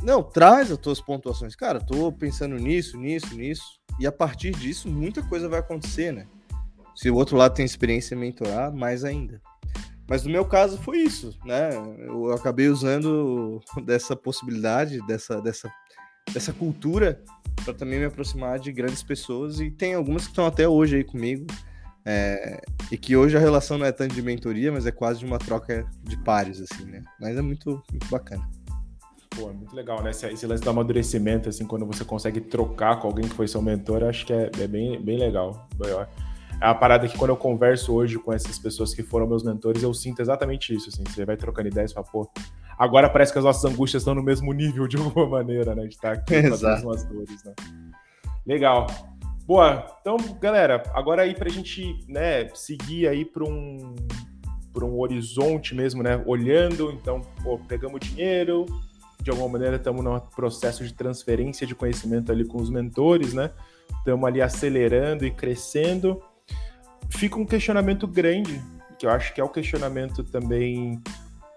Não, 0.00 0.22
traz 0.22 0.70
as 0.70 0.78
tuas 0.78 1.00
pontuações. 1.00 1.56
Cara, 1.56 1.80
tô 1.80 2.12
pensando 2.12 2.54
nisso, 2.54 2.96
nisso, 2.96 3.34
nisso. 3.34 3.80
E 3.98 4.06
a 4.06 4.12
partir 4.12 4.52
disso, 4.52 4.88
muita 4.88 5.22
coisa 5.24 5.48
vai 5.48 5.58
acontecer, 5.58 6.12
né? 6.12 6.26
Se 6.94 7.10
o 7.10 7.16
outro 7.16 7.36
lado 7.36 7.54
tem 7.54 7.64
experiência 7.64 8.14
em 8.14 8.18
mentorar, 8.18 8.72
mais 8.72 9.04
ainda. 9.04 9.40
Mas 10.08 10.22
no 10.24 10.30
meu 10.30 10.44
caso 10.44 10.78
foi 10.78 10.98
isso, 10.98 11.36
né? 11.44 11.70
Eu 12.06 12.32
acabei 12.32 12.68
usando 12.68 13.60
dessa 13.84 14.14
possibilidade, 14.14 15.04
dessa, 15.06 15.40
dessa, 15.40 15.72
dessa 16.32 16.52
cultura 16.52 17.20
para 17.62 17.74
também 17.74 17.98
me 17.98 18.04
aproximar 18.04 18.58
de 18.58 18.72
grandes 18.72 19.02
pessoas 19.02 19.60
e 19.60 19.70
tem 19.70 19.94
algumas 19.94 20.22
que 20.24 20.30
estão 20.30 20.46
até 20.46 20.68
hoje 20.68 20.96
aí 20.96 21.04
comigo. 21.04 21.46
É, 22.06 22.60
e 22.92 22.98
que 22.98 23.16
hoje 23.16 23.34
a 23.34 23.40
relação 23.40 23.78
não 23.78 23.86
é 23.86 23.92
tanto 23.92 24.14
de 24.14 24.20
mentoria, 24.20 24.70
mas 24.70 24.84
é 24.84 24.92
quase 24.92 25.20
de 25.20 25.24
uma 25.24 25.38
troca 25.38 25.86
de 26.02 26.18
pares, 26.18 26.60
assim, 26.60 26.84
né? 26.84 27.02
Mas 27.18 27.36
é 27.36 27.40
muito, 27.40 27.82
muito 27.90 28.06
bacana. 28.10 28.46
Pô, 29.30 29.48
é 29.48 29.52
muito 29.54 29.74
legal, 29.74 30.02
né? 30.02 30.10
Esse, 30.10 30.26
esse 30.26 30.46
lance 30.46 30.62
do 30.62 30.68
amadurecimento, 30.68 31.48
assim, 31.48 31.66
quando 31.66 31.86
você 31.86 32.04
consegue 32.04 32.42
trocar 32.42 33.00
com 33.00 33.08
alguém 33.08 33.26
que 33.26 33.34
foi 33.34 33.48
seu 33.48 33.62
mentor, 33.62 34.04
acho 34.04 34.26
que 34.26 34.34
é, 34.34 34.50
é 34.60 34.66
bem, 34.66 35.02
bem 35.02 35.18
legal. 35.18 35.66
É 36.60 36.66
a 36.66 36.74
parada 36.74 37.06
que 37.08 37.18
quando 37.18 37.30
eu 37.30 37.36
converso 37.36 37.92
hoje 37.92 38.18
com 38.18 38.32
essas 38.32 38.58
pessoas 38.58 38.94
que 38.94 39.02
foram 39.02 39.26
meus 39.26 39.42
mentores, 39.42 39.82
eu 39.82 39.92
sinto 39.92 40.22
exatamente 40.22 40.74
isso, 40.74 40.88
assim. 40.88 41.04
Você 41.04 41.24
vai 41.24 41.36
trocando 41.36 41.68
ideias 41.68 41.90
e 41.90 41.94
fala, 41.94 42.06
pô, 42.06 42.30
Agora 42.78 43.08
parece 43.08 43.32
que 43.32 43.38
as 43.38 43.44
nossas 43.44 43.64
angústias 43.64 44.02
estão 44.02 44.14
no 44.14 44.22
mesmo 44.22 44.52
nível 44.52 44.86
de 44.86 44.96
alguma 44.96 45.26
maneira, 45.38 45.74
né? 45.74 45.82
De 45.82 45.94
estar 45.94 46.12
aqui 46.12 46.42
com 46.42 46.54
as 46.54 46.62
mesmas 46.62 47.04
dores, 47.04 47.44
né? 47.44 47.54
Legal. 48.46 48.86
Boa, 49.46 49.86
então, 50.00 50.16
galera, 50.40 50.82
agora 50.94 51.22
aí 51.22 51.34
pra 51.34 51.50
gente, 51.50 51.98
né, 52.08 52.48
seguir 52.54 53.06
aí 53.06 53.26
para 53.26 53.44
um 53.44 53.94
para 54.72 54.84
um 54.84 54.98
horizonte 54.98 55.72
mesmo, 55.72 56.02
né? 56.02 56.20
Olhando, 56.26 56.90
então, 56.90 57.20
pô, 57.44 57.58
pegamos 57.58 58.00
dinheiro, 58.00 58.66
de 59.22 59.30
alguma 59.30 59.48
maneira 59.48 59.76
estamos 59.76 60.02
no 60.02 60.20
processo 60.20 60.82
de 60.82 60.92
transferência 60.92 61.64
de 61.64 61.76
conhecimento 61.76 62.32
ali 62.32 62.44
com 62.44 62.60
os 62.60 62.70
mentores, 62.70 63.32
né? 63.34 63.52
Estamos 63.98 64.26
ali 64.26 64.42
acelerando 64.42 65.24
e 65.24 65.30
crescendo. 65.30 66.20
Fica 67.10 67.36
um 67.38 67.46
questionamento 67.46 68.06
grande, 68.06 68.62
que 68.98 69.06
eu 69.06 69.10
acho 69.10 69.32
que 69.34 69.40
é 69.40 69.44
o 69.44 69.48
questionamento 69.48 70.22
também 70.24 71.00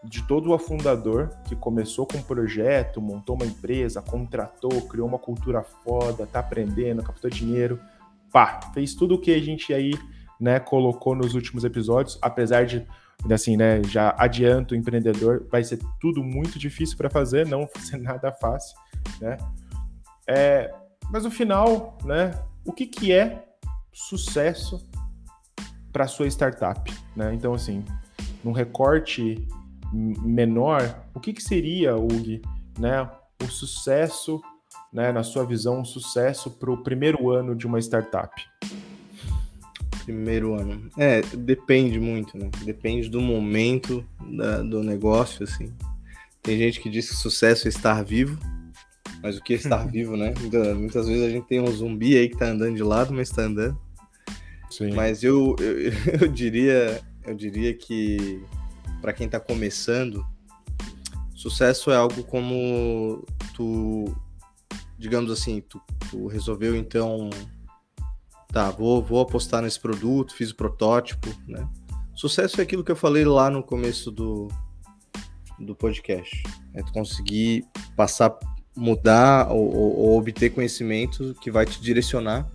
de 0.04 0.24
todo 0.24 0.50
o 0.50 0.54
afundador 0.54 1.30
que 1.46 1.56
começou 1.56 2.06
com 2.06 2.18
um 2.18 2.22
projeto, 2.22 3.02
montou 3.02 3.36
uma 3.36 3.46
empresa, 3.46 4.02
contratou, 4.02 4.82
criou 4.84 5.08
uma 5.08 5.20
cultura 5.20 5.64
foda, 5.64 6.26
tá 6.26 6.40
aprendendo, 6.40 7.04
captou 7.04 7.30
dinheiro, 7.30 7.80
pá, 8.32 8.60
fez 8.74 8.94
tudo 8.94 9.16
o 9.16 9.20
que 9.20 9.34
a 9.34 9.42
gente 9.42 9.74
aí, 9.74 9.94
né, 10.40 10.60
colocou 10.60 11.16
nos 11.16 11.34
últimos 11.34 11.64
episódios, 11.64 12.18
apesar 12.22 12.66
de 12.66 12.86
assim, 13.32 13.58
né, 13.58 13.82
já 13.84 14.16
adianto 14.18 14.74
o 14.74 14.78
empreendedor, 14.78 15.48
vai 15.52 15.64
ser 15.64 15.80
tudo 16.00 16.24
muito 16.24 16.60
difícil 16.60 16.96
para 16.96 17.10
fazer, 17.10 17.46
não 17.48 17.68
vai 17.74 17.84
ser 17.84 17.98
nada 17.98 18.32
fácil, 18.32 18.78
né? 19.20 19.38
É, 20.28 20.74
mas 21.10 21.24
no 21.24 21.32
final, 21.32 21.98
né, 22.04 22.32
o 22.64 22.72
que 22.72 22.86
que 22.86 23.12
é 23.12 23.46
sucesso 23.92 24.88
para 25.98 26.08
sua 26.08 26.28
startup, 26.28 26.94
né? 27.16 27.34
Então 27.34 27.56
assim, 27.56 27.84
num 28.44 28.52
recorte 28.52 29.48
menor, 29.92 31.08
o 31.12 31.20
que, 31.20 31.34
que 31.34 31.42
seria, 31.42 31.96
Ug, 31.96 32.40
né, 32.78 33.10
o 33.44 33.48
sucesso, 33.48 34.40
né, 34.94 35.12
na 35.12 35.24
sua 35.24 35.44
visão, 35.44 35.80
um 35.80 35.86
sucesso 35.86 36.52
para 36.52 36.70
o 36.70 36.84
primeiro 36.84 37.32
ano 37.32 37.56
de 37.56 37.66
uma 37.66 37.80
startup? 37.80 38.32
Primeiro 40.04 40.54
ano. 40.54 40.88
É, 40.96 41.22
depende 41.22 42.00
muito, 42.00 42.38
né? 42.38 42.52
Depende 42.64 43.10
do 43.10 43.20
momento 43.20 44.06
da, 44.38 44.62
do 44.62 44.84
negócio, 44.84 45.46
assim. 45.46 45.74
Tem 46.44 46.60
gente 46.60 46.80
que 46.80 46.92
diz 46.92 47.10
que 47.10 47.16
sucesso 47.16 47.68
é 47.68 47.70
estar 47.70 48.04
vivo, 48.04 48.38
mas 49.24 49.36
o 49.36 49.44
que 49.44 49.54
é 49.54 49.56
estar 49.56 49.84
vivo, 49.90 50.16
né? 50.16 50.32
Muitas, 50.40 50.78
muitas, 50.78 51.08
vezes 51.08 51.24
a 51.24 51.30
gente 51.32 51.48
tem 51.48 51.60
um 51.60 51.72
zumbi 51.72 52.16
aí 52.16 52.30
que 52.30 52.38
tá 52.38 52.46
andando 52.46 52.76
de 52.76 52.84
lado, 52.84 53.12
mas 53.12 53.32
tá 53.32 53.42
andando. 53.42 53.87
Sim. 54.78 54.92
Mas 54.92 55.24
eu, 55.24 55.56
eu, 55.60 55.92
eu 56.22 56.28
diria, 56.28 57.02
eu 57.26 57.34
diria 57.34 57.74
que 57.74 58.46
para 59.02 59.12
quem 59.12 59.26
está 59.26 59.40
começando, 59.40 60.24
sucesso 61.34 61.90
é 61.90 61.96
algo 61.96 62.24
como 62.24 63.26
tu, 63.56 64.16
digamos 64.96 65.32
assim, 65.32 65.62
tu, 65.62 65.82
tu, 66.12 66.28
resolveu 66.28 66.76
então, 66.76 67.32
tá, 68.50 68.70
vou, 68.70 69.02
vou 69.02 69.20
apostar 69.20 69.64
nesse 69.64 69.80
produto, 69.80 70.36
fiz 70.36 70.52
o 70.52 70.56
protótipo, 70.56 71.28
né? 71.48 71.68
Sucesso 72.14 72.62
é 72.62 72.64
aquilo 72.64 72.84
que 72.84 72.92
eu 72.92 72.96
falei 72.96 73.26
lá 73.26 73.50
no 73.50 73.64
começo 73.64 74.12
do, 74.12 74.48
do 75.60 75.76
podcast. 75.76 76.44
É 76.76 76.84
tu 76.84 76.92
conseguir 76.94 77.66
passar, 77.96 78.38
mudar 78.76 79.52
ou, 79.52 79.76
ou, 79.76 79.98
ou 79.98 80.20
obter 80.20 80.52
conhecimento 80.52 81.36
que 81.42 81.50
vai 81.50 81.66
te 81.66 81.82
direcionar 81.82 82.48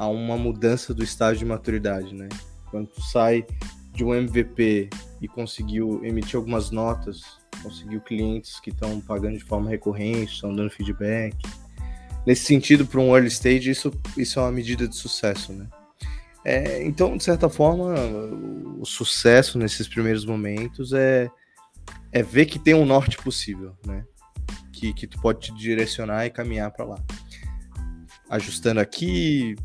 a 0.00 0.08
uma 0.08 0.34
mudança 0.34 0.94
do 0.94 1.04
estágio 1.04 1.40
de 1.40 1.44
maturidade, 1.44 2.14
né? 2.14 2.26
Quando 2.70 2.86
tu 2.86 3.02
sai 3.02 3.44
de 3.92 4.02
um 4.02 4.14
MVP 4.14 4.88
e 5.20 5.28
conseguiu 5.28 6.00
emitir 6.02 6.36
algumas 6.36 6.70
notas 6.70 7.38
conseguiu 7.62 8.00
clientes 8.00 8.58
que 8.60 8.70
estão 8.70 8.98
pagando 9.00 9.36
de 9.36 9.44
forma 9.44 9.68
recorrente, 9.68 10.32
estão 10.32 10.54
dando 10.54 10.70
feedback. 10.70 11.36
Nesse 12.26 12.44
sentido, 12.44 12.86
para 12.86 13.00
um 13.00 13.14
early 13.14 13.28
stage, 13.28 13.70
isso, 13.70 13.92
isso 14.16 14.38
é 14.38 14.42
uma 14.42 14.52
medida 14.52 14.88
de 14.88 14.96
sucesso, 14.96 15.52
né? 15.52 15.68
É, 16.44 16.82
então, 16.82 17.18
de 17.18 17.22
certa 17.22 17.50
forma, 17.50 17.94
o 18.78 18.86
sucesso 18.86 19.58
nesses 19.58 19.86
primeiros 19.86 20.24
momentos 20.24 20.94
é, 20.94 21.30
é 22.10 22.22
ver 22.22 22.46
que 22.46 22.58
tem 22.58 22.72
um 22.72 22.86
norte 22.86 23.18
possível, 23.18 23.76
né? 23.86 24.04
Que, 24.72 24.94
que 24.94 25.06
tu 25.06 25.20
pode 25.20 25.40
te 25.40 25.54
direcionar 25.54 26.24
e 26.24 26.30
caminhar 26.30 26.70
para 26.70 26.86
lá. 26.86 26.98
Ajustando 28.30 28.80
aqui, 28.80 29.56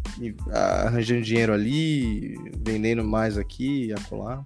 arranjando 0.51 1.21
dinheiro 1.21 1.53
ali, 1.53 2.35
vendendo 2.57 3.03
mais 3.03 3.37
aqui 3.37 3.85
e 3.85 3.93
acolá. 3.93 4.45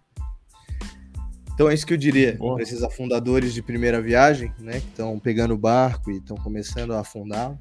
Então 1.54 1.70
é 1.70 1.74
isso 1.74 1.86
que 1.86 1.94
eu 1.94 1.98
diria 1.98 2.38
para 2.38 2.62
esses 2.62 2.84
afundadores 2.84 3.54
de 3.54 3.62
primeira 3.62 4.02
viagem, 4.02 4.54
né? 4.60 4.80
Que 4.80 4.88
estão 4.88 5.18
pegando 5.20 5.54
o 5.54 5.58
barco 5.58 6.12
e 6.12 6.18
estão 6.18 6.38
começando 6.38 6.94
a 6.94 7.00
afundar. 7.00 7.58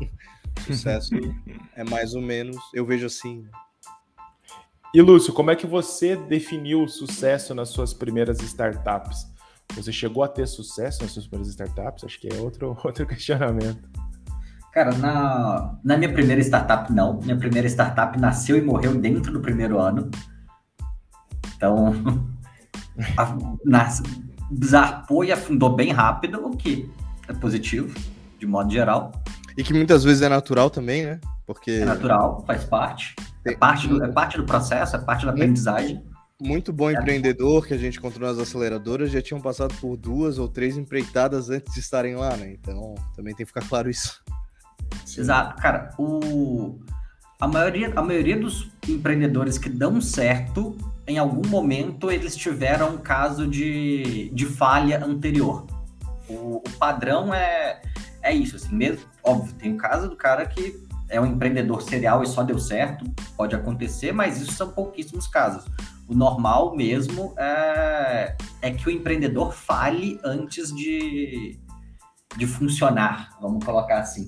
Sucesso 0.66 1.10
é 1.74 1.82
mais 1.82 2.14
ou 2.14 2.22
menos, 2.22 2.56
eu 2.72 2.86
vejo 2.86 3.06
assim. 3.06 3.44
E 4.94 5.00
Lúcio, 5.00 5.32
como 5.32 5.50
é 5.50 5.56
que 5.56 5.66
você 5.66 6.16
definiu 6.16 6.82
o 6.82 6.88
sucesso 6.88 7.54
nas 7.54 7.70
suas 7.70 7.94
primeiras 7.94 8.40
startups? 8.40 9.26
Você 9.74 9.90
chegou 9.90 10.22
a 10.22 10.28
ter 10.28 10.46
sucesso 10.46 11.02
nas 11.02 11.12
suas 11.12 11.26
primeiras 11.26 11.48
startups? 11.48 12.04
Acho 12.04 12.20
que 12.20 12.28
é 12.28 12.36
outro, 12.36 12.76
outro 12.84 13.06
questionamento. 13.06 13.88
Cara, 14.72 14.94
na, 14.96 15.78
na 15.84 15.96
minha 15.98 16.10
primeira 16.10 16.40
startup, 16.40 16.90
não. 16.90 17.20
Minha 17.20 17.36
primeira 17.36 17.68
startup 17.68 18.18
nasceu 18.18 18.56
e 18.56 18.62
morreu 18.62 18.94
dentro 18.94 19.30
do 19.30 19.40
primeiro 19.40 19.78
ano. 19.78 20.10
Então, 21.54 21.92
a, 23.18 23.36
nas, 23.64 24.02
zarpou 24.64 25.24
e 25.24 25.30
afundou 25.30 25.76
bem 25.76 25.92
rápido, 25.92 26.46
o 26.46 26.56
que 26.56 26.90
é 27.28 27.34
positivo, 27.34 27.94
de 28.38 28.46
modo 28.46 28.72
geral. 28.72 29.12
E 29.58 29.62
que 29.62 29.74
muitas 29.74 30.04
vezes 30.04 30.22
é 30.22 30.28
natural 30.30 30.70
também, 30.70 31.04
né? 31.04 31.20
Porque... 31.46 31.72
É 31.72 31.84
natural, 31.84 32.42
faz 32.46 32.64
parte. 32.64 33.14
É 33.44 33.54
parte 33.54 33.86
do, 33.86 34.02
é 34.02 34.08
parte 34.08 34.38
do 34.38 34.44
processo, 34.44 34.96
é 34.96 34.98
parte 34.98 35.26
da 35.26 35.32
aprendizagem. 35.32 36.02
Muito 36.40 36.72
bom 36.72 36.88
é. 36.88 36.94
empreendedor 36.94 37.66
que 37.66 37.74
a 37.74 37.78
gente 37.78 37.98
encontrou 37.98 38.26
nas 38.26 38.38
aceleradoras 38.38 39.10
já 39.10 39.20
tinham 39.20 39.40
passado 39.40 39.74
por 39.80 39.98
duas 39.98 40.38
ou 40.38 40.48
três 40.48 40.78
empreitadas 40.78 41.50
antes 41.50 41.74
de 41.74 41.80
estarem 41.80 42.16
lá, 42.16 42.36
né? 42.36 42.52
Então 42.52 42.94
também 43.14 43.34
tem 43.34 43.44
que 43.44 43.52
ficar 43.52 43.68
claro 43.68 43.90
isso. 43.90 44.22
Exato, 45.16 45.60
cara. 45.60 45.90
O... 45.98 46.78
A, 47.40 47.48
maioria, 47.48 47.92
a 47.96 48.02
maioria 48.02 48.38
dos 48.38 48.70
empreendedores 48.88 49.58
que 49.58 49.68
dão 49.68 50.00
certo 50.00 50.76
em 51.06 51.18
algum 51.18 51.46
momento 51.48 52.10
eles 52.10 52.36
tiveram 52.36 52.94
um 52.94 52.98
caso 52.98 53.46
de, 53.46 54.30
de 54.32 54.46
falha 54.46 55.04
anterior. 55.04 55.66
O, 56.28 56.56
o, 56.56 56.62
padrão 56.78 57.34
é, 57.34 57.82
é 58.22 58.32
isso, 58.32 58.56
assim, 58.56 58.74
mesmo, 58.74 59.04
óbvio, 59.22 59.54
tem 59.54 59.74
o 59.74 59.76
caso 59.76 60.08
do 60.08 60.16
cara 60.16 60.46
que 60.46 60.80
é 61.08 61.20
um 61.20 61.26
empreendedor 61.26 61.82
serial 61.82 62.22
e 62.22 62.26
só 62.26 62.42
deu 62.42 62.58
certo, 62.58 63.04
pode 63.36 63.54
acontecer, 63.54 64.12
mas 64.12 64.40
isso 64.40 64.52
são 64.52 64.70
pouquíssimos 64.70 65.26
casos. 65.26 65.64
O 66.08 66.14
normal 66.14 66.74
mesmo 66.74 67.34
é, 67.36 68.36
é 68.62 68.70
que 68.70 68.88
o 68.88 68.90
empreendedor 68.90 69.52
fale 69.52 70.18
antes 70.24 70.74
de, 70.74 71.58
de 72.36 72.46
funcionar, 72.46 73.36
vamos 73.40 73.64
colocar 73.64 73.98
assim. 73.98 74.26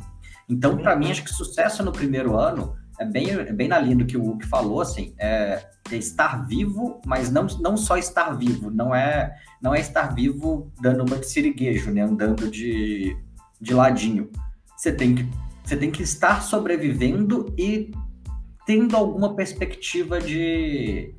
Então, 0.49 0.77
para 0.77 0.97
mim, 0.97 1.11
acho 1.11 1.25
que 1.25 1.31
sucesso 1.31 1.83
no 1.83 1.93
primeiro 1.93 2.37
ano 2.37 2.77
é 2.99 3.05
bem, 3.05 3.31
é 3.31 3.53
bem 3.53 3.69
na 3.69 3.79
linha 3.79 3.97
do 3.97 4.07
que 4.07 4.17
o 4.17 4.23
Hulk 4.23 4.47
falou, 4.47 4.81
assim, 4.81 5.15
é, 5.19 5.67
é, 5.91 5.97
estar 5.97 6.47
vivo, 6.47 7.01
mas 7.07 7.31
não, 7.31 7.47
não 7.61 7.77
só 7.77 7.97
estar 7.97 8.31
vivo, 8.33 8.71
não 8.71 8.95
é 8.95 9.35
não 9.61 9.75
é 9.75 9.81
estar 9.81 10.15
vivo 10.15 10.71
dando 10.81 11.05
uma 11.05 11.17
de 11.17 11.27
siriguejo, 11.27 11.91
né, 11.91 12.03
andando 12.03 12.51
de, 12.51 13.17
de 13.61 13.75
ladinho. 13.75 14.31
Você 14.77 14.93
tem 14.93 15.15
que 15.15 15.27
você 15.65 15.77
tem 15.77 15.91
que 15.91 16.03
estar 16.03 16.43
sobrevivendo 16.43 17.53
e 17.59 17.91
tendo 18.67 18.97
alguma 18.97 19.35
perspectiva 19.35 20.21
de, 20.21 21.15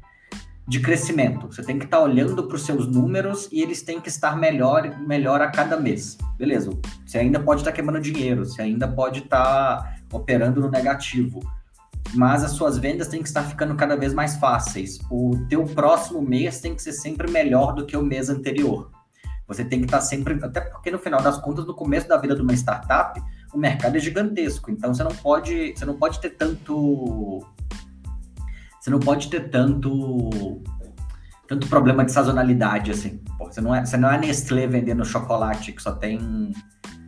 de 0.67 0.79
crescimento. 0.79 1.47
Você 1.47 1.61
tem 1.61 1.77
que 1.77 1.85
estar 1.85 1.99
olhando 1.99 2.47
para 2.47 2.55
os 2.55 2.65
seus 2.65 2.87
números 2.87 3.47
e 3.51 3.61
eles 3.61 3.83
têm 3.83 4.01
que 4.01 4.09
estar 4.09 4.35
melhor, 4.35 4.99
melhor 4.99 5.41
a 5.41 5.49
cada 5.49 5.79
mês. 5.79 6.17
Beleza, 6.37 6.71
você 7.05 7.19
ainda 7.19 7.39
pode 7.39 7.61
estar 7.61 7.71
queimando 7.71 7.99
dinheiro, 7.99 8.45
você 8.45 8.61
ainda 8.61 8.87
pode 8.87 9.19
estar 9.19 9.99
operando 10.11 10.61
no 10.61 10.69
negativo, 10.69 11.39
mas 12.13 12.43
as 12.43 12.51
suas 12.51 12.77
vendas 12.77 13.07
têm 13.07 13.21
que 13.21 13.27
estar 13.27 13.43
ficando 13.43 13.75
cada 13.75 13.95
vez 13.95 14.13
mais 14.13 14.37
fáceis. 14.37 14.99
O 15.09 15.31
teu 15.49 15.63
próximo 15.65 16.21
mês 16.21 16.59
tem 16.59 16.75
que 16.75 16.81
ser 16.81 16.93
sempre 16.93 17.29
melhor 17.29 17.73
do 17.73 17.85
que 17.85 17.95
o 17.95 18.03
mês 18.03 18.29
anterior. 18.29 18.89
Você 19.47 19.63
tem 19.63 19.79
que 19.79 19.85
estar 19.85 20.01
sempre, 20.01 20.39
até 20.43 20.61
porque 20.61 20.89
no 20.89 20.97
final 20.97 21.21
das 21.21 21.37
contas, 21.37 21.65
no 21.65 21.75
começo 21.75 22.07
da 22.07 22.17
vida 22.17 22.35
de 22.35 22.41
uma 22.41 22.53
startup, 22.53 23.21
o 23.53 23.57
mercado 23.57 23.95
é 23.95 23.99
gigantesco. 23.99 24.71
Então 24.71 24.93
você 24.93 25.03
não 25.03 25.11
pode, 25.11 25.73
você 25.75 25.85
não 25.85 25.97
pode 25.97 26.19
ter 26.19 26.31
tanto, 26.31 27.45
você 28.85 28.91
não 28.91 28.99
pode 28.99 29.29
ter 29.31 29.49
tanto, 29.49 30.61
tanto 31.47 31.67
problema 31.67 32.05
de 32.05 32.11
sazonalidade 32.11 32.91
assim. 32.91 33.19
Pô, 33.35 33.45
você 33.45 33.59
não 33.59 33.73
é, 33.73 33.83
você 33.83 33.97
não 33.97 34.11
é 34.11 34.15
Nestlé 34.19 34.67
vendendo 34.67 35.03
chocolate 35.03 35.71
que 35.71 35.81
só 35.81 35.91
tem 35.91 36.53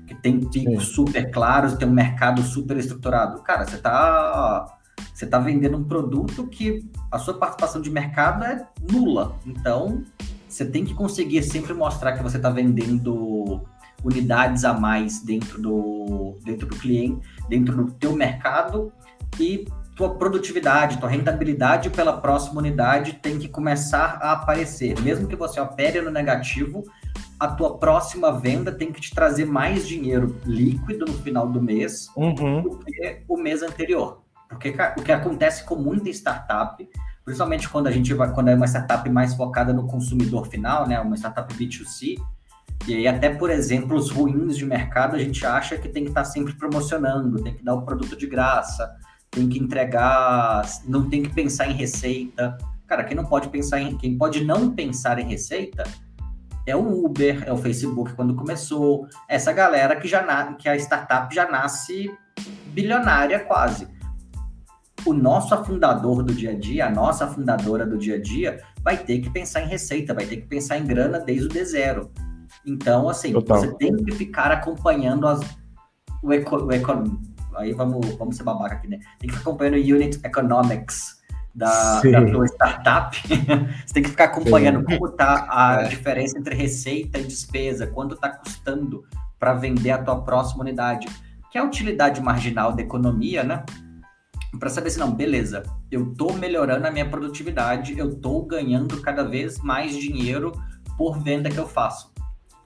que 0.07 0.15
tem 0.15 0.39
picos 0.39 0.87
super 0.87 1.29
claros, 1.29 1.75
tem 1.75 1.87
um 1.87 1.91
mercado 1.91 2.41
super 2.41 2.77
estruturado. 2.77 3.43
Cara, 3.43 3.63
você 3.63 3.75
está 3.75 4.75
você 5.13 5.25
está 5.25 5.37
vendendo 5.37 5.77
um 5.77 5.83
produto 5.83 6.47
que 6.47 6.89
a 7.11 7.19
sua 7.19 7.35
participação 7.35 7.79
de 7.79 7.91
mercado 7.91 8.43
é 8.43 8.67
nula. 8.91 9.35
Então, 9.45 10.03
você 10.49 10.65
tem 10.65 10.83
que 10.83 10.95
conseguir 10.95 11.43
sempre 11.43 11.75
mostrar 11.75 12.13
que 12.13 12.23
você 12.23 12.37
está 12.37 12.49
vendendo 12.49 13.61
unidades 14.03 14.65
a 14.65 14.73
mais 14.73 15.21
dentro 15.21 15.61
do, 15.61 16.39
dentro 16.43 16.65
do 16.65 16.75
cliente, 16.75 17.21
dentro 17.47 17.75
do 17.75 17.91
teu 17.91 18.13
mercado 18.13 18.91
e 19.39 19.67
tua 19.97 20.13
produtividade, 20.13 20.99
tua 20.99 21.09
rentabilidade 21.09 21.89
pela 21.89 22.21
próxima 22.21 22.59
unidade 22.59 23.13
tem 23.13 23.39
que 23.39 23.49
começar 23.49 24.19
a 24.21 24.33
aparecer. 24.33 24.97
Mesmo 25.01 25.27
que 25.27 25.35
você 25.35 25.59
opere 25.59 25.99
no 26.01 26.11
negativo, 26.11 26.83
a 27.39 27.47
tua 27.47 27.79
próxima 27.79 28.31
venda 28.31 28.71
tem 28.71 28.91
que 28.91 29.01
te 29.01 29.13
trazer 29.13 29.45
mais 29.45 29.87
dinheiro 29.87 30.39
líquido 30.45 31.05
no 31.05 31.13
final 31.13 31.49
do 31.49 31.59
mês 31.59 32.09
uhum. 32.15 32.61
do 32.61 32.77
que 32.77 33.23
o 33.27 33.37
mês 33.37 33.63
anterior. 33.63 34.21
Porque 34.47 34.69
o 34.97 35.01
que 35.01 35.11
acontece 35.11 35.65
com 35.65 35.75
muita 35.75 36.09
startup, 36.09 36.87
principalmente 37.25 37.67
quando 37.67 37.87
a 37.87 37.91
gente 37.91 38.13
vai, 38.13 38.31
quando 38.31 38.49
é 38.49 38.55
uma 38.55 38.67
startup 38.67 39.09
mais 39.09 39.33
focada 39.33 39.73
no 39.73 39.87
consumidor 39.87 40.45
final, 40.47 40.87
né, 40.87 40.99
uma 40.99 41.17
startup 41.17 41.51
B2C, 41.55 42.17
e 42.87 42.95
aí 42.95 43.07
até 43.07 43.29
por 43.31 43.49
exemplos 43.49 44.11
ruins 44.11 44.55
de 44.55 44.63
mercado, 44.63 45.15
a 45.15 45.19
gente 45.19 45.43
acha 45.43 45.75
que 45.75 45.89
tem 45.89 46.03
que 46.03 46.09
estar 46.09 46.23
sempre 46.23 46.53
promocionando, 46.53 47.41
tem 47.41 47.55
que 47.55 47.63
dar 47.63 47.73
o 47.73 47.81
produto 47.81 48.15
de 48.15 48.27
graça, 48.27 48.95
tem 49.31 49.47
que 49.47 49.59
entregar, 49.59 50.63
não 50.85 51.09
tem 51.09 51.23
que 51.23 51.33
pensar 51.33 51.67
em 51.67 51.73
receita. 51.73 52.57
Cara, 52.87 53.03
quem 53.03 53.15
não 53.15 53.25
pode 53.25 53.49
pensar 53.49 53.81
em, 53.81 53.97
quem 53.97 54.17
pode 54.17 54.43
não 54.43 54.71
pensar 54.71 55.19
em 55.19 55.27
receita 55.27 55.83
é 56.65 56.75
o 56.75 57.05
Uber, 57.05 57.43
é 57.45 57.51
o 57.51 57.57
Facebook 57.57 58.13
quando 58.13 58.35
começou, 58.35 59.07
essa 59.27 59.53
galera 59.53 59.95
que 59.95 60.07
já 60.07 60.21
na, 60.25 60.53
que 60.53 60.67
a 60.67 60.75
startup 60.75 61.33
já 61.33 61.49
nasce 61.49 62.11
bilionária 62.73 63.39
quase 63.39 63.87
o 65.05 65.13
nosso 65.13 65.53
afundador 65.53 66.23
do 66.23 66.33
dia 66.33 66.51
a 66.51 66.53
dia, 66.53 66.87
a 66.87 66.89
nossa 66.89 67.25
afundadora 67.25 67.85
do 67.85 67.97
dia 67.97 68.15
a 68.15 68.21
dia, 68.21 68.61
vai 68.81 68.97
ter 68.97 69.19
que 69.19 69.29
pensar 69.29 69.61
em 69.61 69.67
receita, 69.67 70.13
vai 70.13 70.25
ter 70.25 70.37
que 70.37 70.47
pensar 70.47 70.77
em 70.77 70.85
grana 70.85 71.19
desde 71.19 71.45
o 71.45 71.49
D0. 71.49 72.09
Então, 72.65 73.09
assim, 73.09 73.31
Total. 73.31 73.59
você 73.59 73.73
tem 73.75 73.95
que 73.95 74.11
ficar 74.11 74.51
acompanhando 74.51 75.27
as, 75.27 75.39
o, 76.21 76.33
eco, 76.33 76.57
o 76.57 76.71
eco, 76.71 76.91
aí 77.57 77.73
vamos, 77.73 78.15
vamos 78.15 78.35
ser 78.37 78.43
babaca 78.43 78.75
aqui, 78.75 78.87
né? 78.87 78.99
Tem 79.19 79.29
que 79.29 79.35
ficar 79.35 79.49
acompanhando 79.49 79.75
o 79.75 79.95
unit 79.95 80.19
economics 80.23 81.17
da, 81.53 82.01
da 82.01 82.25
tua 82.31 82.45
startup. 82.45 83.17
você 83.85 83.93
tem 83.93 84.03
que 84.03 84.09
ficar 84.09 84.25
acompanhando 84.25 84.79
Sim. 84.79 84.97
como 84.97 85.11
está 85.11 85.47
a 85.49 85.81
é. 85.81 85.87
diferença 85.87 86.37
entre 86.37 86.55
receita 86.55 87.19
e 87.19 87.23
despesa, 87.23 87.87
quanto 87.87 88.15
está 88.15 88.29
custando 88.29 89.03
para 89.39 89.53
vender 89.53 89.91
a 89.91 90.03
tua 90.03 90.21
próxima 90.21 90.61
unidade, 90.61 91.07
que 91.51 91.57
é 91.57 91.61
a 91.61 91.63
utilidade 91.63 92.21
marginal 92.21 92.73
da 92.73 92.81
economia, 92.81 93.43
né? 93.43 93.63
para 94.59 94.69
saber 94.69 94.89
se 94.89 94.99
não, 94.99 95.11
beleza, 95.11 95.63
eu 95.91 96.11
estou 96.11 96.33
melhorando 96.33 96.87
a 96.87 96.91
minha 96.91 97.07
produtividade, 97.07 97.97
eu 97.97 98.13
estou 98.13 98.45
ganhando 98.45 99.01
cada 99.01 99.23
vez 99.23 99.59
mais 99.59 99.95
dinheiro 99.95 100.51
por 100.97 101.19
venda 101.19 101.49
que 101.49 101.57
eu 101.57 101.67
faço. 101.67 102.11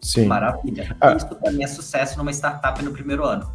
Sim. 0.02 0.26
Maravilha. 0.26 0.96
Ah. 1.00 1.14
Isso 1.14 1.28
para 1.28 1.52
mim 1.52 1.64
é 1.64 1.68
sucesso 1.68 2.18
numa 2.18 2.32
startup 2.32 2.82
no 2.84 2.92
primeiro 2.92 3.26
ano. 3.26 3.52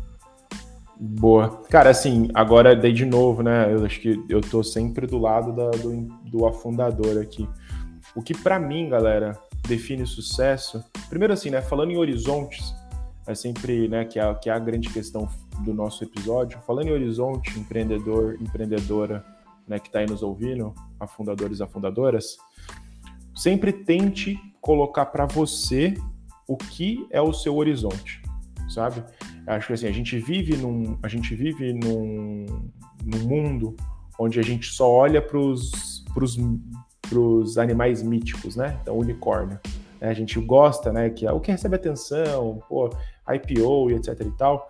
Boa. 0.98 1.62
Cara, 1.68 1.90
assim, 1.90 2.28
agora 2.34 2.74
daí 2.74 2.92
de 2.92 3.04
novo, 3.04 3.42
né? 3.42 3.72
Eu 3.72 3.84
acho 3.84 4.00
que 4.00 4.24
eu 4.28 4.40
tô 4.40 4.62
sempre 4.62 5.06
do 5.06 5.18
lado 5.18 5.52
da, 5.52 5.70
do, 5.70 6.02
do 6.24 6.46
afundador 6.46 7.20
aqui. 7.20 7.48
O 8.14 8.22
que 8.22 8.34
para 8.34 8.58
mim, 8.58 8.88
galera, 8.88 9.38
define 9.66 10.06
sucesso, 10.06 10.82
primeiro 11.08 11.34
assim, 11.34 11.50
né? 11.50 11.60
Falando 11.60 11.90
em 11.90 11.98
horizontes, 11.98 12.74
é 13.26 13.34
sempre, 13.34 13.88
né, 13.88 14.04
que 14.04 14.18
é, 14.18 14.34
que 14.34 14.48
é 14.48 14.52
a 14.52 14.58
grande 14.58 14.88
questão 14.88 15.28
do 15.64 15.74
nosso 15.74 16.04
episódio. 16.04 16.58
Falando 16.66 16.88
em 16.88 16.92
horizonte, 16.92 17.58
empreendedor, 17.58 18.38
empreendedora, 18.40 19.24
né, 19.66 19.78
que 19.78 19.88
está 19.88 19.98
aí 19.98 20.06
nos 20.06 20.22
ouvindo, 20.22 20.72
afundadores, 20.98 21.60
afundadoras, 21.60 22.36
sempre 23.34 23.72
tente 23.72 24.38
colocar 24.60 25.06
para 25.06 25.26
você 25.26 25.94
o 26.48 26.56
que 26.56 27.06
é 27.10 27.20
o 27.20 27.32
seu 27.32 27.56
horizonte, 27.56 28.22
sabe? 28.68 29.02
Acho 29.46 29.68
que 29.68 29.72
assim, 29.74 29.86
a 29.86 29.92
gente 29.92 30.18
vive 30.18 30.56
num, 30.56 30.98
a 31.02 31.08
gente 31.08 31.34
vive 31.34 31.72
num, 31.72 32.46
num 33.04 33.28
mundo 33.28 33.76
onde 34.18 34.40
a 34.40 34.42
gente 34.42 34.72
só 34.72 34.90
olha 34.90 35.22
para 35.22 35.38
os 35.38 37.56
animais 37.58 38.02
míticos, 38.02 38.56
né? 38.56 38.78
Então, 38.82 38.98
unicórnio. 38.98 39.60
Né? 40.00 40.08
A 40.08 40.14
gente 40.14 40.40
gosta, 40.40 40.92
né? 40.92 41.10
Que 41.10 41.26
é 41.26 41.32
o 41.32 41.40
que 41.40 41.52
recebe 41.52 41.76
atenção, 41.76 42.60
pô, 42.68 42.90
IPO 43.28 43.90
e 43.90 43.94
etc 43.94 44.20
e 44.20 44.30
tal. 44.32 44.68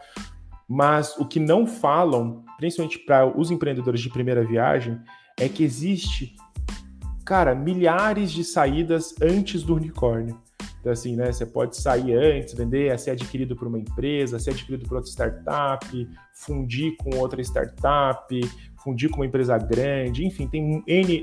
Mas 0.69 1.17
o 1.17 1.25
que 1.25 1.39
não 1.39 1.67
falam, 1.67 2.45
principalmente 2.59 2.99
para 2.99 3.27
os 3.39 3.51
empreendedores 3.51 4.01
de 4.01 4.11
primeira 4.11 4.45
viagem, 4.45 5.01
é 5.39 5.49
que 5.49 5.63
existe, 5.63 6.35
cara, 7.25 7.55
milhares 7.55 8.33
de 8.33 8.43
saídas 8.43 9.15
antes 9.23 9.63
do 9.63 9.77
unicórnio. 9.77 10.41
Então, 10.87 10.93
assim, 10.93 11.17
né? 11.17 11.33
Você 11.33 11.45
pode 11.45 11.77
sair 11.77 12.15
antes, 12.15 12.55
vender, 12.55 12.97
ser 12.97 13.11
adquirido 13.11 13.57
por 13.57 13.67
uma 13.67 13.77
empresa, 13.77 14.39
ser 14.39 14.51
adquirido 14.51 14.87
por 14.87 14.99
outra 14.99 15.11
startup, 15.11 16.09
fundir 16.33 16.97
com 16.99 17.19
outra 17.19 17.43
startup, 17.43 18.41
fundir 18.85 19.11
com 19.11 19.17
uma 19.17 19.27
empresa 19.27 19.59
grande, 19.59 20.25
enfim, 20.25 20.47
tem 20.47 20.85
N, 20.87 21.23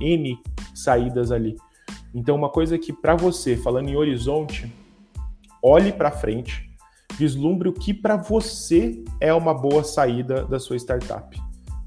N 0.00 0.38
saídas 0.72 1.32
ali. 1.32 1.56
Então, 2.14 2.36
uma 2.36 2.48
coisa 2.48 2.78
que 2.78 2.92
para 2.92 3.16
você, 3.16 3.56
falando 3.56 3.88
em 3.88 3.96
horizonte, 3.96 4.72
olhe 5.60 5.92
para 5.92 6.12
frente, 6.12 6.70
vislumbre 7.18 7.68
o 7.68 7.72
que 7.72 7.92
para 7.92 8.16
você 8.16 9.02
é 9.20 9.34
uma 9.34 9.52
boa 9.52 9.82
saída 9.82 10.44
da 10.44 10.60
sua 10.60 10.76
startup, 10.76 11.36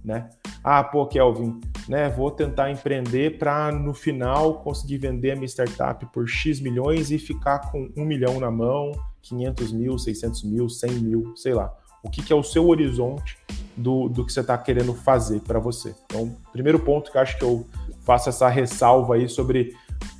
né? 0.04 0.30
Ah, 0.62 0.84
pô, 0.84 1.08
Kelvin, 1.08 1.62
né? 1.88 2.10
Vou 2.10 2.32
tentar 2.32 2.72
empreender 2.72 3.38
para 3.38 3.72
no 3.72 3.94
final 3.94 4.62
conseguir 4.62 4.98
vender 4.98 5.32
a 5.32 5.36
minha 5.36 5.48
startup 5.48 6.06
por 6.08 6.28
X 6.28 6.60
milhões 6.60 7.12
e 7.12 7.18
ficar 7.18 7.72
com 7.72 7.90
um 7.96 8.06
milhão 8.06 8.40
na 8.40 8.52
mão, 8.52 8.92
500 9.22 9.72
mil, 9.72 9.98
600 9.98 10.44
mil, 10.44 10.70
100 10.70 10.92
mil, 10.92 11.34
sei 11.36 11.54
lá. 11.54 11.74
O 12.04 12.10
que, 12.10 12.22
que 12.22 12.34
é 12.34 12.36
o 12.36 12.44
seu 12.44 12.68
horizonte 12.68 13.38
do, 13.78 14.10
do 14.10 14.26
que 14.26 14.34
você 14.34 14.42
está 14.42 14.58
querendo 14.58 14.94
fazer 14.94 15.40
para 15.40 15.60
você? 15.60 15.96
Então, 16.06 16.36
primeiro 16.52 16.80
ponto 16.80 17.12
que 17.12 17.18
acho 17.18 17.38
que 17.38 17.44
eu 17.44 17.66
faço 18.02 18.28
essa 18.28 18.50
ressalva 18.50 19.16
aí 19.16 19.30
sobre 19.30 19.74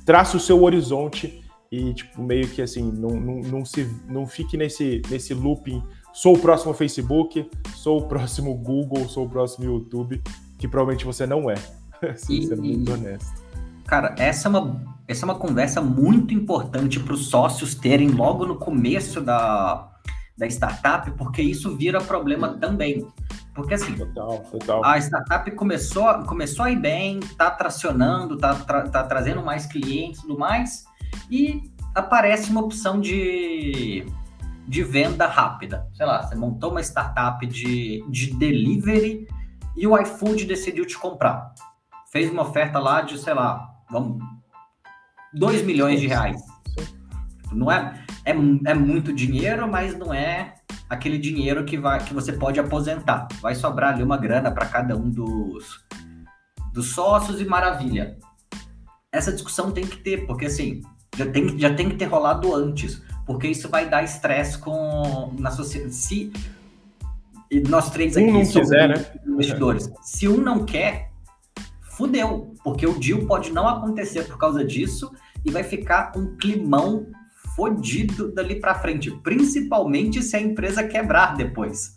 traça 0.06 0.36
o 0.36 0.40
seu 0.40 0.62
horizonte 0.62 1.42
e, 1.70 1.92
tipo, 1.92 2.22
meio 2.22 2.48
que 2.48 2.62
assim, 2.62 2.90
não, 2.90 3.10
não, 3.10 3.40
não, 3.40 3.64
se, 3.64 3.90
não 4.08 4.26
fique 4.26 4.56
nesse, 4.56 5.02
nesse 5.10 5.34
looping. 5.34 5.82
Sou 6.12 6.36
o 6.36 6.38
próximo 6.38 6.72
Facebook, 6.72 7.50
sou 7.74 7.98
o 7.98 8.08
próximo 8.08 8.54
Google, 8.54 9.08
sou 9.08 9.26
o 9.26 9.28
próximo 9.28 9.64
YouTube, 9.64 10.22
que 10.64 10.68
provavelmente 10.68 11.04
você 11.04 11.26
não 11.26 11.50
é. 11.50 11.56
Se 12.16 12.40
e, 12.40 12.56
muito 12.56 12.92
honesto. 12.92 13.44
Cara, 13.86 14.14
essa 14.18 14.48
é 14.48 14.50
uma, 14.50 14.80
essa 15.06 15.24
é 15.24 15.26
uma 15.26 15.34
conversa 15.34 15.82
muito 15.82 16.32
importante 16.32 16.98
para 16.98 17.12
os 17.12 17.26
sócios 17.26 17.74
terem 17.74 18.08
logo 18.08 18.46
no 18.46 18.56
começo 18.56 19.20
da, 19.20 19.90
da 20.38 20.46
startup, 20.46 21.10
porque 21.12 21.42
isso 21.42 21.76
vira 21.76 22.00
problema 22.00 22.56
também. 22.56 23.06
Porque 23.54 23.74
assim, 23.74 23.94
total, 23.94 24.38
total. 24.50 24.82
a 24.84 24.98
startup 24.98 25.50
começou, 25.50 26.06
começou 26.24 26.64
a 26.64 26.70
ir 26.70 26.80
bem, 26.80 27.20
tá 27.36 27.50
tracionando, 27.50 28.38
tá, 28.38 28.54
tra, 28.54 28.88
tá 28.88 29.02
trazendo 29.04 29.44
mais 29.44 29.66
clientes 29.66 30.20
e 30.20 30.22
tudo 30.22 30.38
mais, 30.38 30.86
e 31.30 31.70
aparece 31.94 32.50
uma 32.50 32.62
opção 32.62 33.00
de, 33.00 34.06
de 34.66 34.82
venda 34.82 35.26
rápida. 35.26 35.86
Sei 35.92 36.06
lá, 36.06 36.22
você 36.22 36.34
montou 36.34 36.70
uma 36.70 36.80
startup 36.80 37.46
de, 37.46 38.02
de 38.08 38.34
delivery 38.34 39.28
e 39.76 39.86
o 39.86 39.98
iFood 40.00 40.44
decidiu 40.44 40.86
te 40.86 40.98
comprar. 40.98 41.54
Fez 42.10 42.30
uma 42.30 42.42
oferta 42.42 42.78
lá 42.78 43.02
de, 43.02 43.18
sei 43.18 43.34
lá, 43.34 43.68
vamos, 43.90 44.22
2 45.32 45.62
milhões 45.62 46.00
de 46.00 46.06
reais. 46.06 46.40
Não 47.52 47.70
é, 47.70 48.04
é, 48.24 48.30
é 48.30 48.74
muito 48.74 49.12
dinheiro, 49.12 49.70
mas 49.70 49.96
não 49.96 50.12
é 50.12 50.54
aquele 50.88 51.18
dinheiro 51.18 51.64
que, 51.64 51.76
vai, 51.76 52.02
que 52.04 52.14
você 52.14 52.32
pode 52.32 52.58
aposentar. 52.60 53.28
Vai 53.40 53.54
sobrar 53.54 53.94
ali 53.94 54.02
uma 54.02 54.16
grana 54.16 54.50
para 54.50 54.66
cada 54.66 54.96
um 54.96 55.10
dos, 55.10 55.84
dos 56.72 56.86
sócios 56.90 57.40
e 57.40 57.44
maravilha. 57.44 58.16
Essa 59.12 59.32
discussão 59.32 59.70
tem 59.70 59.86
que 59.86 59.96
ter, 59.98 60.26
porque 60.26 60.46
assim, 60.46 60.82
já 61.16 61.26
tem, 61.30 61.58
já 61.58 61.74
tem 61.74 61.88
que 61.88 61.96
ter 61.96 62.06
rolado 62.06 62.54
antes, 62.54 63.02
porque 63.26 63.48
isso 63.48 63.68
vai 63.68 63.88
dar 63.88 64.02
estresse 64.02 64.58
com 64.58 65.34
na 65.38 65.50
sociedade. 65.50 66.32
E 67.54 67.60
nós 67.68 67.90
três 67.90 68.16
aqui 68.16 68.26
um 68.26 68.32
não 68.32 68.44
somos 68.44 68.68
quiser, 68.68 68.88
né? 68.88 69.06
investidores, 69.26 69.88
se 70.02 70.26
um 70.26 70.38
não 70.38 70.64
quer, 70.64 71.10
fudeu, 71.92 72.52
porque 72.64 72.84
o 72.84 72.98
deal 72.98 73.24
pode 73.26 73.52
não 73.52 73.68
acontecer 73.68 74.24
por 74.24 74.36
causa 74.36 74.64
disso 74.64 75.12
e 75.44 75.50
vai 75.52 75.62
ficar 75.62 76.12
um 76.16 76.36
climão 76.36 77.06
fodido 77.54 78.32
dali 78.32 78.56
para 78.56 78.74
frente, 78.74 79.10
principalmente 79.22 80.20
se 80.20 80.34
a 80.36 80.40
empresa 80.40 80.82
quebrar 80.82 81.36
depois. 81.36 81.96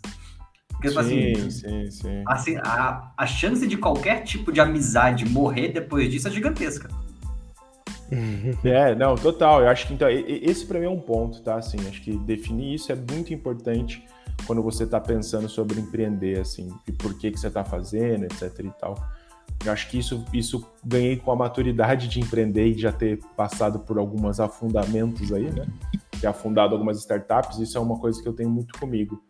Porque, 0.68 0.90
tipo 0.90 1.02
sim, 1.02 1.32
assim, 1.32 1.50
sim, 1.50 1.90
sim. 1.90 2.22
assim 2.24 2.56
a, 2.58 3.12
a 3.16 3.26
chance 3.26 3.66
de 3.66 3.76
qualquer 3.76 4.22
tipo 4.22 4.52
de 4.52 4.60
amizade 4.60 5.28
morrer 5.28 5.72
depois 5.72 6.08
disso 6.08 6.28
é 6.28 6.30
gigantesca. 6.30 6.88
É, 8.64 8.94
não, 8.94 9.16
total. 9.16 9.60
Eu 9.60 9.68
acho 9.68 9.86
que 9.86 9.92
então, 9.92 10.08
esse 10.08 10.64
para 10.64 10.78
mim 10.78 10.86
é 10.86 10.90
um 10.90 10.98
ponto, 10.98 11.42
tá? 11.42 11.56
Assim, 11.56 11.76
acho 11.86 12.00
que 12.00 12.16
definir 12.16 12.74
isso 12.74 12.90
é 12.90 12.94
muito 12.94 13.34
importante 13.34 14.02
quando 14.46 14.62
você 14.62 14.84
está 14.84 15.00
pensando 15.00 15.48
sobre 15.48 15.80
empreender, 15.80 16.40
assim, 16.40 16.72
e 16.86 16.92
por 16.92 17.14
que 17.14 17.30
que 17.30 17.38
você 17.38 17.48
está 17.48 17.64
fazendo, 17.64 18.24
etc 18.24 18.58
e 18.60 18.70
tal. 18.80 18.94
Eu 19.64 19.72
acho 19.72 19.90
que 19.90 19.98
isso, 19.98 20.24
isso 20.32 20.64
ganhei 20.84 21.16
com 21.16 21.32
a 21.32 21.36
maturidade 21.36 22.08
de 22.08 22.20
empreender 22.20 22.66
e 22.66 22.78
já 22.78 22.92
ter 22.92 23.18
passado 23.36 23.80
por 23.80 23.98
alguns 23.98 24.38
afundamentos 24.38 25.32
aí, 25.32 25.50
né? 25.50 25.66
Ter 26.20 26.26
afundado 26.26 26.74
algumas 26.74 26.98
startups, 26.98 27.58
isso 27.58 27.76
é 27.76 27.80
uma 27.80 27.98
coisa 27.98 28.22
que 28.22 28.28
eu 28.28 28.32
tenho 28.32 28.50
muito 28.50 28.78
comigo. 28.78 29.20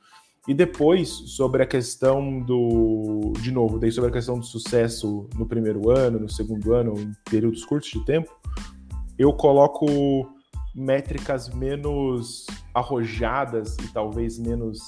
E 0.47 0.55
depois, 0.55 1.09
sobre 1.09 1.63
a 1.63 1.67
questão 1.67 2.41
do. 2.41 3.35
De 3.41 3.51
novo, 3.51 3.79
daí 3.79 3.93
sobre 3.93 4.09
a 4.11 4.13
questão 4.13 4.39
do 4.39 4.47
sucesso 4.47 5.29
no 5.37 5.47
primeiro 5.47 5.91
ano, 5.91 6.19
no 6.19 6.29
segundo 6.29 6.73
ano, 6.73 6.99
em 6.99 7.13
períodos 7.29 7.65
curtos 7.67 7.91
de 7.91 8.03
tempo, 8.05 8.35
eu 9.19 9.33
coloco 9.33 10.27
métricas 10.79 11.49
menos 11.49 12.47
arrojadas 12.73 13.77
e 13.79 13.93
talvez 13.93 14.39
menos 14.39 14.79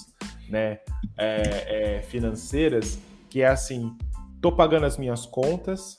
né, 0.48 0.78
é, 1.16 1.96
é, 1.98 2.02
financeiras, 2.02 2.98
que 3.28 3.42
é 3.42 3.48
assim, 3.48 3.96
tô 4.40 4.52
pagando 4.52 4.86
as 4.86 4.96
minhas 4.96 5.26
contas, 5.26 5.98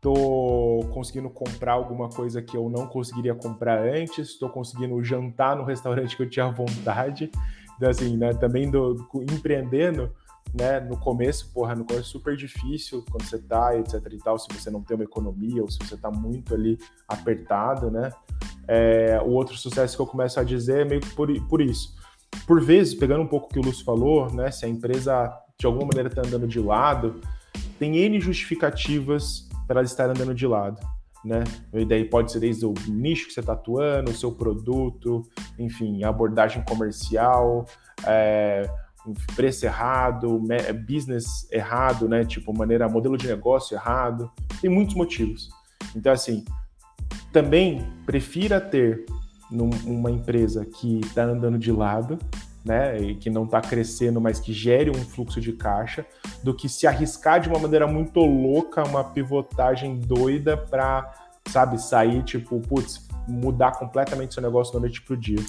tô 0.00 0.80
conseguindo 0.92 1.30
comprar 1.30 1.72
alguma 1.72 2.08
coisa 2.08 2.42
que 2.42 2.56
eu 2.56 2.68
não 2.68 2.86
conseguiria 2.86 3.34
comprar 3.34 3.78
antes, 3.80 4.38
tô 4.38 4.48
conseguindo 4.48 5.02
jantar 5.02 5.56
no 5.56 5.64
restaurante 5.64 6.16
que 6.16 6.22
eu 6.22 6.30
tinha 6.30 6.50
vontade. 6.50 7.30
Então, 7.76 7.88
assim, 7.88 8.16
né, 8.16 8.32
também 8.34 8.70
do, 8.70 8.94
do, 8.94 9.22
empreendendo, 9.22 10.12
né, 10.54 10.80
no 10.80 10.98
começo, 10.98 11.50
porra, 11.52 11.74
no 11.74 11.84
começo 11.84 12.08
é 12.08 12.12
super 12.12 12.36
difícil 12.36 13.04
quando 13.10 13.24
você 13.24 13.38
tá, 13.38 13.76
etc 13.78 13.94
e 14.12 14.18
tal, 14.18 14.38
se 14.38 14.46
você 14.52 14.70
não 14.70 14.82
tem 14.82 14.94
uma 14.94 15.04
economia 15.04 15.62
ou 15.62 15.70
se 15.70 15.78
você 15.78 15.96
tá 15.96 16.10
muito 16.10 16.54
ali 16.54 16.78
apertado, 17.08 17.90
né. 17.90 18.10
É, 18.68 19.20
o 19.24 19.30
outro 19.30 19.56
sucesso 19.56 19.96
que 19.96 20.02
eu 20.02 20.06
começo 20.06 20.38
a 20.38 20.44
dizer 20.44 20.80
é 20.80 20.84
meio 20.84 21.00
que 21.00 21.10
por, 21.14 21.28
por 21.48 21.60
isso. 21.60 21.96
Por 22.46 22.62
vezes, 22.62 22.94
pegando 22.94 23.22
um 23.22 23.26
pouco 23.26 23.46
o 23.46 23.48
que 23.48 23.58
o 23.58 23.62
Lúcio 23.62 23.84
falou, 23.84 24.32
né, 24.32 24.50
se 24.50 24.64
a 24.64 24.68
empresa 24.68 25.32
de 25.58 25.66
alguma 25.66 25.86
maneira 25.86 26.08
está 26.08 26.22
andando 26.22 26.46
de 26.46 26.60
lado, 26.60 27.20
tem 27.78 27.96
N 27.96 28.20
justificativas 28.20 29.48
para 29.66 29.80
ela 29.80 29.86
estar 29.86 30.08
andando 30.10 30.34
de 30.34 30.46
lado. 30.46 30.80
Né? 31.24 31.44
E 31.72 31.84
daí 31.84 32.04
pode 32.04 32.32
ser 32.32 32.40
desde 32.40 32.66
o 32.66 32.74
nicho 32.88 33.28
que 33.28 33.32
você 33.32 33.40
está 33.40 33.52
atuando, 33.52 34.10
o 34.10 34.14
seu 34.14 34.32
produto, 34.32 35.22
enfim, 35.56 36.02
abordagem 36.02 36.64
comercial, 36.64 37.64
é, 38.04 38.68
preço 39.34 39.66
errado, 39.66 40.40
business 40.86 41.48
errado, 41.50 42.08
né? 42.08 42.24
Tipo, 42.24 42.56
maneira, 42.56 42.88
modelo 42.88 43.16
de 43.16 43.26
negócio 43.26 43.74
errado. 43.74 44.30
Tem 44.60 44.70
muitos 44.70 44.94
motivos. 44.94 45.50
Então, 45.94 46.12
assim, 46.12 46.44
também 47.32 47.86
prefira 48.06 48.60
ter 48.60 49.04
num, 49.50 49.70
uma 49.84 50.10
empresa 50.10 50.64
que 50.64 51.00
está 51.00 51.24
andando 51.24 51.58
de 51.58 51.70
lado, 51.70 52.18
né, 52.64 52.96
e 52.98 53.14
que 53.16 53.28
não 53.28 53.44
está 53.44 53.60
crescendo, 53.60 54.20
mas 54.20 54.38
que 54.38 54.52
gere 54.52 54.90
um 54.90 54.94
fluxo 54.94 55.40
de 55.40 55.52
caixa, 55.52 56.06
do 56.42 56.54
que 56.54 56.68
se 56.68 56.86
arriscar 56.86 57.40
de 57.40 57.48
uma 57.48 57.58
maneira 57.58 57.86
muito 57.86 58.20
louca, 58.20 58.86
uma 58.86 59.02
pivotagem 59.02 59.98
doida 59.98 60.56
para, 60.56 61.12
sabe, 61.48 61.80
sair, 61.80 62.22
tipo, 62.22 62.60
putz, 62.60 63.08
mudar 63.28 63.72
completamente 63.72 64.34
seu 64.34 64.42
negócio 64.42 64.72
da 64.72 64.80
noite 64.80 65.02
pro 65.02 65.16
dia. 65.16 65.40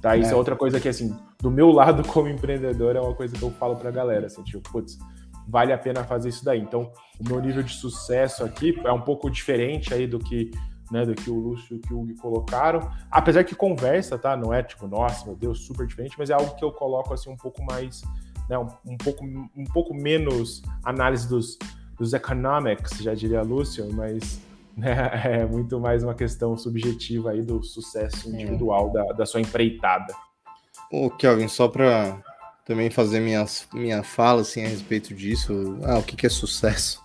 Tá? 0.00 0.16
Isso 0.16 0.30
é. 0.30 0.32
é 0.32 0.36
outra 0.36 0.56
coisa 0.56 0.78
que, 0.78 0.88
assim, 0.88 1.16
do 1.40 1.50
meu 1.50 1.70
lado 1.70 2.06
como 2.08 2.28
empreendedor, 2.28 2.96
é 2.96 3.00
uma 3.00 3.14
coisa 3.14 3.34
que 3.36 3.42
eu 3.42 3.50
falo 3.50 3.76
pra 3.76 3.90
galera, 3.90 4.26
assim, 4.26 4.42
tipo, 4.42 4.68
putz, 4.70 4.98
vale 5.46 5.72
a 5.72 5.78
pena 5.78 6.04
fazer 6.04 6.28
isso 6.28 6.44
daí. 6.44 6.60
Então, 6.60 6.92
o 7.18 7.28
meu 7.28 7.40
nível 7.40 7.62
de 7.62 7.72
sucesso 7.72 8.44
aqui 8.44 8.78
é 8.84 8.92
um 8.92 9.00
pouco 9.00 9.30
diferente 9.30 9.92
aí 9.92 10.06
do 10.06 10.18
que 10.18 10.50
né, 10.90 11.04
do 11.04 11.14
que 11.14 11.30
o 11.30 11.38
Lúcio 11.38 11.76
e 11.76 11.78
que 11.78 11.92
o 11.92 12.00
Hugo 12.00 12.14
colocaram. 12.16 12.90
Apesar 13.10 13.44
que 13.44 13.54
conversa, 13.54 14.18
tá? 14.18 14.36
Não 14.36 14.52
é 14.52 14.62
tipo, 14.62 14.86
nossa, 14.86 15.26
meu 15.26 15.36
Deus, 15.36 15.60
super 15.60 15.86
diferente, 15.86 16.16
mas 16.18 16.30
é 16.30 16.34
algo 16.34 16.54
que 16.54 16.64
eu 16.64 16.72
coloco 16.72 17.12
assim 17.12 17.30
um 17.30 17.36
pouco 17.36 17.62
mais, 17.62 18.02
né, 18.48 18.58
um, 18.58 18.68
um 18.86 18.96
pouco, 18.96 19.24
um 19.24 19.64
pouco 19.72 19.94
menos 19.94 20.62
análise 20.82 21.28
dos, 21.28 21.58
dos 21.98 22.14
economics, 22.14 22.98
já 23.02 23.14
diria 23.14 23.42
Lúcio, 23.42 23.86
mas 23.92 24.40
né? 24.78 25.10
É 25.40 25.46
muito 25.46 25.78
mais 25.80 26.02
uma 26.02 26.14
questão 26.14 26.56
subjetiva 26.56 27.32
aí 27.32 27.42
do 27.42 27.62
sucesso 27.62 28.28
individual 28.28 28.90
da, 28.90 29.04
da 29.12 29.26
sua 29.26 29.40
empreitada. 29.40 30.14
Ô, 30.90 31.10
Kelvin, 31.10 31.48
só 31.48 31.68
para 31.68 32.22
também 32.64 32.90
fazer 32.90 33.20
minhas, 33.20 33.66
minha 33.72 34.02
fala 34.02 34.42
assim, 34.42 34.64
a 34.64 34.68
respeito 34.68 35.14
disso, 35.14 35.78
ah, 35.84 35.98
o 35.98 36.02
que, 36.02 36.16
que 36.16 36.26
é 36.26 36.30
sucesso? 36.30 37.02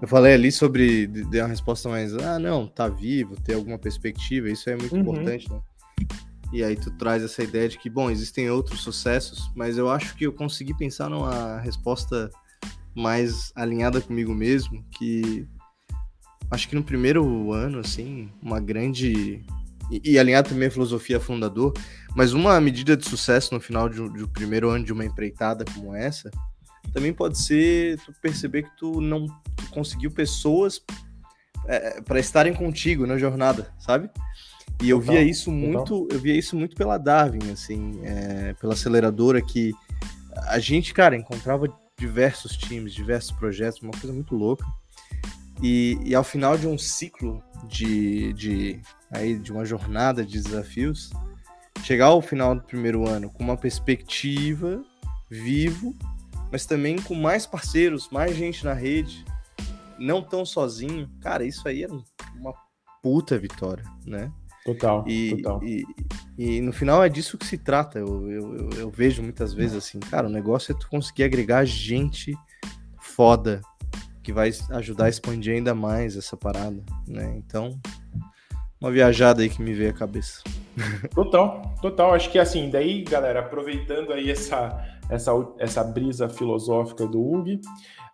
Eu 0.00 0.08
falei 0.08 0.34
ali 0.34 0.50
sobre, 0.50 1.06
dei 1.06 1.40
uma 1.40 1.48
resposta 1.48 1.88
mais, 1.88 2.14
ah, 2.16 2.38
não, 2.38 2.66
tá 2.66 2.88
vivo, 2.88 3.36
ter 3.40 3.54
alguma 3.54 3.78
perspectiva, 3.78 4.48
isso 4.48 4.70
é 4.70 4.76
muito 4.76 4.94
uhum. 4.94 5.00
importante, 5.00 5.50
né? 5.50 5.60
E 6.52 6.64
aí 6.64 6.74
tu 6.74 6.90
traz 6.92 7.22
essa 7.22 7.42
ideia 7.42 7.68
de 7.68 7.78
que, 7.78 7.88
bom, 7.88 8.10
existem 8.10 8.50
outros 8.50 8.82
sucessos, 8.82 9.50
mas 9.54 9.78
eu 9.78 9.88
acho 9.88 10.16
que 10.16 10.26
eu 10.26 10.32
consegui 10.32 10.76
pensar 10.76 11.08
numa 11.08 11.60
resposta 11.60 12.28
mais 12.94 13.52
alinhada 13.54 14.00
comigo 14.00 14.34
mesmo, 14.34 14.84
que 14.90 15.46
acho 16.50 16.68
que 16.68 16.74
no 16.74 16.82
primeiro 16.82 17.52
ano, 17.52 17.78
assim, 17.78 18.30
uma 18.42 18.60
grande. 18.60 19.44
E, 19.90 20.12
e 20.12 20.18
alinhado 20.18 20.50
também 20.50 20.68
a 20.68 20.70
filosofia 20.70 21.18
fundador, 21.18 21.72
mas 22.14 22.32
uma 22.32 22.60
medida 22.60 22.96
de 22.96 23.08
sucesso 23.08 23.52
no 23.54 23.60
final 23.60 23.88
de 23.88 24.00
um 24.00 24.28
primeiro 24.28 24.70
ano 24.70 24.84
de 24.84 24.92
uma 24.92 25.04
empreitada 25.04 25.64
como 25.74 25.94
essa, 25.94 26.30
também 26.92 27.12
pode 27.12 27.38
ser 27.38 27.98
tu 28.00 28.12
perceber 28.22 28.62
que 28.62 28.76
tu 28.76 29.00
não 29.00 29.26
tu 29.26 29.68
conseguiu 29.70 30.10
pessoas 30.10 30.80
é, 31.66 32.00
para 32.00 32.20
estarem 32.20 32.54
contigo 32.54 33.06
na 33.06 33.18
jornada, 33.18 33.72
sabe? 33.78 34.08
E 34.82 34.88
eu 34.88 35.00
via 35.00 35.22
isso 35.22 35.50
muito, 35.50 36.08
eu 36.10 36.18
via 36.18 36.34
isso 36.34 36.56
muito 36.56 36.74
pela 36.74 36.96
Darwin, 36.96 37.50
assim, 37.52 38.00
é, 38.02 38.54
pela 38.54 38.72
aceleradora 38.72 39.42
que 39.42 39.74
a 40.46 40.58
gente, 40.58 40.94
cara, 40.94 41.16
encontrava 41.16 41.66
diversos 41.98 42.56
times, 42.56 42.94
diversos 42.94 43.30
projetos, 43.32 43.82
uma 43.82 43.92
coisa 43.92 44.12
muito 44.12 44.34
louca. 44.34 44.64
E, 45.62 45.98
e 46.04 46.14
ao 46.14 46.24
final 46.24 46.56
de 46.56 46.66
um 46.66 46.78
ciclo 46.78 47.42
de, 47.68 48.32
de, 48.32 48.80
aí, 49.10 49.38
de 49.38 49.52
uma 49.52 49.64
jornada 49.64 50.24
de 50.24 50.40
desafios, 50.40 51.10
chegar 51.82 52.06
ao 52.06 52.22
final 52.22 52.54
do 52.54 52.62
primeiro 52.62 53.08
ano 53.08 53.30
com 53.30 53.42
uma 53.42 53.56
perspectiva 53.56 54.82
vivo, 55.30 55.94
mas 56.50 56.66
também 56.66 57.00
com 57.00 57.14
mais 57.14 57.46
parceiros, 57.46 58.08
mais 58.10 58.34
gente 58.36 58.64
na 58.64 58.72
rede, 58.72 59.24
não 59.98 60.22
tão 60.22 60.44
sozinho, 60.44 61.08
cara, 61.20 61.44
isso 61.44 61.66
aí 61.68 61.84
era 61.84 61.92
uma 62.34 62.54
puta 63.02 63.38
vitória, 63.38 63.84
né? 64.04 64.32
Total, 64.64 65.06
e, 65.06 65.36
total. 65.36 65.64
E, 65.64 65.84
e, 66.36 66.60
no 66.60 66.72
final 66.72 67.02
é 67.02 67.08
disso 67.08 67.38
que 67.38 67.46
se 67.46 67.56
trata. 67.56 67.98
Eu, 67.98 68.30
eu, 68.30 68.56
eu, 68.56 68.70
eu, 68.70 68.90
vejo 68.90 69.22
muitas 69.22 69.54
vezes 69.54 69.76
assim, 69.76 69.98
cara, 69.98 70.26
o 70.26 70.30
negócio 70.30 70.72
é 70.72 70.78
tu 70.78 70.88
conseguir 70.88 71.24
agregar 71.24 71.64
gente 71.64 72.34
foda 73.00 73.62
que 74.22 74.32
vai 74.32 74.50
ajudar 74.70 75.06
a 75.06 75.08
expandir 75.08 75.54
ainda 75.54 75.74
mais 75.74 76.16
essa 76.16 76.36
parada, 76.36 76.82
né? 77.06 77.34
Então, 77.36 77.78
uma 78.80 78.90
viajada 78.90 79.42
aí 79.42 79.48
que 79.48 79.62
me 79.62 79.74
veio 79.74 79.90
à 79.90 79.92
cabeça. 79.92 80.42
Total, 81.14 81.74
total. 81.82 82.14
Acho 82.14 82.30
que 82.30 82.38
assim, 82.38 82.70
daí, 82.70 83.02
galera, 83.02 83.40
aproveitando 83.40 84.12
aí 84.12 84.30
essa, 84.30 84.82
essa, 85.10 85.32
essa 85.58 85.84
brisa 85.84 86.28
filosófica 86.28 87.06
do 87.06 87.20
Hugo, 87.20 87.60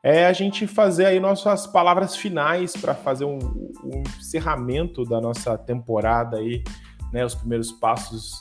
é 0.03 0.27
a 0.27 0.33
gente 0.33 0.67
fazer 0.67 1.07
aí 1.07 1.21
nossas 1.21 1.67
palavras 1.67 2.17
finais 2.17 2.77
para 2.77 2.95
fazer 2.95 3.25
um, 3.25 3.39
um, 3.85 4.03
encerramento 4.19 5.05
da 5.05 5.21
nossa 5.21 5.57
temporada 5.57 6.39
aí, 6.39 6.65
né? 7.13 7.25
Os 7.25 7.35
primeiros 7.35 7.71
passos 7.73 8.33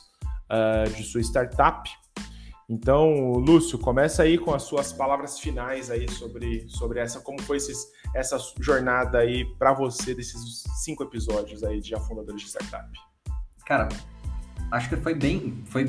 uh, 0.50 0.90
de 0.96 1.04
sua 1.04 1.22
startup. 1.22 1.90
Então, 2.68 3.34
Lúcio, 3.34 3.78
começa 3.78 4.24
aí 4.24 4.38
com 4.38 4.54
as 4.54 4.64
suas 4.64 4.92
palavras 4.92 5.40
finais 5.40 5.92
aí 5.92 6.10
sobre, 6.10 6.68
sobre 6.68 7.00
essa, 7.00 7.20
como 7.20 7.40
foi 7.42 7.58
esses, 7.58 7.92
essa 8.14 8.38
jornada 8.60 9.20
aí 9.20 9.46
para 9.60 9.72
você 9.72 10.16
desses 10.16 10.64
cinco 10.84 11.04
episódios 11.04 11.64
aí 11.64 11.80
de 11.80 11.94
Afundadores 11.94 12.42
de 12.42 12.48
Startup. 12.48 12.90
Cara, 13.68 13.88
acho 14.72 14.90
que 14.90 14.96
foi 14.98 15.14
bem, 15.14 15.64
foi, 15.66 15.86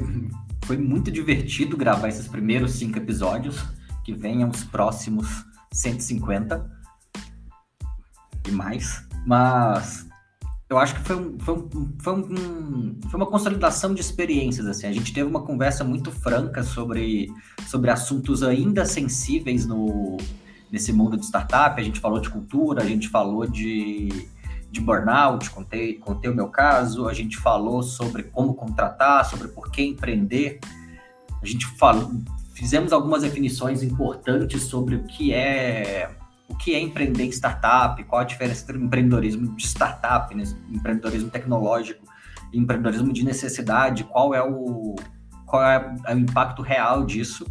foi 0.65 0.77
muito 0.77 1.11
divertido 1.11 1.79
gravar 1.79 2.09
esses 2.09 2.29
primeiros 2.29 2.73
cinco 2.73 2.99
episódios, 2.99 3.57
que 4.05 4.13
venham 4.13 4.51
os 4.51 4.63
próximos 4.63 5.27
150 5.73 6.71
e 8.47 8.51
mais, 8.51 9.03
mas 9.27 10.06
eu 10.69 10.79
acho 10.79 10.95
que 10.95 11.01
foi, 11.03 11.17
um, 11.17 11.39
foi, 11.39 11.55
um, 11.55 11.93
foi, 11.99 12.13
um, 12.15 13.01
foi 13.09 13.21
uma 13.21 13.27
consolidação 13.27 13.95
de 13.95 14.01
experiências, 14.01 14.67
assim, 14.67 14.87
a 14.87 14.93
gente 14.93 15.13
teve 15.13 15.29
uma 15.29 15.43
conversa 15.43 15.85
muito 15.85 16.11
franca 16.11 16.63
sobre, 16.63 17.29
sobre 17.69 17.91
assuntos 17.91 18.43
ainda 18.43 18.85
sensíveis 18.85 19.67
no, 19.67 20.17
nesse 20.71 20.93
mundo 20.93 21.17
de 21.17 21.25
startup, 21.25 21.81
a 21.81 21.85
gente 21.85 22.01
falou 22.01 22.21
de 22.21 22.29
cultura, 22.29 22.83
a 22.83 22.87
gente 22.87 23.09
falou 23.09 23.47
de 23.47 24.29
de 24.77 24.81
burnout, 24.81 25.49
contei, 25.51 25.95
contei 25.95 26.31
o 26.31 26.35
meu 26.35 26.49
caso, 26.49 27.09
a 27.09 27.15
gente 27.15 27.37
falou 27.39 27.83
sobre 27.83 28.25
como 28.25 28.55
contratar, 28.55 29.25
sobre 29.25 29.49
por 29.49 29.71
que 29.71 29.83
empreender, 29.83 30.61
a 31.43 31.47
gente 31.47 31.67
falou, 31.79 32.13
fizemos 32.55 32.93
algumas 32.93 33.23
definições 33.23 33.83
importantes 33.83 34.63
sobre 34.65 34.97
o 34.97 35.05
que 35.05 35.33
é 35.33 36.15
o 36.49 36.57
que 36.57 36.75
é 36.75 36.81
empreender 36.81 37.25
em 37.25 37.31
startup, 37.31 38.03
qual 38.05 38.23
a 38.23 38.25
diferença 38.25 38.63
entre 38.63 38.79
empreendedorismo 38.83 39.55
de 39.57 39.67
startup, 39.67 40.35
né, 40.35 40.45
empreendedorismo 40.71 41.31
tecnológico 41.31 42.07
empreendedorismo 42.53 43.13
de 43.13 43.25
necessidade, 43.25 44.05
qual 44.05 44.35
é 44.35 44.43
o 44.43 44.95
qual 45.45 45.63
é 45.63 45.95
o 46.13 46.19
impacto 46.19 46.61
real 46.61 47.05
disso. 47.05 47.47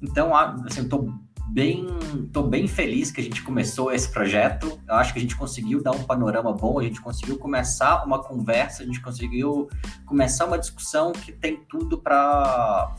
Então, 0.00 0.34
assim, 0.34 0.78
eu 0.78 0.84
estou 0.84 1.12
bem, 1.50 1.86
tô 2.32 2.42
bem 2.42 2.66
feliz 2.66 3.10
que 3.10 3.20
a 3.20 3.24
gente 3.24 3.42
começou 3.42 3.92
esse 3.92 4.10
projeto. 4.10 4.80
Eu 4.88 4.94
acho 4.94 5.12
que 5.12 5.18
a 5.18 5.22
gente 5.22 5.36
conseguiu 5.36 5.82
dar 5.82 5.90
um 5.90 6.04
panorama 6.04 6.52
bom, 6.54 6.78
a 6.78 6.82
gente 6.82 7.02
conseguiu 7.02 7.36
começar 7.36 8.02
uma 8.04 8.22
conversa, 8.22 8.82
a 8.82 8.86
gente 8.86 9.00
conseguiu 9.00 9.68
começar 10.06 10.46
uma 10.46 10.58
discussão 10.58 11.12
que 11.12 11.32
tem 11.32 11.56
tudo 11.68 11.98
para 11.98 12.94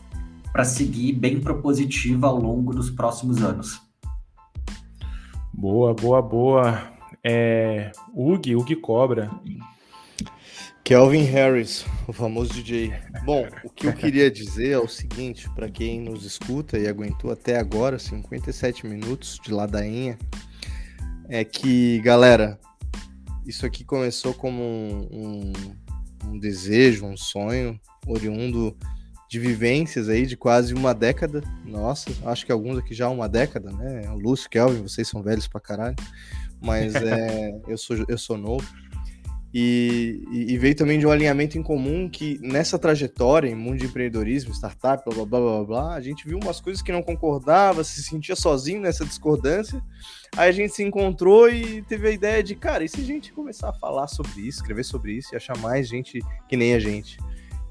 para 0.52 0.66
seguir 0.66 1.14
bem 1.14 1.40
propositiva 1.40 2.26
ao 2.26 2.40
longo 2.40 2.74
dos 2.74 2.90
próximos 2.90 3.44
anos. 3.44 3.89
Boa, 5.60 5.94
boa, 5.94 6.22
boa. 6.22 6.94
É, 7.22 7.92
Ug, 8.14 8.56
Ug 8.56 8.76
Cobra. 8.78 9.30
Kelvin 10.86 11.24
Harris, 11.24 11.86
o 12.08 12.14
famoso 12.14 12.54
DJ. 12.54 12.94
Bom, 13.26 13.46
o 13.66 13.70
que 13.70 13.88
eu 13.88 13.92
queria 13.92 14.32
dizer 14.32 14.70
é 14.70 14.78
o 14.80 14.88
seguinte, 14.88 15.50
para 15.50 15.70
quem 15.70 16.00
nos 16.00 16.24
escuta 16.24 16.80
e 16.80 16.88
aguentou 16.88 17.30
até 17.30 17.58
agora 17.58 18.00
57 18.00 18.88
minutos 18.88 19.38
de 19.44 19.52
ladainha, 19.52 20.18
é 21.28 21.44
que, 21.44 22.00
galera, 22.00 22.58
isso 23.46 23.66
aqui 23.66 23.84
começou 23.84 24.34
como 24.34 24.64
um, 24.64 25.10
um, 25.12 25.54
um 26.30 26.40
desejo, 26.40 27.06
um 27.06 27.18
sonho 27.18 27.78
oriundo 28.08 28.78
de 29.30 29.40
vivências 29.40 30.10
aí 30.10 30.26
de 30.26 30.36
quase 30.36 30.74
uma 30.74 30.92
década. 30.92 31.44
Nossa, 31.64 32.10
acho 32.26 32.44
que 32.48 32.52
alguns 32.52 32.80
aqui 32.80 32.96
já 32.96 33.08
uma 33.08 33.30
década, 33.30 33.72
né? 33.72 34.10
O 34.10 34.18
Lúcio, 34.18 34.50
Kelvin, 34.50 34.82
vocês 34.82 35.08
são 35.08 35.22
velhos 35.22 35.48
pra 35.48 35.62
caralho. 35.62 35.96
Mas 36.60 36.96
é, 36.98 37.56
eu, 37.68 37.78
sou, 37.78 38.04
eu 38.08 38.18
sou 38.18 38.36
novo. 38.36 38.68
E, 39.54 40.24
e, 40.32 40.58
veio 40.60 40.76
também 40.76 41.00
de 41.00 41.08
um 41.08 41.12
alinhamento 41.12 41.58
em 41.58 41.64
comum 41.64 42.08
que 42.08 42.40
nessa 42.40 42.78
trajetória 42.78 43.50
em 43.50 43.56
mundo 43.56 43.78
de 43.78 43.86
empreendedorismo, 43.86 44.54
startup, 44.54 45.04
blá 45.04 45.26
blá 45.26 45.26
blá 45.26 45.40
blá 45.40 45.64
blá, 45.64 45.96
a 45.96 46.02
gente 46.02 46.28
viu 46.28 46.38
umas 46.40 46.62
coisas 46.62 46.84
que 46.84 46.92
não 46.92 47.02
concordava, 47.02 47.84
se 47.84 48.04
sentia 48.04 48.36
sozinho 48.36 48.80
nessa 48.80 49.04
discordância. 49.04 49.82
Aí 50.38 50.50
a 50.50 50.52
gente 50.52 50.76
se 50.76 50.84
encontrou 50.84 51.50
e 51.50 51.82
teve 51.84 52.08
a 52.08 52.12
ideia 52.12 52.44
de, 52.44 52.54
cara, 52.54 52.84
e 52.84 52.90
se 52.90 53.02
a 53.02 53.04
gente 53.04 53.34
começar 53.34 53.70
a 53.70 53.74
falar 53.74 54.08
sobre 54.08 54.42
isso, 54.42 54.60
escrever 54.60 54.84
sobre 54.84 55.14
isso 55.14 55.34
e 55.34 55.36
achar 55.36 55.58
mais 55.58 55.88
gente 55.88 56.20
que 56.48 56.56
nem 56.56 56.76
a 56.76 56.80
gente? 56.80 57.18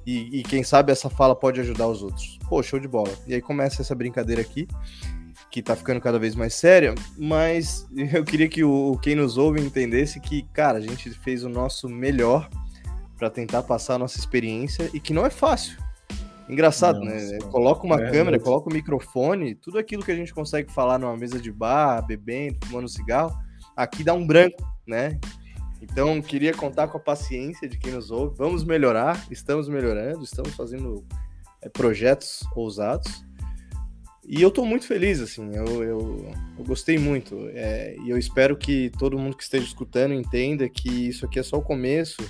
E, 0.09 0.39
e 0.39 0.43
quem 0.43 0.63
sabe 0.63 0.91
essa 0.91 1.11
fala 1.11 1.37
pode 1.37 1.61
ajudar 1.61 1.87
os 1.87 2.03
outros. 2.03 2.39
Pô, 2.49 2.63
show 2.63 2.81
de 2.81 2.89
bola. 2.89 3.13
E 3.27 3.35
aí 3.35 3.43
começa 3.43 3.83
essa 3.83 3.95
brincadeira 3.95 4.41
aqui 4.41 4.67
que 5.51 5.63
tá 5.63 5.77
ficando 5.77 6.01
cada 6.01 6.19
vez 6.19 6.35
mais 6.35 6.55
séria, 6.55 6.95
mas 7.19 7.87
eu 8.15 8.25
queria 8.25 8.49
que 8.49 8.65
o 8.65 8.99
quem 9.03 9.15
nos 9.15 9.37
ouve 9.37 9.61
entendesse 9.61 10.19
que, 10.19 10.45
cara, 10.55 10.79
a 10.79 10.81
gente 10.81 11.11
fez 11.11 11.45
o 11.45 11.49
nosso 11.51 11.91
melhor 11.91 12.49
para 13.19 13.29
tentar 13.29 13.63
passar 13.65 13.97
a 13.97 13.99
nossa 13.99 14.19
experiência 14.19 14.89
e 14.95 14.99
que 14.99 15.13
não 15.13 15.27
é 15.27 15.31
fácil. 15.31 15.77
Engraçado, 16.49 17.01
né? 17.01 17.13
Nossa, 17.13 17.33
né? 17.33 17.39
Coloca 17.51 17.85
uma 17.85 18.01
é, 18.01 18.11
câmera, 18.11 18.41
coloca 18.41 18.71
o 18.71 18.73
um 18.73 18.77
microfone, 18.77 19.57
tudo 19.57 19.77
aquilo 19.77 20.03
que 20.03 20.11
a 20.11 20.17
gente 20.17 20.33
consegue 20.33 20.73
falar 20.73 20.99
numa 20.99 21.19
mesa 21.19 21.39
de 21.39 21.53
bar, 21.53 22.01
bebendo, 22.07 22.57
fumando 22.65 22.89
cigarro, 22.89 23.39
aqui 23.77 24.03
dá 24.03 24.15
um 24.15 24.27
branco, 24.27 24.57
né? 24.87 25.21
Então, 25.91 26.21
queria 26.23 26.53
contar 26.55 26.89
com 26.89 26.97
a 26.97 27.01
paciência 27.01 27.69
de 27.69 27.79
quem 27.79 27.93
nos 27.93 28.11
ouve. 28.11 28.37
Vamos 28.37 28.65
melhorar, 28.65 29.27
estamos 29.31 29.69
melhorando, 29.69 30.23
estamos 30.23 30.55
fazendo 30.55 31.05
é, 31.63 31.69
projetos 31.69 32.41
ousados. 32.55 33.25
E 34.27 34.43
eu 34.43 34.51
tô 34.51 34.65
muito 34.65 34.87
feliz, 34.87 35.21
assim, 35.21 35.51
eu, 35.55 35.83
eu, 35.83 36.33
eu 36.59 36.65
gostei 36.65 36.99
muito. 36.99 37.49
É, 37.55 37.97
e 38.05 38.11
eu 38.11 38.19
espero 38.19 38.57
que 38.57 38.91
todo 38.99 39.19
mundo 39.19 39.37
que 39.37 39.43
esteja 39.43 39.65
escutando 39.65 40.13
entenda 40.13 40.69
que 40.69 41.09
isso 41.09 41.25
aqui 41.25 41.39
é 41.39 41.43
só 41.43 41.57
o 41.57 41.63
começo 41.63 42.23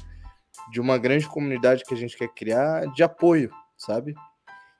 de 0.71 0.81
uma 0.81 0.97
grande 0.97 1.27
comunidade 1.27 1.83
que 1.85 1.93
a 1.93 1.97
gente 1.97 2.17
quer 2.17 2.29
criar 2.29 2.87
de 2.93 3.03
apoio, 3.03 3.51
sabe? 3.77 4.15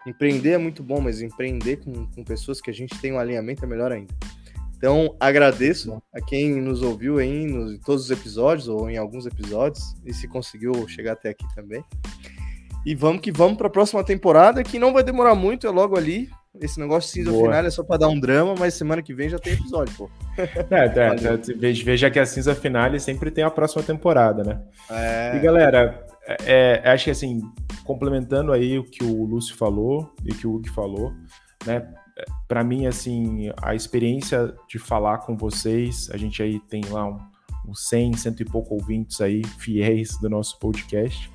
Empreender 0.07 0.53
é 0.53 0.59
muito 0.59 0.83
bom, 0.83 1.01
mas 1.01 1.21
empreender 1.21 1.79
com, 1.79 2.07
com 2.07 2.23
pessoas 2.23 2.61
que 2.61 2.71
a 2.71 2.75
gente 2.75 2.99
tem 3.01 3.13
um 3.13 3.19
alinhamento 3.19 3.65
é 3.65 3.69
melhor 3.69 3.91
ainda. 3.91 4.15
Então, 4.79 5.17
agradeço 5.19 6.01
a 6.15 6.21
quem 6.21 6.61
nos 6.61 6.83
ouviu 6.83 7.19
aí 7.19 7.29
em 7.29 7.79
todos 7.81 8.05
os 8.05 8.11
episódios, 8.13 8.69
ou 8.69 8.89
em 8.89 8.97
alguns 8.97 9.27
episódios, 9.27 9.83
e 10.07 10.15
se 10.15 10.29
conseguiu 10.29 10.87
chegar 10.87 11.13
até 11.13 11.31
aqui 11.31 11.45
também. 11.53 11.85
E 12.87 12.95
vamos 12.95 13.21
que 13.21 13.33
vamos 13.33 13.59
para 13.59 13.67
a 13.67 13.71
próxima 13.71 14.05
temporada, 14.05 14.63
que 14.63 14.79
não 14.79 14.93
vai 14.93 15.03
demorar 15.03 15.35
muito, 15.35 15.67
é 15.67 15.71
logo 15.71 15.99
ali. 15.99 16.31
Esse 16.61 16.79
negócio 16.79 17.09
de 17.09 17.15
cinza 17.15 17.31
Boa. 17.31 17.45
final 17.45 17.67
é 17.67 17.71
só 17.71 17.83
para 17.83 17.99
dar 17.99 18.09
um 18.09 18.19
drama, 18.19 18.55
mas 18.57 18.75
semana 18.75 19.03
que 19.03 19.13
vem 19.13 19.29
já 19.29 19.39
tem 19.39 19.53
episódio, 19.53 19.95
pô. 19.97 20.09
É, 20.71 20.85
é, 20.87 21.85
veja 21.85 22.09
que 22.11 22.19
a 22.19 22.25
cinza 22.25 22.55
final 22.55 22.97
sempre 23.01 23.33
tem 23.33 23.43
a 23.43 23.51
próxima 23.51 23.83
temporada, 23.83 24.45
né? 24.45 24.63
É... 24.89 25.37
E 25.37 25.41
galera, 25.41 26.07
é, 26.47 26.83
é, 26.85 26.91
acho 26.91 27.05
que 27.05 27.11
assim, 27.11 27.43
complementando 27.85 28.53
aí 28.53 28.79
o 28.79 28.85
que 28.85 29.03
o 29.03 29.25
Lúcio 29.25 29.57
falou 29.57 30.13
e 30.25 30.31
o 30.31 30.37
que 30.37 30.47
o 30.47 30.55
Hugo 30.55 30.71
falou, 30.71 31.13
né? 31.67 31.89
Para 32.47 32.65
mim, 32.65 32.87
assim, 32.87 33.51
a 33.61 33.75
experiência 33.75 34.55
de 34.69 34.79
falar 34.79 35.19
com 35.19 35.37
vocês, 35.37 36.09
a 36.13 36.17
gente 36.17 36.43
aí 36.43 36.61
tem 36.61 36.85
lá 36.91 37.07
um, 37.07 37.19
uns 37.69 37.89
100, 37.89 38.17
cento 38.17 38.41
e 38.41 38.45
pouco 38.45 38.75
ouvintes 38.75 39.21
aí, 39.21 39.45
fiéis 39.59 40.17
do 40.19 40.29
nosso 40.29 40.59
podcast 40.59 41.31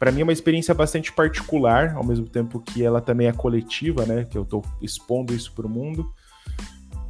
para 0.00 0.10
mim 0.10 0.22
é 0.22 0.22
uma 0.22 0.32
experiência 0.32 0.72
bastante 0.72 1.12
particular, 1.12 1.94
ao 1.94 2.02
mesmo 2.02 2.26
tempo 2.26 2.58
que 2.58 2.82
ela 2.82 3.02
também 3.02 3.26
é 3.26 3.32
coletiva, 3.32 4.06
né? 4.06 4.24
Que 4.24 4.38
eu 4.38 4.44
estou 4.44 4.64
expondo 4.80 5.34
isso 5.34 5.52
para 5.52 5.66
o 5.66 5.68
mundo. 5.68 6.10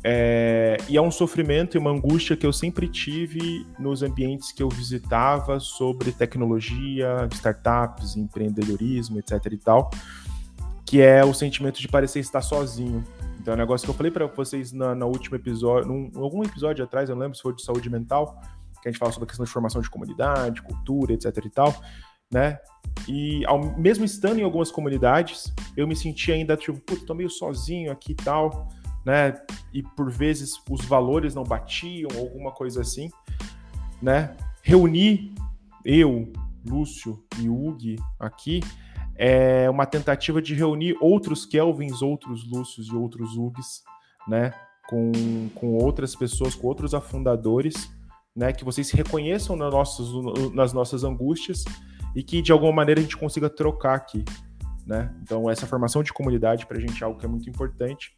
É, 0.03 0.77
e 0.89 0.97
é 0.97 1.01
um 1.01 1.11
sofrimento 1.11 1.77
e 1.77 1.79
uma 1.79 1.91
angústia 1.91 2.37
que 2.37 2.45
eu 2.45 2.53
sempre 2.53 2.89
tive 2.89 3.65
nos 3.79 4.03
ambientes 4.03 4.51
que 4.51 4.61
eu 4.61 4.69
visitava 4.69 5.61
sobre 5.61 6.11
tecnologia, 6.11 7.29
startups, 7.33 8.17
empreendedorismo, 8.17 9.21
etc 9.21 9.53
e 9.53 9.59
tal, 9.59 9.91
que 10.91 11.01
é 11.01 11.25
o 11.25 11.33
sentimento 11.33 11.81
de 11.81 11.87
parecer 11.87 12.19
estar 12.19 12.43
sozinho. 12.43 13.05
Então 13.39 13.55
é 13.55 13.57
um 13.57 13.61
negócio 13.61 13.85
que 13.87 13.91
eu 13.93 13.95
falei 13.95 14.11
para 14.11 14.27
vocês 14.27 14.73
na, 14.73 14.93
na 14.93 15.07
último 15.07 15.37
episódio, 15.37 15.87
num, 15.87 16.11
algum 16.17 16.43
episódio 16.43 16.85
atrás, 16.85 17.09
eu 17.09 17.15
não 17.15 17.23
lembro 17.23 17.37
se 17.37 17.43
foi 17.43 17.55
de 17.55 17.63
saúde 17.63 17.89
mental, 17.89 18.41
que 18.83 18.89
a 18.89 18.91
gente 18.91 18.99
fala 18.99 19.13
sobre 19.13 19.27
a 19.27 19.29
questão 19.29 19.45
de 19.45 19.53
formação 19.53 19.81
de 19.81 19.89
comunidade, 19.89 20.61
cultura, 20.61 21.13
etc 21.13 21.45
e 21.45 21.51
tal 21.51 21.81
né? 22.29 22.59
E 23.09 23.47
ao, 23.47 23.79
mesmo 23.79 24.05
estando 24.05 24.41
em 24.41 24.43
algumas 24.43 24.73
comunidades, 24.73 25.55
eu 25.77 25.87
me 25.87 25.95
sentia 25.95 26.35
ainda 26.35 26.57
tipo, 26.57 26.81
putz, 26.81 27.05
tô 27.05 27.15
meio 27.15 27.31
sozinho 27.31 27.93
aqui 27.93 28.11
e 28.11 28.17
tal, 28.17 28.69
né? 29.07 29.41
E 29.73 29.85
por 29.85 30.11
vezes 30.11 30.55
os 30.69 30.85
valores 30.85 31.37
não 31.37 31.45
batiam, 31.45 32.11
alguma 32.19 32.51
coisa 32.51 32.81
assim, 32.81 33.09
né? 34.03 34.37
Reunir 34.61 35.33
eu, 35.85 36.33
Lúcio 36.69 37.23
e 37.41 37.49
Hugo 37.49 37.97
aqui 38.19 38.61
é 39.23 39.69
uma 39.69 39.85
tentativa 39.85 40.41
de 40.41 40.55
reunir 40.55 40.97
outros 40.99 41.45
Kelvins, 41.45 42.01
outros 42.01 42.51
Lúcios 42.51 42.89
e 42.89 42.97
outros 42.97 43.37
Hugues, 43.37 43.83
né? 44.27 44.55
Com, 44.89 45.51
com 45.55 45.75
outras 45.75 46.17
pessoas, 46.17 46.55
com 46.55 46.67
outros 46.67 46.95
afundadores, 46.95 47.93
né? 48.35 48.51
Que 48.51 48.65
vocês 48.65 48.87
se 48.87 48.97
reconheçam 48.97 49.57
nas 49.57 49.71
nossas, 49.71 50.09
nas 50.55 50.73
nossas 50.73 51.05
angústias 51.05 51.65
e 52.17 52.23
que 52.23 52.41
de 52.41 52.51
alguma 52.51 52.73
maneira 52.73 52.99
a 52.99 53.03
gente 53.03 53.19
consiga 53.19 53.51
trocar 53.51 53.95
aqui. 53.95 54.25
Né? 54.87 55.15
Então, 55.23 55.51
essa 55.51 55.67
formação 55.67 56.03
de 56.03 56.15
comunidade 56.15 56.65
para 56.65 56.79
a 56.79 56.81
gente 56.81 57.03
é 57.03 57.05
algo 57.05 57.19
que 57.19 57.27
é 57.27 57.29
muito 57.29 57.49
importante. 57.49 58.15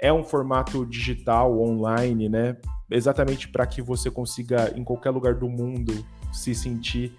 É 0.00 0.12
um 0.12 0.22
formato 0.22 0.86
digital, 0.86 1.60
online, 1.60 2.28
né? 2.28 2.56
exatamente 2.88 3.48
para 3.48 3.66
que 3.66 3.82
você 3.82 4.08
consiga, 4.08 4.72
em 4.76 4.84
qualquer 4.84 5.10
lugar 5.10 5.34
do 5.34 5.48
mundo, 5.48 5.92
se 6.32 6.54
sentir 6.54 7.12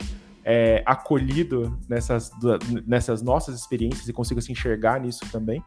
é, 0.44 0.84
acolhido 0.86 1.78
nessas, 1.88 2.32
nessas 2.86 3.22
nossas 3.22 3.60
experiências 3.60 4.08
e 4.08 4.14
consiga 4.14 4.42
se 4.42 4.52
enxergar 4.52 5.00
nisso 5.00 5.22
também. 5.32 5.64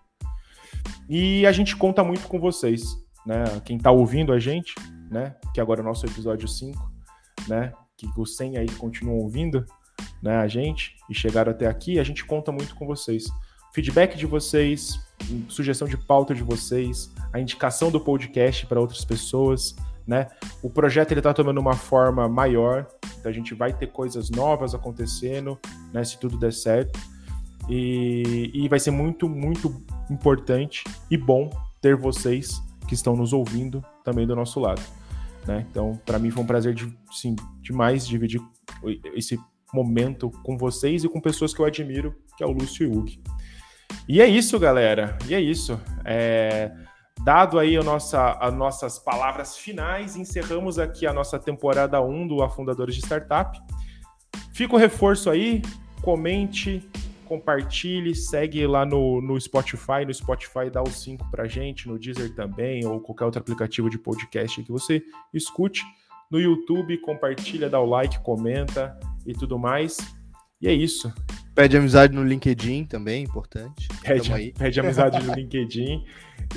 E 1.09 1.47
a 1.47 1.53
gente 1.53 1.77
conta 1.77 2.03
muito 2.03 2.27
com 2.29 2.39
vocês, 2.39 2.83
né? 3.27 3.45
Quem 3.65 3.77
está 3.77 3.91
ouvindo 3.91 4.33
a 4.33 4.39
gente, 4.39 4.75
né? 5.11 5.37
Que 5.55 5.61
agora 5.61 5.81
é 5.81 5.83
o 5.83 5.87
nosso 5.87 6.07
episódio 6.07 6.49
5, 6.49 6.91
né? 7.49 7.73
Que 7.97 8.09
os 8.17 8.37
100 8.37 8.59
aí 8.59 8.69
continuam 8.73 9.19
ouvindo 9.19 9.65
né, 10.23 10.37
a 10.37 10.47
gente 10.47 10.97
e 11.11 11.15
chegaram 11.15 11.51
até 11.51 11.67
aqui, 11.67 11.99
a 11.99 12.05
gente 12.05 12.25
conta 12.25 12.53
muito 12.53 12.75
com 12.75 12.87
vocês. 12.87 13.25
Feedback 13.75 14.17
de 14.17 14.27
vocês, 14.27 15.01
sugestão 15.49 15.89
de 15.89 15.97
pauta 15.97 16.35
de 16.35 16.43
vocês, 16.43 17.11
a 17.33 17.41
indicação 17.41 17.91
do 17.91 18.01
podcast 18.01 18.67
para 18.67 18.81
outras 18.81 19.05
pessoas, 19.05 19.75
né? 20.07 20.29
O 20.63 20.71
projeto 20.71 21.13
ele 21.13 21.21
está 21.21 21.33
tomando 21.33 21.61
uma 21.61 21.75
forma 21.75 22.29
maior, 22.29 22.87
então 23.19 23.31
a 23.31 23.35
gente 23.35 23.55
vai 23.55 23.73
ter 23.73 23.89
coisas 23.89 24.31
novas 24.31 24.75
acontecendo, 24.75 25.59
né? 25.93 26.05
Se 26.05 26.19
tudo 26.19 26.39
der 26.39 26.53
certo. 26.53 26.99
E, 27.69 28.51
e 28.53 28.69
vai 28.69 28.81
ser 28.81 28.91
muito, 28.91 29.29
muito 29.29 29.83
importante 30.11 30.85
e 31.11 31.17
bom 31.17 31.49
ter 31.81 31.97
vocês 31.97 32.61
que 32.89 32.95
estão 32.95 33.17
nos 33.17 33.33
ouvindo 33.33 33.85
também 34.05 34.27
do 34.27 34.35
nosso 34.35 34.59
lado. 34.59 34.83
Né? 35.47 35.67
Então, 35.71 36.01
para 36.05 36.19
mim 36.19 36.31
foi 36.31 36.43
um 36.43 36.47
prazer 36.47 36.75
de, 36.75 36.93
sim, 37.11 37.35
demais 37.61 38.07
dividir 38.07 38.41
esse 39.15 39.39
momento 39.73 40.31
com 40.43 40.57
vocês 40.57 41.05
e 41.05 41.09
com 41.09 41.21
pessoas 41.21 41.55
que 41.55 41.61
eu 41.61 41.65
admiro, 41.65 42.15
que 42.37 42.45
é 42.45 42.47
o 42.47 42.51
Lúcio 42.51 42.85
e 42.85 42.87
o 42.87 42.99
Hugo. 42.99 43.11
E 44.09 44.21
é 44.21 44.27
isso, 44.27 44.59
galera. 44.59 45.17
E 45.29 45.35
é 45.35 45.41
isso. 45.41 45.81
É... 46.05 46.73
Dado 47.25 47.59
aí 47.61 47.77
a 47.77 47.83
nossa, 47.85 48.33
as 48.33 48.53
nossas 48.53 48.99
palavras 48.99 49.57
finais, 49.57 50.17
encerramos 50.17 50.77
aqui 50.77 51.07
a 51.07 51.13
nossa 51.13 51.39
temporada 51.39 52.03
1 52.03 52.27
do 52.27 52.43
Afundadores 52.43 52.97
de 52.97 53.01
Startup. 53.03 53.57
Fica 54.53 54.75
o 54.75 54.79
reforço 54.79 55.31
aí, 55.31 55.63
comente, 56.03 56.85
compartilhe, 57.27 58.13
segue 58.13 58.67
lá 58.67 58.85
no, 58.85 59.21
no 59.21 59.41
Spotify. 59.41 60.05
No 60.05 60.13
Spotify 60.13 60.69
dá 60.69 60.83
o 60.83 60.91
5 60.91 61.31
pra 61.31 61.47
gente, 61.47 61.89
no 61.89 61.97
Deezer 61.97 62.35
também, 62.35 62.85
ou 62.85 63.01
qualquer 63.01 63.25
outro 63.25 63.41
aplicativo 63.41 63.89
de 63.89 63.99
podcast 63.99 64.61
que 64.61 64.73
você 64.73 65.01
escute. 65.33 65.85
No 66.29 66.41
YouTube, 66.41 66.99
compartilha, 66.99 67.71
dá 67.71 67.79
o 67.79 67.87
like, 67.87 68.19
comenta 68.23 68.99
e 69.25 69.33
tudo 69.33 69.59
mais. 69.61 69.97
E 70.61 70.67
é 70.67 70.73
isso. 70.73 71.13
Pede 71.55 71.77
amizade 71.77 72.15
no 72.15 72.25
LinkedIn 72.25 72.85
também, 72.87 73.25
importante. 73.25 73.89
Pede, 74.03 74.53
pede 74.59 74.81
amizade 74.81 75.23
no 75.25 75.35
LinkedIn. 75.35 76.05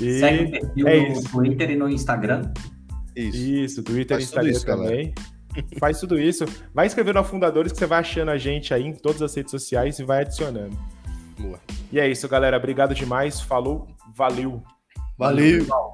E 0.00 0.20
Segue 0.20 0.44
o 0.44 0.50
perfil 0.50 0.88
é 0.88 1.00
no 1.00 1.12
isso. 1.12 1.30
Twitter 1.30 1.70
e 1.70 1.76
no 1.76 1.88
Instagram. 1.88 2.52
Isso, 3.14 3.36
isso 3.36 3.82
Twitter 3.82 4.18
e 4.18 4.22
Instagram 4.22 4.50
isso, 4.50 4.66
também. 4.66 5.14
Faz 5.78 6.00
tudo 6.00 6.18
isso. 6.18 6.44
Vai 6.74 6.86
escrevendo 6.86 7.16
no 7.16 7.24
Fundadores 7.24 7.72
que 7.72 7.78
você 7.78 7.86
vai 7.86 8.00
achando 8.00 8.30
a 8.30 8.38
gente 8.38 8.74
aí 8.74 8.84
em 8.84 8.92
todas 8.92 9.22
as 9.22 9.34
redes 9.34 9.50
sociais 9.50 9.98
e 9.98 10.04
vai 10.04 10.22
adicionando. 10.22 10.76
Boa. 11.38 11.60
E 11.92 12.00
é 12.00 12.08
isso, 12.08 12.28
galera. 12.28 12.56
Obrigado 12.56 12.94
demais. 12.94 13.40
Falou. 13.40 13.86
Valeu. 14.14 14.62
Valeu. 15.18 15.64
Valeu. 15.64 15.92